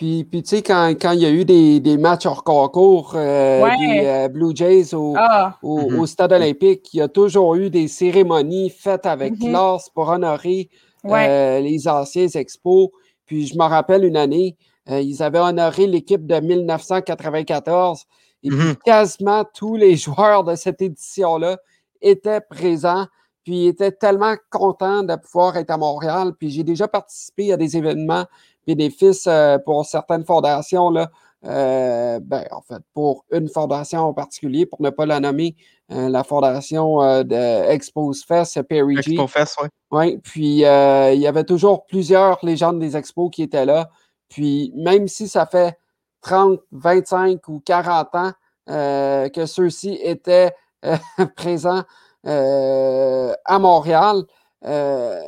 Puis, 0.00 0.24
puis 0.24 0.42
tu 0.42 0.56
sais, 0.56 0.62
quand, 0.62 0.94
quand, 0.98 1.12
il 1.12 1.20
y 1.20 1.26
a 1.26 1.30
eu 1.30 1.44
des, 1.44 1.78
des 1.78 1.98
matchs 1.98 2.24
hors 2.24 2.42
concours 2.42 3.12
euh, 3.16 3.68
des 3.78 4.06
euh, 4.06 4.28
Blue 4.28 4.56
Jays 4.56 4.94
au, 4.94 5.12
ah. 5.14 5.58
au, 5.62 5.90
mm-hmm. 5.90 6.06
Stade 6.06 6.32
olympique, 6.32 6.94
il 6.94 7.00
y 7.00 7.00
a 7.02 7.08
toujours 7.08 7.54
eu 7.56 7.68
des 7.68 7.86
cérémonies 7.86 8.70
faites 8.70 9.04
avec 9.04 9.34
mm 9.34 9.50
classe 9.50 9.90
pour 9.90 10.08
honorer 10.08 10.70
les 11.04 11.86
anciens 11.86 12.28
expos. 12.28 12.88
Puis 13.26 13.48
je 13.48 13.58
me 13.58 13.64
rappelle 13.64 14.06
une 14.06 14.16
année, 14.16 14.56
ils 14.88 15.22
avaient 15.22 15.38
honoré 15.38 15.86
l'équipe 15.86 16.26
de 16.26 16.40
1994 16.40 18.06
et 18.42 18.48
puis 18.48 18.56
mm-hmm. 18.56 18.76
quasiment 18.82 19.44
tous 19.52 19.76
les 19.76 19.96
joueurs 19.98 20.44
de 20.44 20.54
cette 20.54 20.80
édition-là 20.80 21.58
étaient 22.00 22.40
présents. 22.40 23.04
Puis 23.44 23.64
il 23.64 23.68
était 23.68 23.92
tellement 23.92 24.34
content 24.50 25.02
de 25.02 25.16
pouvoir 25.16 25.56
être 25.56 25.70
à 25.70 25.78
Montréal. 25.78 26.32
Puis 26.38 26.50
j'ai 26.50 26.64
déjà 26.64 26.88
participé 26.88 27.52
à 27.52 27.56
des 27.56 27.76
événements 27.76 28.26
bénéfices 28.66 29.26
euh, 29.26 29.58
pour 29.58 29.84
certaines 29.86 30.24
fondations. 30.24 30.90
Là. 30.90 31.10
Euh, 31.46 32.20
ben, 32.20 32.44
en 32.50 32.60
fait, 32.60 32.82
pour 32.92 33.24
une 33.30 33.48
fondation 33.48 34.00
en 34.00 34.12
particulier, 34.14 34.66
pour 34.66 34.82
ne 34.82 34.90
pas 34.90 35.06
la 35.06 35.20
nommer, 35.20 35.56
euh, 35.90 36.08
la 36.08 36.22
fondation 36.22 36.98
de 37.24 37.70
Expose 37.70 38.24
Fest, 38.24 38.60
Perry 38.62 39.02
G. 39.02 39.16
Fest, 39.26 39.56
oui. 39.62 39.68
Oui, 39.90 40.18
puis 40.18 40.58
il 40.58 41.20
y 41.20 41.26
avait 41.26 41.44
toujours 41.44 41.86
plusieurs 41.86 42.38
légendes 42.44 42.78
des 42.78 42.96
expos 42.96 43.30
qui 43.30 43.42
étaient 43.42 43.66
là. 43.66 43.90
Puis 44.28 44.72
même 44.76 45.08
si 45.08 45.28
ça 45.28 45.46
fait 45.46 45.76
30, 46.20 46.60
25 46.72 47.48
ou 47.48 47.60
40 47.64 48.14
ans 48.14 48.32
que 48.66 49.46
ceux-ci 49.46 49.98
étaient 50.02 50.52
présents 51.36 51.78
euh, 51.78 51.82
à 52.24 53.58
Montréal, 53.58 54.24
euh, 54.64 55.20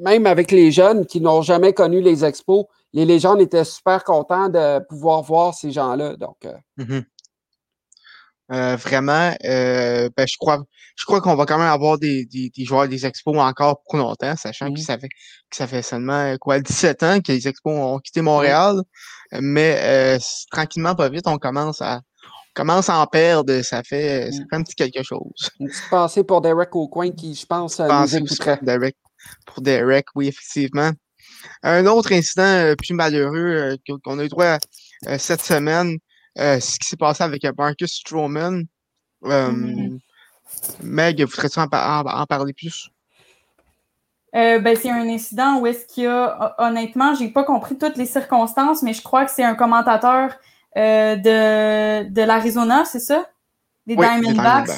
même 0.00 0.26
avec 0.26 0.50
les 0.50 0.70
jeunes 0.70 1.06
qui 1.06 1.20
n'ont 1.20 1.42
jamais 1.42 1.72
connu 1.72 2.00
les 2.00 2.24
expos, 2.24 2.64
les 2.92 3.04
légendes 3.04 3.40
étaient 3.40 3.64
super 3.64 4.04
contents 4.04 4.48
de 4.48 4.80
pouvoir 4.86 5.22
voir 5.22 5.54
ces 5.54 5.70
gens-là. 5.70 6.16
Donc, 6.16 6.44
euh. 6.44 6.54
mm-hmm. 6.78 8.76
vraiment, 8.76 9.32
ben, 9.42 10.26
je 10.26 10.36
crois, 10.38 10.62
je 10.96 11.04
crois 11.04 11.20
qu'on 11.20 11.36
va 11.36 11.46
quand 11.46 11.58
même 11.58 11.68
avoir 11.68 11.98
des, 11.98 12.24
des, 12.26 12.64
joueurs 12.64 12.88
des 12.88 13.06
expos 13.06 13.38
encore 13.38 13.82
pour 13.84 13.98
longtemps, 13.98 14.36
sachant 14.36 14.72
que, 14.72 14.78
mm-hmm. 14.78 14.84
ça 14.84 14.98
fait, 14.98 15.08
que 15.08 15.56
ça 15.56 15.66
fait 15.66 15.82
seulement 15.82 16.36
quoi 16.38 16.60
17 16.60 17.02
ans 17.02 17.20
que 17.20 17.32
les 17.32 17.46
expos 17.46 17.74
ont 17.74 17.98
quitté 17.98 18.22
Montréal. 18.22 18.82
Mais 19.32 20.18
tranquillement, 20.50 20.94
pas 20.94 21.08
vite, 21.08 21.26
on 21.26 21.38
commence 21.38 21.80
à, 21.80 22.00
commence 22.54 22.88
à 22.88 22.98
en 22.98 23.06
perdre, 23.06 23.62
ça 23.62 23.82
fait, 23.82 24.30
ça 24.32 24.38
mm. 24.38 24.46
fait 24.50 24.56
un 24.56 24.62
petit 24.62 24.74
quelque 24.74 25.02
chose. 25.02 25.50
Une 25.58 25.68
petite 25.68 25.90
pensée 25.90 26.24
pour 26.24 26.40
Derek 26.40 26.74
Aucoin 26.74 27.10
qui, 27.10 27.34
je 27.34 27.46
pense, 27.46 27.78
nous 27.78 28.16
écouterait. 28.16 28.56
Pour 28.56 28.66
Derek, 28.66 28.96
pour 29.46 29.62
Derek, 29.62 30.06
oui, 30.14 30.28
effectivement. 30.28 30.90
Un 31.62 31.86
autre 31.86 32.12
incident 32.12 32.42
euh, 32.42 32.74
plus 32.74 32.94
malheureux 32.94 33.76
euh, 33.88 33.96
qu'on 34.04 34.18
a 34.18 34.24
eu 34.24 34.28
droit 34.28 34.58
euh, 35.06 35.18
cette 35.18 35.42
semaine, 35.42 35.98
ce 36.36 36.78
qui 36.78 36.88
s'est 36.88 36.96
passé 36.96 37.22
avec 37.22 37.44
Marcus 37.56 37.92
Stroman. 37.92 38.64
Mm-hmm. 39.22 39.98
Meg, 40.82 41.22
voudrais-tu 41.22 41.58
en, 41.58 41.64
en, 41.64 42.26
parler 42.26 42.52
plus? 42.52 42.90
ben, 44.32 44.76
c'est 44.76 44.90
un 44.90 45.08
incident 45.08 45.58
où 45.58 45.66
est-ce 45.66 45.86
qu'il 45.86 46.04
y 46.04 46.06
a, 46.06 46.54
honnêtement, 46.58 47.14
j'ai 47.14 47.28
pas 47.28 47.44
compris 47.44 47.76
toutes 47.76 47.96
les 47.96 48.06
circonstances, 48.06 48.82
mais 48.82 48.92
je 48.92 49.02
crois 49.02 49.24
que 49.24 49.30
c'est 49.30 49.44
un 49.44 49.54
commentateur 49.54 50.32
euh, 50.76 51.16
de, 51.16 52.08
de 52.08 52.22
l'Arizona, 52.22 52.84
c'est 52.84 53.00
ça? 53.00 53.26
Des 53.86 53.96
Diamondbacks. 53.96 54.70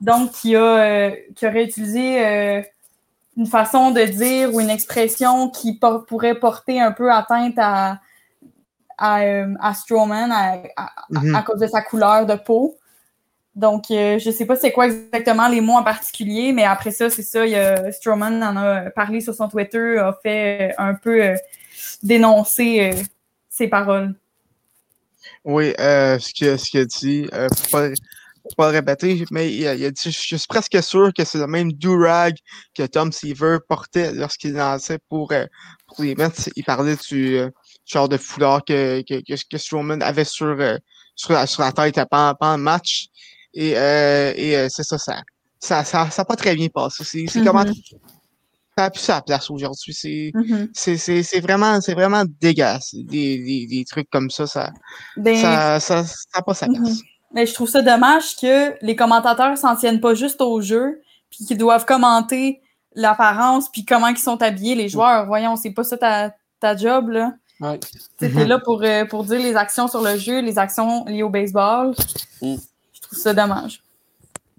Donc, 0.00 0.32
qui, 0.32 0.54
a, 0.56 0.60
euh, 0.60 1.10
qui 1.34 1.46
aurait 1.46 1.64
utilisé 1.64 2.24
euh, 2.24 2.62
une 3.36 3.46
façon 3.46 3.90
de 3.90 4.02
dire 4.02 4.54
ou 4.54 4.60
une 4.60 4.70
expression 4.70 5.48
qui 5.48 5.78
pourrait 6.06 6.36
porter 6.36 6.80
un 6.80 6.92
peu 6.92 7.12
atteinte 7.12 7.54
à, 7.56 8.00
à, 8.98 9.20
à 9.60 9.74
Strowman 9.74 10.28
mm-hmm. 10.28 11.34
à, 11.36 11.42
cause 11.42 11.60
de 11.60 11.66
sa 11.66 11.82
couleur 11.82 12.26
de 12.26 12.34
peau. 12.34 12.76
Donc, 13.54 13.84
je 13.88 14.26
ne 14.26 14.32
sais 14.32 14.46
pas 14.46 14.56
c'est 14.56 14.72
quoi 14.72 14.86
exactement 14.86 15.46
les 15.46 15.60
mots 15.60 15.76
en 15.76 15.82
particulier, 15.82 16.52
mais 16.52 16.64
après 16.64 16.90
ça, 16.90 17.10
c'est 17.10 17.22
ça, 17.22 17.46
il 17.46 17.92
Strowman 17.92 18.42
en 18.42 18.56
a 18.56 18.90
parlé 18.90 19.20
sur 19.20 19.34
son 19.34 19.48
Twitter, 19.48 19.98
a 19.98 20.16
fait 20.22 20.74
un 20.78 20.94
peu 20.94 21.34
dénoncer 22.02 22.94
ses 23.50 23.68
paroles. 23.68 24.14
Oui, 25.44 25.74
euh, 25.78 26.18
ce 26.18 26.32
qu'il 26.32 26.58
ce 26.58 26.78
a 26.78 26.84
dit, 26.84 27.28
euh, 27.32 27.48
pas, 27.70 27.88
pas 28.56 28.70
le 28.70 28.78
répéter, 28.78 29.24
mais 29.30 29.52
il 29.52 29.66
a, 29.66 29.90
dit, 29.90 30.10
je 30.10 30.36
suis 30.36 30.46
presque 30.48 30.82
sûr 30.82 31.12
que 31.16 31.24
c'est 31.24 31.38
le 31.38 31.46
même 31.46 31.72
durag 31.72 32.36
que 32.74 32.84
Tom 32.84 33.12
Seaver 33.12 33.58
portait 33.68 34.12
lorsqu'il 34.12 34.54
lançait 34.54 34.98
pour, 35.08 35.32
euh, 35.32 35.46
pour 35.86 36.04
les 36.04 36.14
Mets. 36.14 36.50
Il 36.56 36.64
parlait 36.64 36.96
du 37.08 37.36
euh, 37.36 37.50
genre 37.84 38.08
de 38.08 38.16
foulard 38.16 38.64
que, 38.64 39.02
que, 39.02 39.22
que, 39.50 39.58
Strowman 39.58 40.02
avait 40.02 40.24
sur, 40.24 40.56
sur, 41.14 41.32
la, 41.32 41.46
sur 41.46 41.62
la 41.62 41.72
tête 41.72 42.00
pendant, 42.10 42.34
pendant 42.34 42.56
le 42.56 42.62
match. 42.62 43.06
Et, 43.54 43.70
et 43.72 44.66
c'est 44.70 44.82
ça, 44.82 44.96
ça 44.96 45.22
ça, 45.62 46.10
ça, 46.10 46.24
pas 46.24 46.36
très 46.36 46.56
bien 46.56 46.68
passé. 46.68 47.04
C'est 47.28 47.44
comment 47.44 47.64
ça 48.76 48.84
a 48.84 48.90
plus 48.90 49.00
sa 49.00 49.20
place 49.20 49.50
aujourd'hui. 49.50 49.92
Mm-hmm. 49.94 50.70
C'est 50.72 50.96
c'est 50.96 51.22
c'est 51.22 51.40
vraiment 51.40 51.80
c'est 51.80 51.94
vraiment 51.94 52.24
dégueulasse. 52.40 52.94
Des, 52.94 53.38
des, 53.38 53.66
des, 53.66 53.84
trucs 53.84 54.08
comme 54.10 54.30
ça, 54.30 54.46
ça 54.46 54.70
ben, 55.16 55.36
ça, 55.36 55.80
ça, 55.80 56.04
ça, 56.04 56.42
pas 56.42 56.54
sa 56.54 56.66
place. 56.66 56.80
Mm-hmm. 56.80 57.02
Mais 57.34 57.46
je 57.46 57.54
trouve 57.54 57.68
ça 57.68 57.82
dommage 57.82 58.36
que 58.36 58.74
les 58.84 58.96
commentateurs 58.96 59.56
s'en 59.56 59.76
tiennent 59.76 60.00
pas 60.00 60.14
juste 60.14 60.40
au 60.40 60.60
jeu, 60.60 61.00
puis 61.30 61.44
qu'ils 61.46 61.58
doivent 61.58 61.86
commenter 61.86 62.60
l'apparence, 62.94 63.70
puis 63.70 63.84
comment 63.84 64.08
ils 64.08 64.18
sont 64.18 64.40
habillés, 64.42 64.74
les 64.74 64.88
joueurs. 64.88 65.26
Voyons, 65.26 65.56
c'est 65.56 65.70
pas 65.70 65.84
ça 65.84 65.96
ta, 65.96 66.34
ta 66.60 66.76
job, 66.76 67.08
là. 67.08 67.32
Ouais. 67.60 67.78
C'était 68.18 68.44
là 68.44 68.58
pour, 68.58 68.82
euh, 68.82 69.04
pour 69.04 69.24
dire 69.24 69.38
les 69.38 69.54
actions 69.54 69.86
sur 69.86 70.02
le 70.02 70.16
jeu, 70.18 70.40
les 70.40 70.58
actions 70.58 71.04
liées 71.04 71.22
au 71.22 71.30
baseball. 71.30 71.94
Mm. 72.42 72.56
Je 72.92 73.00
trouve 73.00 73.18
ça 73.18 73.32
dommage. 73.32 73.81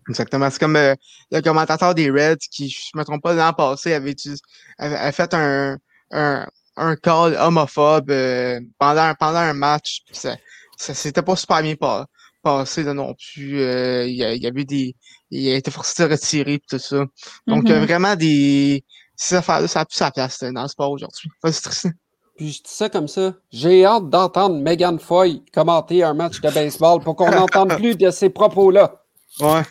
Exactement. 0.09 0.49
C'est 0.49 0.59
comme 0.59 0.75
euh, 0.75 0.95
le 1.31 1.41
commentateur 1.41 1.95
des 1.95 2.09
Reds 2.09 2.37
qui, 2.51 2.69
je 2.69 2.97
me 2.97 3.03
trompe 3.03 3.21
pas, 3.23 3.33
l'an 3.33 3.53
passé 3.53 3.93
avait, 3.93 4.11
utilisé- 4.11 4.41
avait, 4.77 4.95
avait 4.97 5.11
fait 5.11 5.33
un, 5.33 5.77
un, 6.11 6.47
un 6.75 6.95
call 6.95 7.35
homophobe 7.39 8.09
euh, 8.11 8.59
pendant, 8.79 9.13
pendant 9.19 9.39
un 9.39 9.53
match. 9.53 10.01
Ça, 10.11 10.35
ça 10.77 10.93
s'était 10.93 11.21
pas 11.21 11.35
super 11.35 11.61
bien 11.61 11.75
pa- 11.75 12.05
passé 12.41 12.83
là, 12.83 12.93
non 12.93 13.13
plus. 13.15 13.61
Euh, 13.61 14.05
il, 14.07 14.15
y 14.15 14.23
a- 14.23 14.33
il 14.33 14.41
y 14.43 14.47
avait 14.47 14.65
des. 14.65 14.95
Il 15.31 15.49
a 15.51 15.55
été 15.55 15.71
forcé 15.71 16.03
de 16.05 16.11
retirer 16.11 16.61
tout 16.69 16.77
ça. 16.79 17.05
Donc 17.47 17.63
Mhm. 17.65 17.71
euh, 17.71 17.85
vraiment 17.85 18.15
des. 18.15 18.83
Ces 19.15 19.35
affaires-là, 19.35 19.67
ça 19.67 19.81
a 19.81 19.85
plus 19.85 19.95
sa 19.95 20.11
place 20.11 20.43
dans 20.43 20.63
le 20.63 20.67
sport 20.67 20.91
aujourd'hui. 20.91 21.29
Vas-y, 21.41 21.61
Tristan. 21.61 21.89
Puis 22.35 22.51
je 22.51 22.63
dis 22.63 22.71
ça 22.73 22.89
comme 22.89 23.07
ça. 23.07 23.35
J'ai 23.51 23.85
hâte 23.85 24.09
d'entendre 24.09 24.55
Megan 24.59 24.97
Foy 24.99 25.43
commenter 25.53 26.01
un 26.03 26.15
match 26.15 26.41
de 26.41 26.49
baseball 26.49 26.99
pour 26.99 27.15
qu'on 27.15 27.29
n'entende 27.31 27.75
plus 27.77 27.95
de 27.95 28.09
ces 28.09 28.29
propos-là. 28.31 29.03
Ouais. 29.39 29.61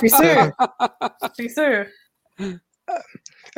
C'est 0.00 0.08
sûr. 0.08 0.50
C'est 1.36 1.48
sûr. 1.48 1.86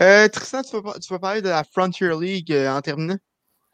Euh, 0.01 0.29
Tristan, 0.29 0.63
tu 0.63 1.09
peux 1.09 1.19
parler 1.19 1.43
de 1.43 1.49
la 1.49 1.65
Frontier 1.65 2.11
League 2.19 2.53
euh, 2.53 2.71
en 2.71 2.81
terminant? 2.81 3.17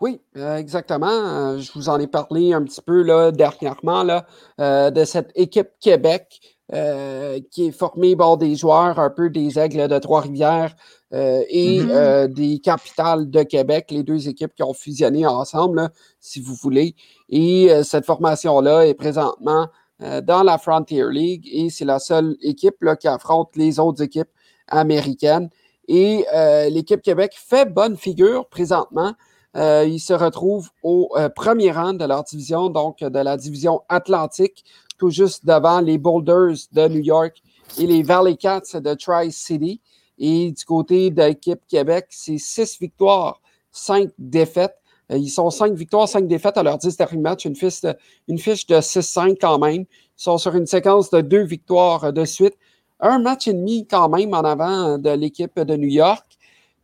Oui, 0.00 0.20
euh, 0.36 0.56
exactement. 0.56 1.08
Euh, 1.10 1.58
je 1.58 1.72
vous 1.74 1.88
en 1.88 1.98
ai 1.98 2.06
parlé 2.06 2.52
un 2.52 2.62
petit 2.62 2.82
peu 2.82 3.02
là, 3.02 3.30
dernièrement 3.30 4.02
là, 4.02 4.26
euh, 4.60 4.90
de 4.90 5.04
cette 5.04 5.30
équipe 5.34 5.70
Québec 5.80 6.40
euh, 6.74 7.38
qui 7.50 7.68
est 7.68 7.72
formée 7.72 8.14
par 8.16 8.36
des 8.36 8.56
joueurs 8.56 8.98
un 8.98 9.08
peu 9.08 9.30
des 9.30 9.58
Aigles 9.58 9.88
de 9.88 9.98
Trois-Rivières 9.98 10.74
euh, 11.14 11.42
et 11.48 11.80
Mhm. 11.80 11.90
euh, 11.92 12.26
des 12.26 12.58
Capitales 12.58 13.30
de 13.30 13.42
Québec, 13.44 13.86
les 13.90 14.02
deux 14.02 14.28
équipes 14.28 14.52
qui 14.54 14.64
ont 14.64 14.74
fusionné 14.74 15.26
ensemble, 15.26 15.76
là, 15.76 15.90
si 16.20 16.40
vous 16.42 16.54
voulez. 16.54 16.94
Et 17.30 17.70
euh, 17.70 17.82
cette 17.84 18.04
formation-là 18.04 18.86
est 18.86 18.94
présentement 18.94 19.62
euh, 19.62 19.66
dans 20.01 20.42
la 20.42 20.59
Frontier 20.59 21.05
League 21.11 21.49
et 21.51 21.70
c'est 21.70 21.84
la 21.84 21.99
seule 21.99 22.36
équipe 22.42 22.82
là, 22.82 22.97
qui 22.97 23.09
affronte 23.09 23.57
les 23.57 23.80
autres 23.80 24.03
équipes 24.03 24.28
américaines. 24.68 25.49
Et 25.88 26.26
euh, 26.34 26.68
l'équipe 26.68 27.01
Québec 27.01 27.34
fait 27.36 27.72
bonne 27.72 27.97
figure 27.97 28.49
présentement. 28.49 29.14
Euh, 29.57 29.84
ils 29.88 30.01
se 30.01 30.12
retrouvent 30.12 30.68
au 30.82 31.11
euh, 31.16 31.28
premier 31.28 31.70
rang 31.70 31.94
de 31.94 32.05
leur 32.05 32.24
division, 32.24 32.68
donc 32.68 32.99
de 32.99 33.18
la 33.18 33.36
division 33.36 33.82
Atlantique, 33.88 34.64
tout 34.99 35.11
juste 35.11 35.47
devant 35.47 35.80
les 35.80 35.99
Boulders 35.99 36.57
de 36.72 36.88
New 36.88 37.01
York 37.01 37.42
et 37.78 37.86
les 37.86 38.03
Valley 38.03 38.36
Cats 38.36 38.80
de 38.80 38.94
Tri-City. 38.94 39.80
Et 40.18 40.51
du 40.51 40.64
côté 40.64 41.11
de 41.11 41.22
l'équipe 41.22 41.61
Québec, 41.68 42.07
c'est 42.11 42.38
six 42.38 42.78
victoires, 42.80 43.40
cinq 43.70 44.11
défaites. 44.18 44.76
Euh, 45.12 45.18
ils 45.18 45.28
sont 45.28 45.50
cinq 45.50 45.72
victoires, 45.74 46.09
cinq 46.09 46.26
défaites 46.26 46.57
à 46.57 46.62
leur 46.62 46.78
10 46.78 46.96
derniers 46.96 47.20
matchs, 47.20 47.44
une 47.44 47.57
fiche 47.57 47.80
de, 47.82 47.94
une 48.28 48.38
fiche 48.38 48.66
de 48.66 48.76
6-5 48.76 49.36
quand 49.40 49.59
même. 49.59 49.82
Ils 49.82 49.86
sont 50.16 50.38
sur 50.38 50.54
une 50.54 50.66
séquence 50.66 51.11
de 51.11 51.20
deux 51.20 51.44
victoires 51.44 52.04
euh, 52.04 52.12
de 52.12 52.24
suite. 52.24 52.54
Un 53.00 53.18
match 53.18 53.46
et 53.46 53.52
demi 53.52 53.86
quand 53.86 54.09
même 54.09 54.32
en 54.34 54.40
avant 54.40 54.94
euh, 54.94 54.98
de 54.98 55.11
l'équipe 55.11 55.59
de 55.61 55.76
New 55.76 55.88
York. 55.88 56.24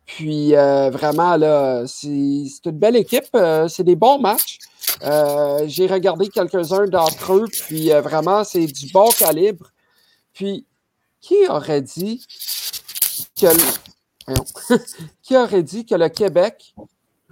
Puis 0.04 0.52
vraiment, 0.52 1.36
là, 1.36 1.84
c'est 1.86 2.10
une 2.66 2.72
belle 2.72 2.96
équipe. 2.96 3.28
c'est 3.68 3.84
des 3.84 3.94
bons 3.94 4.18
matchs. 4.18 4.58
J'ai 5.66 5.86
regardé 5.86 6.28
quelques-uns 6.28 6.86
d'entre 6.86 7.34
eux, 7.34 7.46
puis 7.48 7.88
vraiment, 7.90 8.42
c'est 8.42 8.66
du 8.66 8.90
bon 8.92 9.08
calibre. 9.10 9.70
Puis, 10.34 10.66
qui 11.20 11.46
aurait 11.48 11.82
dit 11.82 12.26
que 13.40 13.46
qui 15.22 15.36
aurait 15.36 15.62
dit 15.62 15.86
que 15.86 15.94
le 15.94 16.08
Québec 16.08 16.74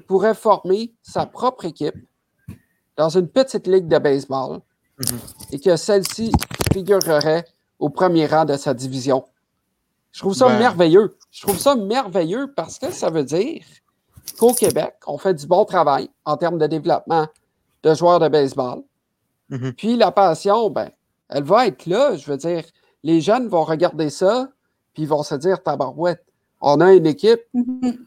pourrait 0.01 0.35
former 0.35 0.93
sa 1.03 1.27
propre 1.27 1.65
équipe 1.65 1.95
dans 2.97 3.09
une 3.09 3.29
petite 3.29 3.67
ligue 3.67 3.89
de 3.89 3.99
baseball 3.99 4.61
Mhm. 4.99 5.19
et 5.53 5.59
que 5.61 5.77
celle-ci 5.77 6.31
figurerait 6.73 7.47
au 7.79 7.89
premier 7.89 8.27
rang 8.27 8.45
de 8.45 8.57
sa 8.57 8.75
division? 8.75 9.25
Je 10.13 10.21
trouve 10.21 10.35
ça 10.35 10.49
Ben. 10.49 10.59
merveilleux. 10.59 11.17
Je 11.31 11.43
trouve 11.43 11.59
ça 11.59 11.75
merveilleux 11.77 12.53
parce 12.55 12.79
que 12.79 12.91
ça 12.91 13.09
veut 13.11 13.25
dire 13.25 13.65
qu'au 14.39 14.53
Québec, 14.53 14.95
on 15.07 15.17
fait 15.19 15.35
du 15.35 15.47
bon 15.47 15.65
travail 15.65 16.11
en 16.25 16.37
termes 16.37 16.59
de 16.59 16.67
développement 16.67 17.27
de 17.83 17.95
joueurs 17.95 18.19
de 18.19 18.29
baseball. 18.29 18.83
Mhm. 19.49 19.73
Puis 19.75 19.97
la 19.97 20.13
passion, 20.13 20.69
ben, 20.69 20.91
elle 21.29 21.45
va 21.45 21.67
être 21.67 21.87
là. 21.87 22.17
Je 22.17 22.31
veux 22.31 22.37
dire, 22.37 22.65
les 23.03 23.21
jeunes 23.21 23.49
vont 23.49 23.65
regarder 23.65 24.11
ça, 24.11 24.51
puis 24.93 25.05
ils 25.05 25.09
vont 25.09 25.23
se 25.23 25.35
dire, 25.37 25.63
tabarouette, 25.63 26.25
on 26.61 26.81
a 26.81 26.93
une 26.93 27.07
équipe 27.07 27.41
Mhm. 27.55 28.07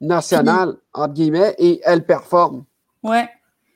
Nationale, 0.00 0.74
entre 0.92 1.14
guillemets, 1.14 1.54
et 1.58 1.80
elle 1.84 2.04
performe. 2.04 2.64
Ouais. 3.02 3.28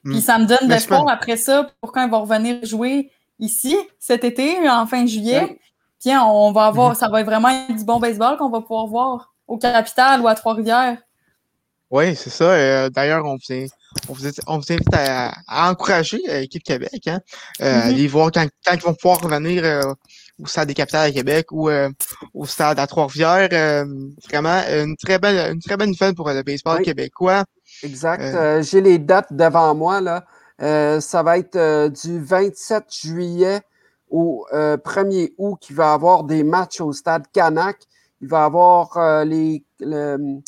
Mm. 0.04 0.12
Puis 0.12 0.20
ça 0.20 0.38
me 0.38 0.46
donne 0.46 0.58
Mais 0.68 0.76
de 0.76 0.80
c'est 0.80 0.88
pas- 0.88 0.98
fond 0.98 1.06
après 1.06 1.36
ça 1.36 1.68
pour 1.80 1.92
quand 1.92 2.04
ils 2.04 2.10
vont 2.10 2.22
revenir 2.22 2.64
jouer 2.64 3.10
ici 3.38 3.76
cet 3.98 4.24
été, 4.24 4.68
en 4.68 4.86
fin 4.86 5.06
juillet. 5.06 5.40
Ouais. 5.42 5.60
Puis 6.00 6.12
on 6.16 6.52
va 6.52 6.66
avoir, 6.66 6.90
Mhm. 6.90 6.94
ça 6.96 7.08
va 7.08 7.20
être 7.20 7.26
vraiment 7.26 7.66
du 7.68 7.84
bon 7.84 7.98
baseball 7.98 8.36
qu'on 8.36 8.50
va 8.50 8.60
pouvoir 8.60 8.86
voir 8.86 9.34
au 9.46 9.58
Capital 9.58 10.20
ou 10.20 10.28
à 10.28 10.34
Trois-Rivières. 10.34 10.98
Oui, 11.90 12.14
c'est 12.14 12.30
ça. 12.30 12.44
Euh, 12.52 12.90
D'ailleurs, 12.90 13.24
on 13.24 13.36
vous, 13.36 13.52
in- 13.54 13.66
on, 14.08 14.12
vous, 14.12 14.26
on 14.46 14.58
vous 14.58 14.72
invite 14.72 14.92
à, 14.94 15.32
à 15.48 15.70
encourager 15.70 16.20
euh, 16.28 16.40
l'équipe 16.40 16.62
Québec, 16.62 17.06
hein, 17.06 17.20
euh, 17.62 17.74
Mhm. 17.76 17.82
aller 17.88 18.06
voir 18.06 18.30
quand, 18.30 18.46
quand 18.64 18.74
ils 18.74 18.82
vont 18.82 18.94
pouvoir 18.94 19.20
revenir 19.22 19.64
euh, 19.64 19.94
au 20.42 20.46
stade 20.46 20.68
des 20.68 20.74
capitales 20.74 21.08
à 21.08 21.12
Québec 21.12 21.46
ou 21.50 21.68
euh, 21.68 21.90
au 22.34 22.46
stade 22.46 22.78
à 22.78 22.86
Trois-Rivières. 22.86 23.48
euh, 23.52 23.84
vraiment, 24.28 24.60
une 24.70 24.96
très 24.96 25.18
belle, 25.18 25.52
une 25.52 25.60
très 25.60 25.76
belle 25.76 25.88
nouvelle 25.88 26.14
pour 26.14 26.28
le 26.30 26.42
baseball 26.42 26.78
Oui. 26.78 26.84
québécois. 26.84 27.44
Exact. 27.82 28.20
Euh. 28.22 28.58
Euh, 28.58 28.62
J'ai 28.62 28.80
les 28.80 28.98
dates 28.98 29.32
devant 29.32 29.74
moi. 29.74 30.00
Là. 30.00 30.24
Euh, 30.60 31.00
ça 31.00 31.22
va 31.22 31.38
être 31.38 31.56
euh, 31.56 31.88
du 31.88 32.20
27 32.20 32.84
juillet 33.02 33.60
au 34.10 34.46
euh, 34.52 34.76
1er 34.76 35.32
août 35.38 35.56
qu'il 35.60 35.76
va 35.76 35.92
avoir 35.92 36.24
des 36.24 36.42
matchs 36.42 36.80
au 36.80 36.92
stade 36.92 37.24
Canac. 37.32 37.76
Il 38.20 38.28
va 38.28 38.38
y 38.40 38.42
avoir 38.46 38.96
euh, 38.96 39.24
les, 39.24 39.64
le, 39.80 40.40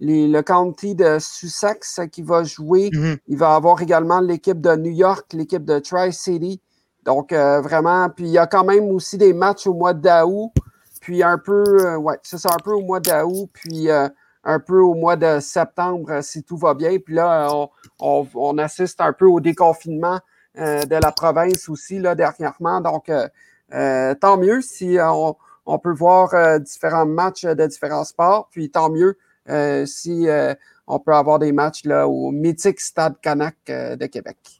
les- 0.00 0.28
le 0.28 0.42
county 0.42 0.94
de 0.94 1.18
Sussex 1.18 2.00
qui 2.12 2.22
va 2.22 2.44
jouer. 2.44 2.90
Mhm. 2.92 3.16
Il 3.28 3.36
va 3.36 3.52
y 3.52 3.56
avoir 3.56 3.82
également 3.82 4.20
l'équipe 4.20 4.60
de 4.60 4.74
New 4.76 4.92
York, 4.92 5.26
l'équipe 5.34 5.64
de 5.64 5.78
Tri-City. 5.78 6.60
Donc, 7.04 7.32
euh, 7.32 7.60
vraiment, 7.60 8.08
puis 8.10 8.24
il 8.26 8.30
y 8.30 8.38
a 8.38 8.46
quand 8.46 8.64
même 8.64 8.84
aussi 8.90 9.16
des 9.18 9.32
matchs 9.32 9.66
au 9.66 9.74
mois 9.74 9.94
d'août, 9.94 10.52
puis 11.00 11.22
un 11.22 11.38
peu, 11.38 11.64
euh, 11.86 11.96
ouais, 11.96 12.18
c'est 12.22 12.38
ça, 12.38 12.50
un 12.52 12.62
peu 12.62 12.72
au 12.72 12.82
mois 12.82 13.00
d'août, 13.00 13.48
puis 13.52 13.90
euh, 13.90 14.08
un 14.44 14.58
peu 14.60 14.80
au 14.80 14.94
mois 14.94 15.16
de 15.16 15.40
septembre, 15.40 16.10
euh, 16.10 16.22
si 16.22 16.42
tout 16.42 16.56
va 16.58 16.74
bien. 16.74 16.98
Puis 16.98 17.14
là, 17.14 17.48
on, 17.52 17.70
on- 18.00 18.26
on 18.34 18.58
assiste 18.58 19.00
un 19.00 19.12
peu 19.12 19.26
au 19.26 19.40
déconfinement 19.40 20.20
euh, 20.58 20.82
de 20.84 20.96
la 20.96 21.12
province 21.12 21.68
aussi, 21.68 21.98
là, 21.98 22.14
dernièrement. 22.14 22.80
Donc, 22.80 23.08
euh, 23.08 23.28
euh, 23.72 24.14
tant 24.14 24.36
mieux 24.36 24.60
si 24.62 24.98
euh, 24.98 25.10
on, 25.12 25.36
on 25.66 25.78
peut 25.78 25.92
voir 25.92 26.34
euh, 26.34 26.58
différents 26.58 27.06
matchs 27.06 27.44
de 27.44 27.66
différents 27.66 28.04
sports, 28.04 28.48
puis 28.50 28.70
tant 28.70 28.90
mieux 28.90 29.16
euh, 29.48 29.86
si 29.86 30.28
euh, 30.28 30.54
on 30.86 30.98
peut 30.98 31.14
avoir 31.14 31.38
des 31.38 31.52
matchs 31.52 31.84
là, 31.84 32.08
au 32.08 32.30
mythique 32.30 32.80
Stade 32.80 33.14
Canac 33.22 33.56
euh, 33.70 33.96
de 33.96 34.06
Québec. 34.06 34.59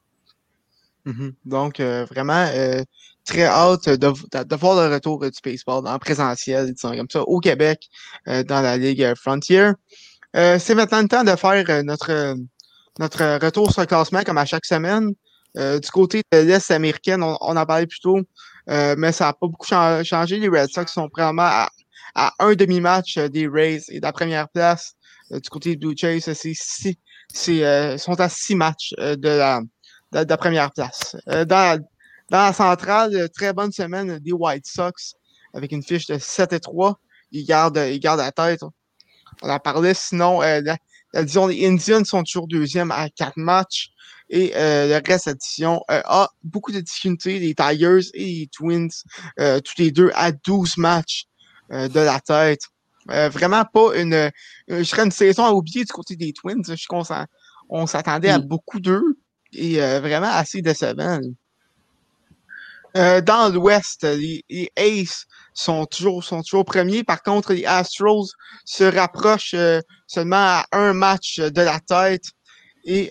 Mhm. 1.05 1.33
Donc, 1.45 1.81
euh, 1.81 2.05
vraiment, 2.05 2.47
euh, 2.55 2.83
très 3.25 3.45
hâte 3.45 3.89
de, 3.89 4.57
voir 4.57 4.89
le 4.89 4.95
retour 4.95 5.23
euh, 5.23 5.31
du 5.31 5.39
baseball 5.43 5.87
en 5.87 5.99
présentiel, 5.99 6.73
disons 6.73 6.95
comme 6.97 7.11
ça, 7.11 7.23
au 7.23 7.41
Québec, 7.41 7.89
dans 8.27 8.61
la 8.61 8.77
Ligue 8.77 9.15
Frontier. 9.15 9.71
C'est 10.35 10.75
maintenant 10.75 11.03
le 11.03 11.09
temps 11.09 11.25
de 11.25 11.37
faire 11.37 11.85
notre, 11.85 12.37
notre 12.99 13.45
retour 13.45 13.73
sur 13.73 13.83
le 13.83 13.87
classement, 13.87 14.23
comme 14.23 14.39
à 14.39 14.47
chaque 14.47 14.65
semaine. 14.65 15.13
Du 15.57 15.91
côté 15.93 16.23
de 16.33 16.39
l'Est 16.39 16.71
américaine, 16.71 17.23
on, 17.23 17.35
en 17.35 17.67
parlait 17.67 17.87
plus 17.87 18.01
tôt, 18.01 18.21
mais 18.69 19.13
ça 19.13 19.27
n'a 19.27 19.33
pas 19.33 19.49
beaucoup 19.49 19.67
chan- 19.67 20.05
changé. 20.05 20.39
Les 20.39 20.49
Red 20.49 20.71
Sox 20.71 20.93
sont 20.93 21.09
vraiment 21.13 21.67
à, 22.15 22.33
un 22.39 22.55
demi-match 22.55 23.19
des 23.19 23.49
Rays 23.49 23.83
et 23.89 23.99
de 23.99 24.05
la 24.05 24.13
première 24.13 24.49
place. 24.49 24.95
Du 25.31 25.49
côté 25.51 25.75
de 25.77 25.81
Blue 25.81 25.97
Jays, 25.97 26.21
c'est 26.21 26.35
six, 26.35 26.95
c'est, 27.33 27.99
sont 27.99 28.21
à 28.21 28.29
six 28.29 28.55
matchs 28.55 28.95
de 28.99 29.29
la 29.29 29.61
de, 30.13 30.25
de 30.25 30.29
la 30.29 30.37
première 30.37 30.71
place. 30.73 31.17
Euh, 31.29 31.45
dans, 31.45 31.79
dans 32.31 32.39
la 32.47 32.53
centrale, 32.53 33.15
euh, 33.15 33.29
très 33.29 33.53
bonne 33.53 33.73
semaine 33.73 34.19
des 34.19 34.33
White 34.33 34.67
Sox 34.67 35.15
avec 35.55 35.73
une 35.73 35.83
fiche 35.83 36.07
de 36.07 36.19
7 36.19 36.53
et 36.53 36.61
3. 36.61 36.99
Ils 37.33 37.45
gardent, 37.45 37.85
ils 37.91 38.01
gardent 38.01 38.21
la 38.21 38.33
tête. 38.33 38.61
On 39.43 39.49
en 39.51 39.59
parlait. 39.59 39.95
Sinon, 39.95 40.43
euh, 40.43 40.61
la, 40.63 40.77
la 41.13 41.23
division 41.23 41.49
des 41.49 41.67
Indians 41.67 42.05
sont 42.05 42.23
toujours 42.23 42.47
deuxième 42.49 42.91
à 42.91 43.09
4 43.09 43.33
matchs. 43.37 43.91
Et 44.33 44.53
euh, 44.55 44.87
le 44.87 45.03
reste 45.09 45.27
de 45.27 45.31
la 45.33 45.35
division 45.35 45.83
euh, 45.91 46.03
a 46.05 46.29
beaucoup 46.45 46.71
de 46.73 46.81
difficultés. 46.81 47.39
Les 47.41 47.55
Tigers 47.55 48.09
et 48.15 48.25
les 48.25 48.49
Twins, 48.53 48.89
euh, 49.41 49.59
tous 49.61 49.75
les 49.79 49.91
deux 49.91 50.11
à 50.15 50.31
12 50.31 50.77
matchs 50.77 51.25
euh, 51.73 51.89
de 51.89 52.01
la 52.01 52.21
tête. 52.21 52.63
Euh, 53.11 53.29
vraiment 53.29 53.65
pas 53.65 53.97
une, 53.97 54.15
euh, 54.15 54.31
je 54.69 54.83
serais 54.85 55.03
une 55.05 55.11
saison 55.11 55.45
à 55.45 55.51
oublier 55.53 55.85
du 55.85 55.93
côté 55.93 56.15
des 56.15 56.33
Twins. 56.33 56.63
Je 56.69 56.75
suis 56.75 56.87
qu'on 56.87 57.03
s'en- 57.03 57.25
on 57.69 57.87
s'attendait 57.87 58.29
à 58.31 58.39
Mm. 58.39 58.43
beaucoup 58.43 58.79
d'eux 58.79 59.03
et 59.53 59.83
euh, 59.83 60.01
vraiment 60.01 60.31
assez 60.31 60.63
décevant. 60.63 61.21
Euh, 62.97 63.21
dans 63.21 63.53
l'Ouest, 63.53 64.03
les, 64.03 64.45
les 64.49 64.71
Aces 64.77 65.27
sont 65.55 65.87
toujours, 65.87 66.25
sont 66.25 66.43
toujours 66.43 66.65
premiers. 66.65 67.05
Par 67.05 67.23
contre, 67.23 67.53
les 67.53 67.65
Astros 67.65 68.33
se 68.65 68.85
rapprochent 68.85 69.55
euh, 69.55 69.81
seulement 70.07 70.37
à 70.37 70.67
un 70.73 70.93
match 70.93 71.39
de 71.39 71.63
la 71.63 71.79
tête. 71.79 72.25
Et 72.85 73.11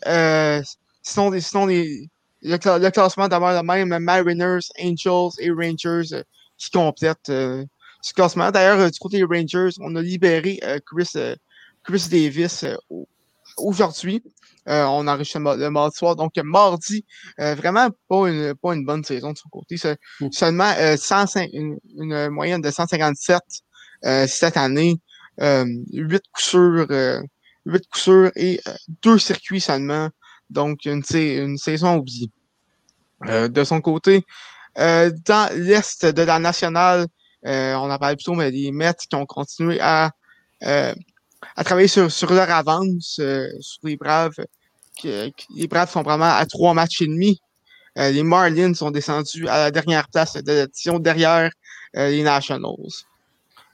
sinon, 1.04 1.30
les, 1.32 2.10
le, 2.42 2.90
classement 2.90 3.28
demeure 3.28 3.62
le 3.62 3.64
même. 3.64 3.98
Mariners, 4.00 4.68
Angels 4.82 5.32
et 5.40 5.52
Rangers 5.52 6.24
qui 6.58 6.72
complètent 6.72 7.28
ce 7.28 8.14
classement. 8.14 8.52
D'ailleurs, 8.52 8.90
du 8.92 9.00
côté 9.00 9.18
des 9.18 9.24
Rangers, 9.24 9.76
on 9.80 9.96
a 9.96 10.02
libéré 10.02 10.60
Chris, 10.86 11.14
Chris 11.84 12.08
Davis 12.10 12.66
aujourd'hui. 13.58 14.24
On 14.66 15.08
enregistre 15.08 15.40
le, 15.40 15.70
mardi 15.70 15.98
soir. 15.98 16.16
Donc, 16.16 16.34
mardi, 16.44 17.06
vraiment 17.38 17.90
pas 18.08 18.30
une, 18.30 18.54
pas 18.56 18.74
une 18.74 18.86
bonne 18.86 19.04
saison 19.04 19.32
de 19.32 19.38
son 19.38 19.50
côté. 19.50 19.76
Mm. 20.20 20.32
Seulement 20.32 20.74
105, 20.98 21.50
une, 21.54 21.78
une, 21.98 22.30
moyenne 22.30 22.62
de 22.62 22.72
157 22.72 23.42
cette 24.28 24.58
année. 24.58 25.00
8 25.40 26.22
coups 26.32 26.46
sûrs, 26.46 26.88
8 27.66 27.88
coups 27.90 28.02
sûrs 28.02 28.32
et 28.36 28.62
deux 29.02 29.18
circuits 29.18 29.62
seulement. 29.62 30.10
Donc, 30.50 30.86
une, 30.86 31.04
une 31.14 31.58
saison 31.58 31.98
oubliée. 31.98 32.32
Euh, 33.28 33.50
de 33.50 33.64
son 33.64 33.82
côté, 33.82 34.26
euh, 34.78 35.12
dans 35.26 35.54
l'Est 35.54 36.06
de 36.06 36.22
la 36.22 36.40
nationale, 36.40 37.08
euh, 37.46 37.74
on 37.76 37.92
en 37.92 37.98
parlé 37.98 38.16
plutôt, 38.16 38.34
mais 38.34 38.50
les 38.50 38.72
Mets 38.72 38.94
qui 39.10 39.16
ont 39.16 39.26
continué 39.26 39.80
à, 39.82 40.12
à 41.60 41.64
travailler 41.64 41.88
sur, 41.88 42.12
sur 42.12 42.32
leur 42.34 42.50
avance, 42.50 43.20
sur 43.60 43.82
les 43.84 43.98
Braves. 43.98 44.36
les 45.04 45.68
Braves 45.70 45.92
sont 45.92 46.04
vraiment 46.04 46.34
à 46.36 46.46
trois 46.46 46.74
matchs 46.74 47.02
et 47.02 47.08
demi. 47.08 47.40
les 47.96 48.24
Marlins 48.24 48.74
sont 48.74 48.92
descendus 48.92 49.48
à 49.48 49.58
la 49.58 49.72
dernière 49.72 50.08
place 50.08 50.34
de 50.34 50.52
l'édition 50.52 51.00
derrière 51.00 51.52
les 51.94 52.24
Nationals. 52.24 53.06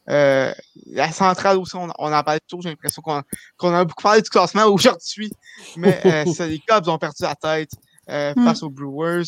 Euh, 0.09 0.53
la 0.87 1.11
centrale 1.11 1.57
aussi, 1.57 1.75
on, 1.75 1.89
en 1.89 2.23
parlé 2.23 2.39
tout. 2.47 2.59
J'ai 2.61 2.69
l'impression 2.69 3.01
qu'on 3.01 3.73
a 3.73 3.85
beaucoup 3.85 4.03
parlé 4.03 4.21
du 4.21 4.29
classement 4.29 4.65
aujourd'hui. 4.71 5.31
Mais 5.77 5.99
euh, 6.05 6.25
les 6.47 6.59
Cubs 6.59 6.87
ont 6.87 6.97
perdu 6.97 7.23
la 7.23 7.35
tête 7.35 7.71
euh, 8.09 8.33
hmm. 8.35 8.45
face 8.45 8.63
aux 8.63 8.69
Brewers. 8.69 9.25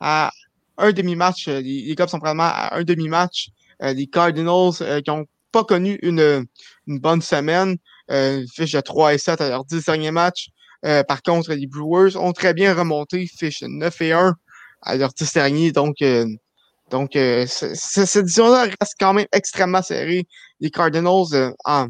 À 0.00 0.30
un 0.78 0.92
demi-match, 0.92 1.46
les, 1.48 1.62
les, 1.62 1.94
Cubs 1.94 2.08
sont 2.08 2.18
vraiment 2.18 2.44
à 2.44 2.76
un 2.76 2.84
demi-match. 2.84 3.48
les 3.80 4.06
Cardinals 4.06 5.02
qui 5.02 5.10
ont 5.10 5.26
pas 5.52 5.64
connu 5.64 5.98
une, 6.02 6.46
une 6.86 6.98
bonne 6.98 7.22
semaine, 7.22 7.78
fiche 8.08 8.72
de 8.72 8.80
3 8.80 9.14
et 9.14 9.18
7 9.18 9.40
à 9.40 9.48
leur 9.48 9.64
10 9.64 9.84
derniers 9.84 10.10
matchs. 10.10 10.48
par 10.82 11.22
contre, 11.22 11.52
les 11.52 11.66
Brewers 11.66 12.16
ont 12.16 12.32
très 12.32 12.54
bien 12.54 12.74
remonté, 12.74 13.26
fiche 13.26 13.62
9 13.62 14.00
et 14.02 14.12
1 14.12 14.34
à 14.82 14.96
leur 14.96 15.12
10 15.12 15.32
derniers. 15.32 15.72
Donc, 15.72 15.96
donc, 16.90 17.16
euh, 17.16 17.46
cette 17.46 18.24
division-là 18.24 18.68
reste 18.80 18.94
quand 18.98 19.12
même 19.12 19.26
extrêmement 19.32 19.82
serrée. 19.82 20.26
Les 20.60 20.70
Cardinals 20.70 21.34
euh, 21.34 21.50
en, 21.64 21.88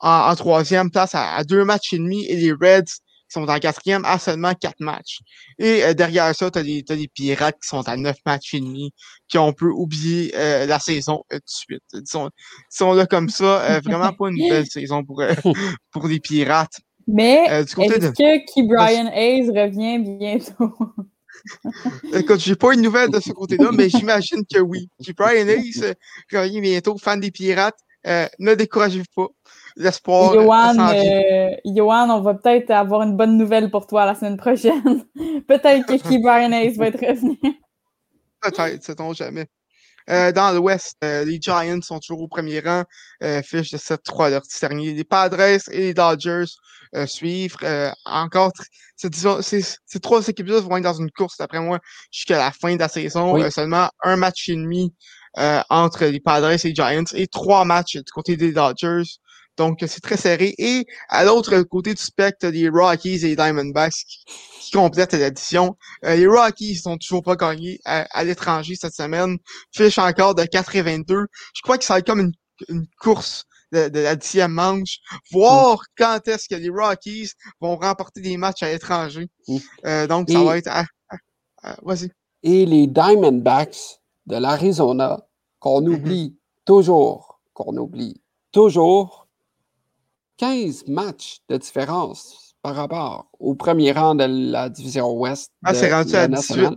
en, 0.00 0.34
troisième 0.36 0.90
place 0.90 1.14
à, 1.14 1.42
deux 1.42 1.64
matchs 1.64 1.92
et 1.94 1.98
demi 1.98 2.24
et 2.26 2.36
les 2.36 2.52
Reds 2.52 3.00
sont 3.34 3.48
en 3.48 3.58
quatrième 3.58 4.04
à 4.04 4.18
seulement 4.18 4.54
quatre 4.54 4.80
matchs. 4.80 5.18
Et 5.58 5.84
euh, 5.84 5.94
derrière 5.94 6.34
ça, 6.34 6.50
tu 6.50 6.58
as, 6.58 6.62
les 6.62 7.08
Pirates 7.08 7.56
qui 7.60 7.68
sont 7.68 7.86
à 7.88 7.96
neuf 7.96 8.16
matchs 8.24 8.54
et 8.54 8.60
demi, 8.60 8.92
qui 9.28 9.38
ont 9.38 9.52
peu 9.52 9.68
oublié 9.68 10.32
la 10.34 10.78
saison 10.78 11.24
tout 11.30 11.36
de 11.36 11.42
suite. 11.46 11.82
Ils 11.92 12.06
sont, 12.06 12.28
ils 12.28 12.76
sont 12.76 12.92
là 12.92 13.06
comme 13.06 13.28
ça. 13.28 13.80
vraiment 13.80 14.12
pas 14.12 14.28
une 14.28 14.48
belle 14.48 14.66
saison 14.66 15.04
pour, 15.04 15.22
pour 15.90 16.06
les 16.06 16.20
Pirates. 16.20 16.80
Mais 17.06 17.44
est-ce 17.48 17.76
que 17.76 18.54
Key 18.54 18.62
Brian 18.66 19.10
Hayes 19.12 19.50
revient 19.50 19.98
bientôt? 19.98 20.74
Écoute, 22.12 22.40
j'ai 22.40 22.56
pas 22.56 22.74
une 22.74 22.82
nouvelle 22.82 23.10
de 23.10 23.20
ce 23.20 23.30
côté-là, 23.32 23.70
mais 23.72 23.88
j'imagine 23.88 24.44
que 24.50 24.60
oui. 24.60 24.88
Brian 25.16 25.46
Hayes 25.46 25.82
euh, 25.82 25.94
revient 26.32 26.60
bientôt, 26.60 26.96
fan 26.98 27.20
des 27.20 27.30
pirates. 27.30 27.78
Euh, 28.06 28.26
ne 28.38 28.54
découragez 28.54 29.02
pas. 29.14 29.28
L'espoir. 29.76 30.34
Johan, 30.34 30.78
euh, 30.78 31.56
on 31.64 32.20
va 32.20 32.34
peut-être 32.34 32.70
avoir 32.70 33.02
une 33.02 33.16
bonne 33.16 33.36
nouvelle 33.36 33.70
pour 33.70 33.86
toi 33.86 34.06
la 34.06 34.14
semaine 34.14 34.36
prochaine. 34.36 35.04
peut-être 35.48 35.86
que 35.86 36.22
Brian 36.22 36.52
Hayes 36.52 36.76
va 36.76 36.88
être 36.88 37.00
revenu. 37.00 37.38
Peut-être, 38.40 38.84
sait-on 38.84 39.12
jamais. 39.12 39.48
Euh, 40.10 40.32
dans 40.32 40.52
l'Ouest, 40.52 40.96
euh, 41.02 41.24
les 41.24 41.40
Giants 41.40 41.80
sont 41.80 41.98
toujours 41.98 42.22
au 42.22 42.28
premier 42.28 42.60
rang, 42.60 42.84
euh, 43.22 43.42
fiche 43.42 43.70
de 43.70 43.78
7-3 43.78 44.30
leur 44.30 44.42
dernier. 44.60 44.92
Les 44.92 45.04
Padres 45.04 45.40
et 45.40 45.78
les 45.78 45.94
Dodgers 45.94 46.44
euh, 46.94 47.06
suivent. 47.06 47.56
encore, 48.04 48.52
ces 48.96 50.00
trois 50.00 50.28
équipes-là 50.28 50.60
vont 50.60 50.76
être 50.76 50.84
dans 50.84 50.94
une 50.94 51.10
course, 51.10 51.38
d'après 51.38 51.60
moi, 51.60 51.78
jusqu'à 52.12 52.38
la 52.38 52.50
fin 52.50 52.74
de 52.74 52.80
la 52.80 52.88
saison. 52.88 53.50
seulement 53.50 53.88
un 54.02 54.16
match 54.16 54.48
et 54.48 54.56
demi 54.56 54.94
entre 55.70 56.04
les 56.04 56.20
Padres 56.20 56.50
et 56.50 56.58
les 56.62 56.74
Giants 56.74 57.04
et 57.14 57.26
trois 57.26 57.64
matchs 57.64 57.96
du 57.96 58.12
côté 58.12 58.36
des 58.36 58.52
Dodgers. 58.52 59.02
Donc, 59.56 59.78
c'est 59.86 60.00
très 60.00 60.16
serré. 60.16 60.54
Et 60.58 60.86
à 61.08 61.24
l'autre 61.24 61.62
côté 61.62 61.94
du 61.94 62.02
spectre, 62.02 62.48
les 62.48 62.68
Rockies 62.68 63.24
et 63.24 63.28
les 63.28 63.36
Diamondbacks 63.36 63.92
qui, 63.92 64.70
complètent 64.72 65.12
l'addition. 65.12 65.76
Euh, 66.04 66.16
les 66.16 66.26
Rockies 66.26 66.76
sont 66.76 66.96
toujours 66.96 67.22
pas 67.22 67.36
gagnés 67.36 67.78
à, 67.84 68.24
l'étranger 68.24 68.74
cette 68.74 68.94
semaine. 68.94 69.38
Fiche 69.72 69.98
encore 69.98 70.34
de 70.34 70.44
4 70.44 70.74
et 70.76 70.82
22. 70.82 71.26
Je 71.54 71.62
crois 71.62 71.78
que 71.78 71.84
ça 71.84 71.94
va 71.94 71.98
être 72.00 72.06
comme 72.06 72.32
une, 72.68 72.86
course 72.98 73.44
de, 73.70 73.88
la 73.92 74.16
dixième 74.16 74.52
manche. 74.52 74.98
Voir 75.30 75.78
quand 75.96 76.26
est-ce 76.26 76.48
que 76.48 76.56
les 76.56 76.70
Rockies 76.70 77.30
vont 77.60 77.76
remporter 77.76 78.20
des 78.20 78.36
matchs 78.36 78.64
à 78.64 78.72
l'étranger. 78.72 79.28
Euh, 79.86 80.06
donc, 80.08 80.30
ça 80.30 80.42
va 80.42 80.58
être... 80.58 80.70
Vas-y. 81.82 82.10
Et 82.42 82.66
les 82.66 82.86
Diamondbacks 82.86 84.00
de 84.26 84.36
l'Arizona, 84.36 85.26
qu'on 85.60 85.80
mm-hmm. 85.82 85.94
oublie 85.94 86.36
toujours, 86.64 87.40
qu'on 87.52 87.76
oublie 87.76 88.20
toujours, 88.52 89.23
15 90.38 90.86
matchs 90.88 91.38
de 91.48 91.56
différence 91.56 92.54
par 92.62 92.74
rapport 92.74 93.28
au 93.38 93.54
premier 93.54 93.92
rang 93.92 94.14
de 94.14 94.24
la 94.24 94.68
division 94.68 95.12
Ouest. 95.12 95.52
Ah, 95.64 95.74
c'est 95.74 95.92
rendu 95.92 96.14
à 96.14 96.28
18. 96.28 96.74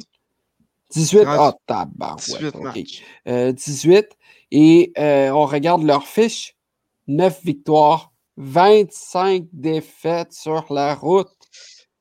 18, 0.92 1.24
ah, 1.26 1.50
oh, 1.50 1.60
tabac. 1.66 2.16
18, 2.18 2.56
ouais, 2.56 3.54
18. 3.54 4.06
Et 4.52 4.92
euh, 4.98 5.30
on 5.32 5.46
regarde 5.46 5.84
leur 5.84 6.06
fiche 6.08 6.56
9 7.08 7.44
victoires, 7.44 8.12
25 8.38 9.46
défaites 9.52 10.34
sur 10.34 10.72
la 10.72 10.96
route. 10.96 11.28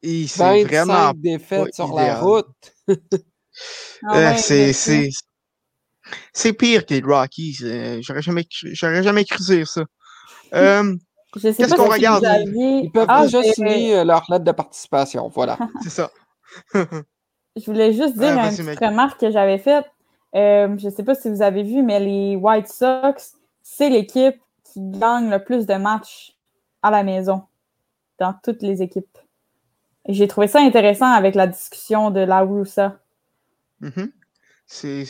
Et 0.03 0.27
c'est 0.27 0.65
vraiment 0.65 1.13
défaites 1.15 1.75
sur 1.75 1.93
la 1.95 2.21
route. 2.21 2.47
ah, 2.89 4.35
euh, 4.35 4.37
c'est, 4.37 4.73
c'est, 6.33 6.53
pire 6.53 6.87
que 6.87 6.95
les 6.95 7.01
Rockies. 7.01 7.59
Euh, 7.63 7.99
j'aurais 8.03 8.23
jamais, 8.23 8.47
j'aurais 8.51 9.03
jamais 9.03 9.25
cru 9.25 9.65
ça. 9.65 9.85
Euh, 10.55 10.95
Qu'est-ce 11.41 11.75
qu'on 11.75 11.89
regarde? 11.89 12.27
Ils 12.47 12.91
peuvent 12.93 13.07
ah, 13.09 13.23
déjà 13.25 13.43
signer 13.43 13.99
euh, 13.99 14.05
leur 14.05 14.25
lettre 14.29 14.45
de 14.45 14.53
participation. 14.53 15.29
Voilà. 15.29 15.59
C'est 15.83 15.91
ça. 15.91 16.11
je 16.75 17.65
voulais 17.67 17.93
juste 17.93 18.19
dire 18.19 18.39
une 18.39 18.57
petite 18.57 18.81
remarque 18.81 19.21
que 19.21 19.31
j'avais 19.31 19.59
faite. 19.59 19.87
Euh, 20.35 20.77
je 20.79 20.87
ne 20.87 20.91
sais 20.91 21.03
pas 21.03 21.15
si 21.15 21.31
vous 21.31 21.43
avez 21.43 21.63
vu, 21.63 21.83
mais 21.83 22.01
les 22.01 22.37
White 22.37 22.69
Sox, 22.69 23.37
c'est 23.63 23.89
l'équipe 23.89 24.37
qui 24.65 24.81
gagne 24.81 25.31
le 25.31 25.43
plus 25.43 25.67
de 25.67 25.75
matchs 25.75 26.37
à 26.83 26.91
la 26.91 27.03
maison 27.03 27.45
dans 28.19 28.35
toutes 28.43 28.63
les 28.63 28.83
équipes. 28.83 29.19
J'ai 30.09 30.29
trouvé 30.29 30.47
ça 30.47 30.61
intéressant 30.61 31.11
avec 31.11 31.35
la 31.35 31.47
discussion 31.47 32.11
de 32.11 32.21
la 32.21 32.41
Russa. 32.41 32.99
Mm-hmm. 33.83 34.11
C'est 34.67 35.07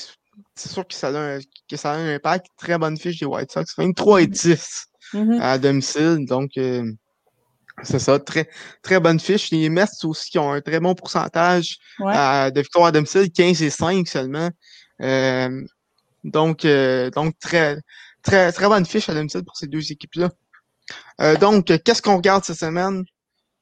sûr 0.56 0.86
que 0.86 0.94
ça, 0.94 1.08
a 1.08 1.18
un, 1.18 1.38
que 1.68 1.76
ça 1.76 1.92
a 1.92 1.96
un 1.96 2.14
impact. 2.14 2.46
Très 2.56 2.78
bonne 2.78 2.96
fiche 2.96 3.18
des 3.18 3.26
White 3.26 3.50
Sox. 3.50 3.76
23 3.76 4.22
et 4.22 4.26
10. 4.26 4.86
Mm-hmm. 5.12 5.40
à 5.40 5.58
domicile. 5.58 6.26
Donc, 6.26 6.50
euh, 6.56 6.90
c'est 7.82 7.98
ça, 7.98 8.18
très, 8.18 8.48
très 8.82 9.00
bonne 9.00 9.20
fiche. 9.20 9.50
Les 9.50 9.68
Mets 9.68 9.84
aussi 10.04 10.30
qui 10.30 10.38
ont 10.38 10.52
un 10.52 10.60
très 10.60 10.80
bon 10.80 10.94
pourcentage 10.94 11.78
de 12.00 12.60
victoires 12.60 12.86
à 12.86 12.92
domicile, 12.92 13.30
15 13.30 13.62
et 13.62 13.70
5 13.70 14.06
seulement. 14.08 14.50
Euh, 15.02 15.62
donc, 16.24 16.64
euh, 16.64 17.10
donc 17.10 17.38
très, 17.38 17.76
très, 18.22 18.50
très 18.52 18.66
bonne 18.66 18.86
fiche 18.86 19.08
à 19.08 19.14
domicile 19.14 19.44
pour 19.44 19.56
ces 19.56 19.66
deux 19.66 19.92
équipes-là. 19.92 20.30
donc, 21.36 21.66
qu'est-ce 21.84 22.02
qu'on 22.02 22.16
regarde 22.16 22.44
cette 22.44 22.58
semaine? 22.58 23.04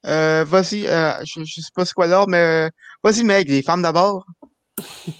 vas-y, 0.03 0.83
je, 0.83 1.39
ne 1.39 1.45
sais 1.45 1.61
pas 1.73 1.83
c'est 1.83 1.93
quoi 1.93 2.07
l'ordre, 2.07 2.29
mais 2.29 2.69
vas-y, 3.03 3.23
Meg, 3.23 3.49
les 3.49 3.63
femmes 3.63 3.81
d'abord. 3.81 4.25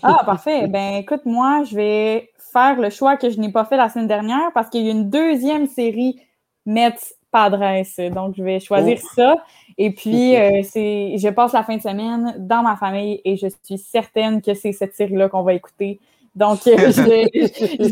Ah, 0.03 0.23
parfait. 0.26 0.67
Ben, 0.67 0.95
écoute, 0.95 1.21
moi, 1.26 1.63
je 1.63 1.76
vais 1.76 2.30
faire 2.56 2.80
le 2.80 2.89
choix 2.89 3.18
que 3.18 3.30
je 3.30 3.38
n'ai 3.38 3.51
pas 3.51 3.66
fait 3.66 3.76
la 3.76 3.89
semaine 3.89 4.08
dernière 4.08 4.51
parce 4.53 4.70
qu'il 4.70 4.86
y 4.86 4.88
a 4.88 4.91
une 4.91 5.10
deuxième 5.10 5.68
série 5.68 6.22
Mets 6.66 6.95
Padres. 7.30 7.84
Donc, 8.12 8.36
je 8.38 8.43
vais 8.43 8.62
choisir 8.62 8.97
oh. 9.03 9.08
ça. 9.14 9.36
Et 9.78 9.91
puis, 9.91 10.38
euh, 10.38 10.62
c'est, 10.64 11.18
je 11.18 11.28
passe 11.28 11.51
la 11.51 11.64
fin 11.64 11.76
de 11.76 11.82
semaine 11.82 12.34
dans 12.38 12.64
ma 12.64 12.78
famille 12.78 13.20
et 13.26 13.36
je 13.36 13.47
suis 13.64 13.78
certaine 13.78 14.41
que 14.41 14.53
c'est 14.53 14.72
cette 14.72 14.95
série-là 14.95 15.28
qu'on 15.28 15.43
va 15.43 15.53
écouter. 15.53 15.99
Donc, 16.34 16.66
euh, 16.66 16.78
je, 16.91 17.01
vais, 17.01 17.30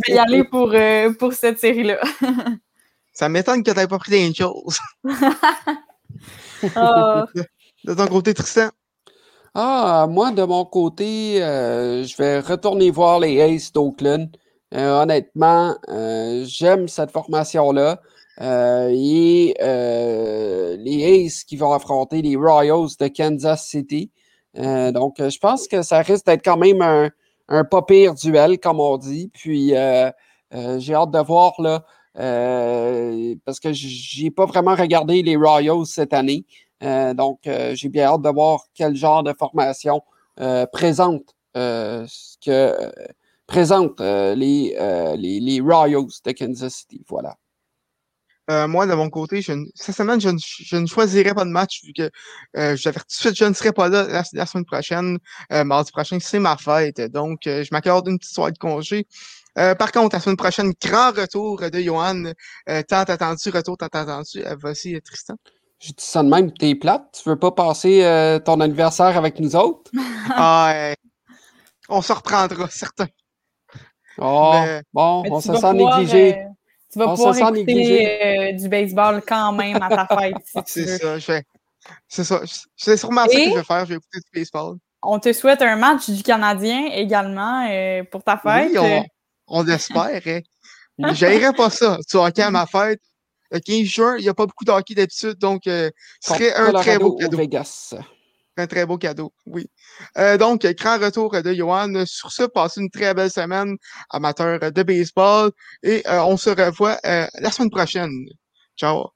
y 0.07 0.17
aller 0.17 0.45
pour, 0.45 0.71
euh, 0.73 1.11
pour 1.13 1.33
cette 1.33 1.59
série-là. 1.59 1.99
ça 3.13 3.27
m'étonne 3.27 3.63
que 3.63 3.71
tu 3.71 3.77
n'aies 3.77 3.87
pas 3.87 3.99
pris 3.99 4.11
des 4.11 4.33
choses. 4.33 4.79
oh. 6.77 7.23
De 7.83 7.93
ton 7.93 8.07
côté, 8.07 8.33
Tristan? 8.33 8.69
Ah, 9.53 10.07
moi, 10.09 10.31
de 10.31 10.43
mon 10.43 10.63
côté, 10.63 11.35
je 11.39 12.17
vais 12.17 12.39
retourner 12.39 12.89
voir 12.91 13.19
les 13.19 13.41
Aces 13.41 13.73
d'Oakland. 13.73 14.29
Euh, 14.73 15.03
honnêtement, 15.03 15.75
euh, 15.89 16.43
j'aime 16.45 16.87
cette 16.87 17.11
formation-là. 17.11 18.01
Euh, 18.41 18.89
et 18.91 19.53
les 20.79 21.25
Aces 21.27 21.43
qui 21.43 21.55
vont 21.55 21.71
affronter 21.71 22.21
les 22.23 22.35
Royals 22.35 22.89
de 22.99 23.07
Kansas 23.07 23.67
City. 23.67 24.11
donc, 24.55 25.15
je 25.19 25.37
pense 25.39 25.67
que 25.67 25.81
ça 25.83 26.01
risque 26.01 26.25
d'être 26.25 26.43
quand 26.43 26.57
même 26.57 26.81
un, 26.81 27.09
un 27.49 27.63
pas 27.63 27.83
pire 27.83 28.15
duel, 28.15 28.59
comme 28.59 28.79
on 28.79 28.97
dit. 28.97 29.29
Puis, 29.33 29.69
j'ai 29.69 30.93
hâte 30.93 31.11
de 31.11 31.19
voir, 31.19 31.53
là, 31.59 31.85
parce 33.45 33.59
que 33.59 33.71
j'ai 33.71 34.31
pas 34.31 34.45
vraiment 34.45 34.75
regardé 34.75 35.21
les 35.21 35.35
Royals 35.35 35.85
cette 35.85 36.13
année. 36.13 36.45
donc, 36.81 37.41
j'ai 37.73 37.89
bien 37.89 38.05
hâte 38.05 38.23
de 38.23 38.29
voir 38.29 38.61
quel 38.73 38.95
genre 38.95 39.21
de 39.21 39.33
formation 39.33 40.01
présente, 40.71 41.35
que, 41.53 42.91
présente 43.47 43.99
les, 43.99 44.75
les, 45.17 45.39
les 45.39 45.61
Royals 45.61 46.07
de 46.25 46.31
Kansas 46.31 46.73
City. 46.73 47.03
Voilà. 47.07 47.35
Euh, 48.51 48.67
moi, 48.67 48.85
de 48.85 48.93
mon 48.93 49.09
côté, 49.09 49.41
je 49.41 49.53
cette 49.73 49.95
semaine, 49.95 50.19
je 50.19 50.29
ne, 50.29 50.37
je 50.37 50.75
ne 50.75 50.85
choisirai 50.85 51.33
pas 51.33 51.45
de 51.45 51.49
match 51.49 51.81
vu 51.83 51.93
que 51.93 52.09
euh, 52.57 52.75
tout 52.75 52.89
de 52.91 53.03
suite, 53.07 53.35
je 53.37 53.45
ne 53.45 53.53
serai 53.53 53.71
pas 53.71 53.87
là 53.87 54.23
la, 54.33 54.45
semaine 54.45 54.65
prochaine. 54.65 55.17
Euh, 55.53 55.63
mardi 55.63 55.91
prochain, 55.91 56.17
c'est 56.19 56.39
ma 56.39 56.57
fête. 56.57 56.99
Donc, 57.11 57.39
je 57.45 57.67
m'accorde 57.71 58.07
une 58.09 58.19
petite 58.19 58.33
soirée 58.33 58.51
de 58.51 58.57
congé. 58.57 59.07
par 59.55 59.91
contre, 59.93 60.15
la 60.15 60.19
semaine 60.19 60.35
prochaine, 60.37 60.73
grand 60.81 61.11
retour 61.11 61.61
de 61.61 61.79
Johan. 61.79 62.33
tant 62.65 63.03
attendu, 63.03 63.49
retour 63.49 63.77
tant 63.77 63.87
attendu. 63.87 64.43
voici 64.61 64.99
Tristan. 65.01 65.35
Je 65.79 65.89
dis 65.89 66.05
ça 66.05 66.23
de 66.23 66.29
même, 66.29 66.51
t'es 66.53 66.75
plate. 66.75 67.19
Tu 67.21 67.29
veux 67.29 67.39
pas 67.39 67.51
passer 67.51 68.39
ton 68.45 68.59
anniversaire 68.59 69.17
avec 69.17 69.39
nous 69.39 69.55
autres? 69.55 69.89
ah, 70.31 70.93
on 71.87 72.01
se 72.01 72.11
reprendra, 72.11 72.69
certain. 72.69 73.07
Oh, 74.17 74.53
bon, 74.93 75.23
on 75.29 75.41
se 75.41 75.55
sent 75.55 75.73
négligé. 75.73 76.45
Tu 76.91 76.99
vas 76.99 77.07
pouvoir 77.07 77.35
écouter 77.35 78.23
euh, 78.23 78.51
du 78.53 78.69
baseball 78.69 79.23
quand 79.27 79.51
même 79.53 79.81
à 79.81 79.89
ta 79.89 80.07
fête. 80.15 80.35
c'est 80.67 80.97
ça, 80.97 81.17
je 81.17 81.31
vais. 81.31 81.43
C'est 82.07 82.23
ça. 82.23 82.41
C'est 82.75 82.97
sûrement 82.97 83.25
ça 83.25 83.35
que 83.35 83.49
je 83.49 83.55
vais 83.55 83.63
faire. 83.63 83.85
Je 83.85 83.89
vais 83.89 83.95
écouter 83.95 84.19
du 84.19 84.39
baseball. 84.39 84.77
On 85.01 85.19
te 85.19 85.33
souhaite 85.33 85.61
un 85.61 85.75
match 85.75 86.09
du 86.09 86.23
Canadien 86.23 86.85
également 86.93 87.67
euh, 87.69 88.03
pour 88.09 88.23
ta 88.23 88.37
fête. 88.37 88.71
Oui, 88.71 88.77
on, 88.77 89.05
on 89.47 89.67
espère. 89.67 90.21
Hein. 90.25 90.39
J'aimerais 91.13 91.53
pas 91.53 91.69
ça. 91.69 91.97
Tu 92.07 92.15
hockey 92.17 92.41
à 92.41 92.51
ma 92.51 92.65
fête. 92.65 93.01
Le 93.51 93.59
15 93.59 93.83
juin, 93.83 94.15
il 94.17 94.23
n'y 94.23 94.29
a 94.29 94.33
pas 94.33 94.45
beaucoup 94.45 94.65
de 94.65 94.71
hockey 94.71 94.95
d'habitude, 94.95 95.37
donc 95.37 95.67
euh, 95.67 95.91
ce 96.19 96.33
serait 96.33 96.53
un 96.55 96.73
très 96.73 96.97
beau 96.97 97.15
cadeau. 97.15 97.37
Vegas. 97.37 97.93
Un 98.55 98.67
très 98.67 98.85
beau 98.85 98.97
cadeau, 98.97 99.33
oui. 99.47 99.67
Euh, 100.17 100.37
donc, 100.37 100.61
grand 100.61 100.99
retour 100.99 101.31
de 101.41 101.53
Johan. 101.53 102.05
Sur 102.05 102.31
ce, 102.31 102.43
passez 102.43 102.81
une 102.81 102.89
très 102.91 103.13
belle 103.15 103.31
semaine, 103.31 103.77
amateur 104.11 104.71
de 104.71 104.83
baseball. 104.83 105.51
Et 105.81 106.03
euh, 106.07 106.23
on 106.23 106.37
se 106.37 106.51
revoit 106.51 106.99
euh, 107.05 107.27
la 107.39 107.51
semaine 107.51 107.71
prochaine. 107.71 108.11
Ciao. 108.77 109.09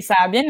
Ça 0.00 0.14
a 0.20 0.28
bien 0.28 0.42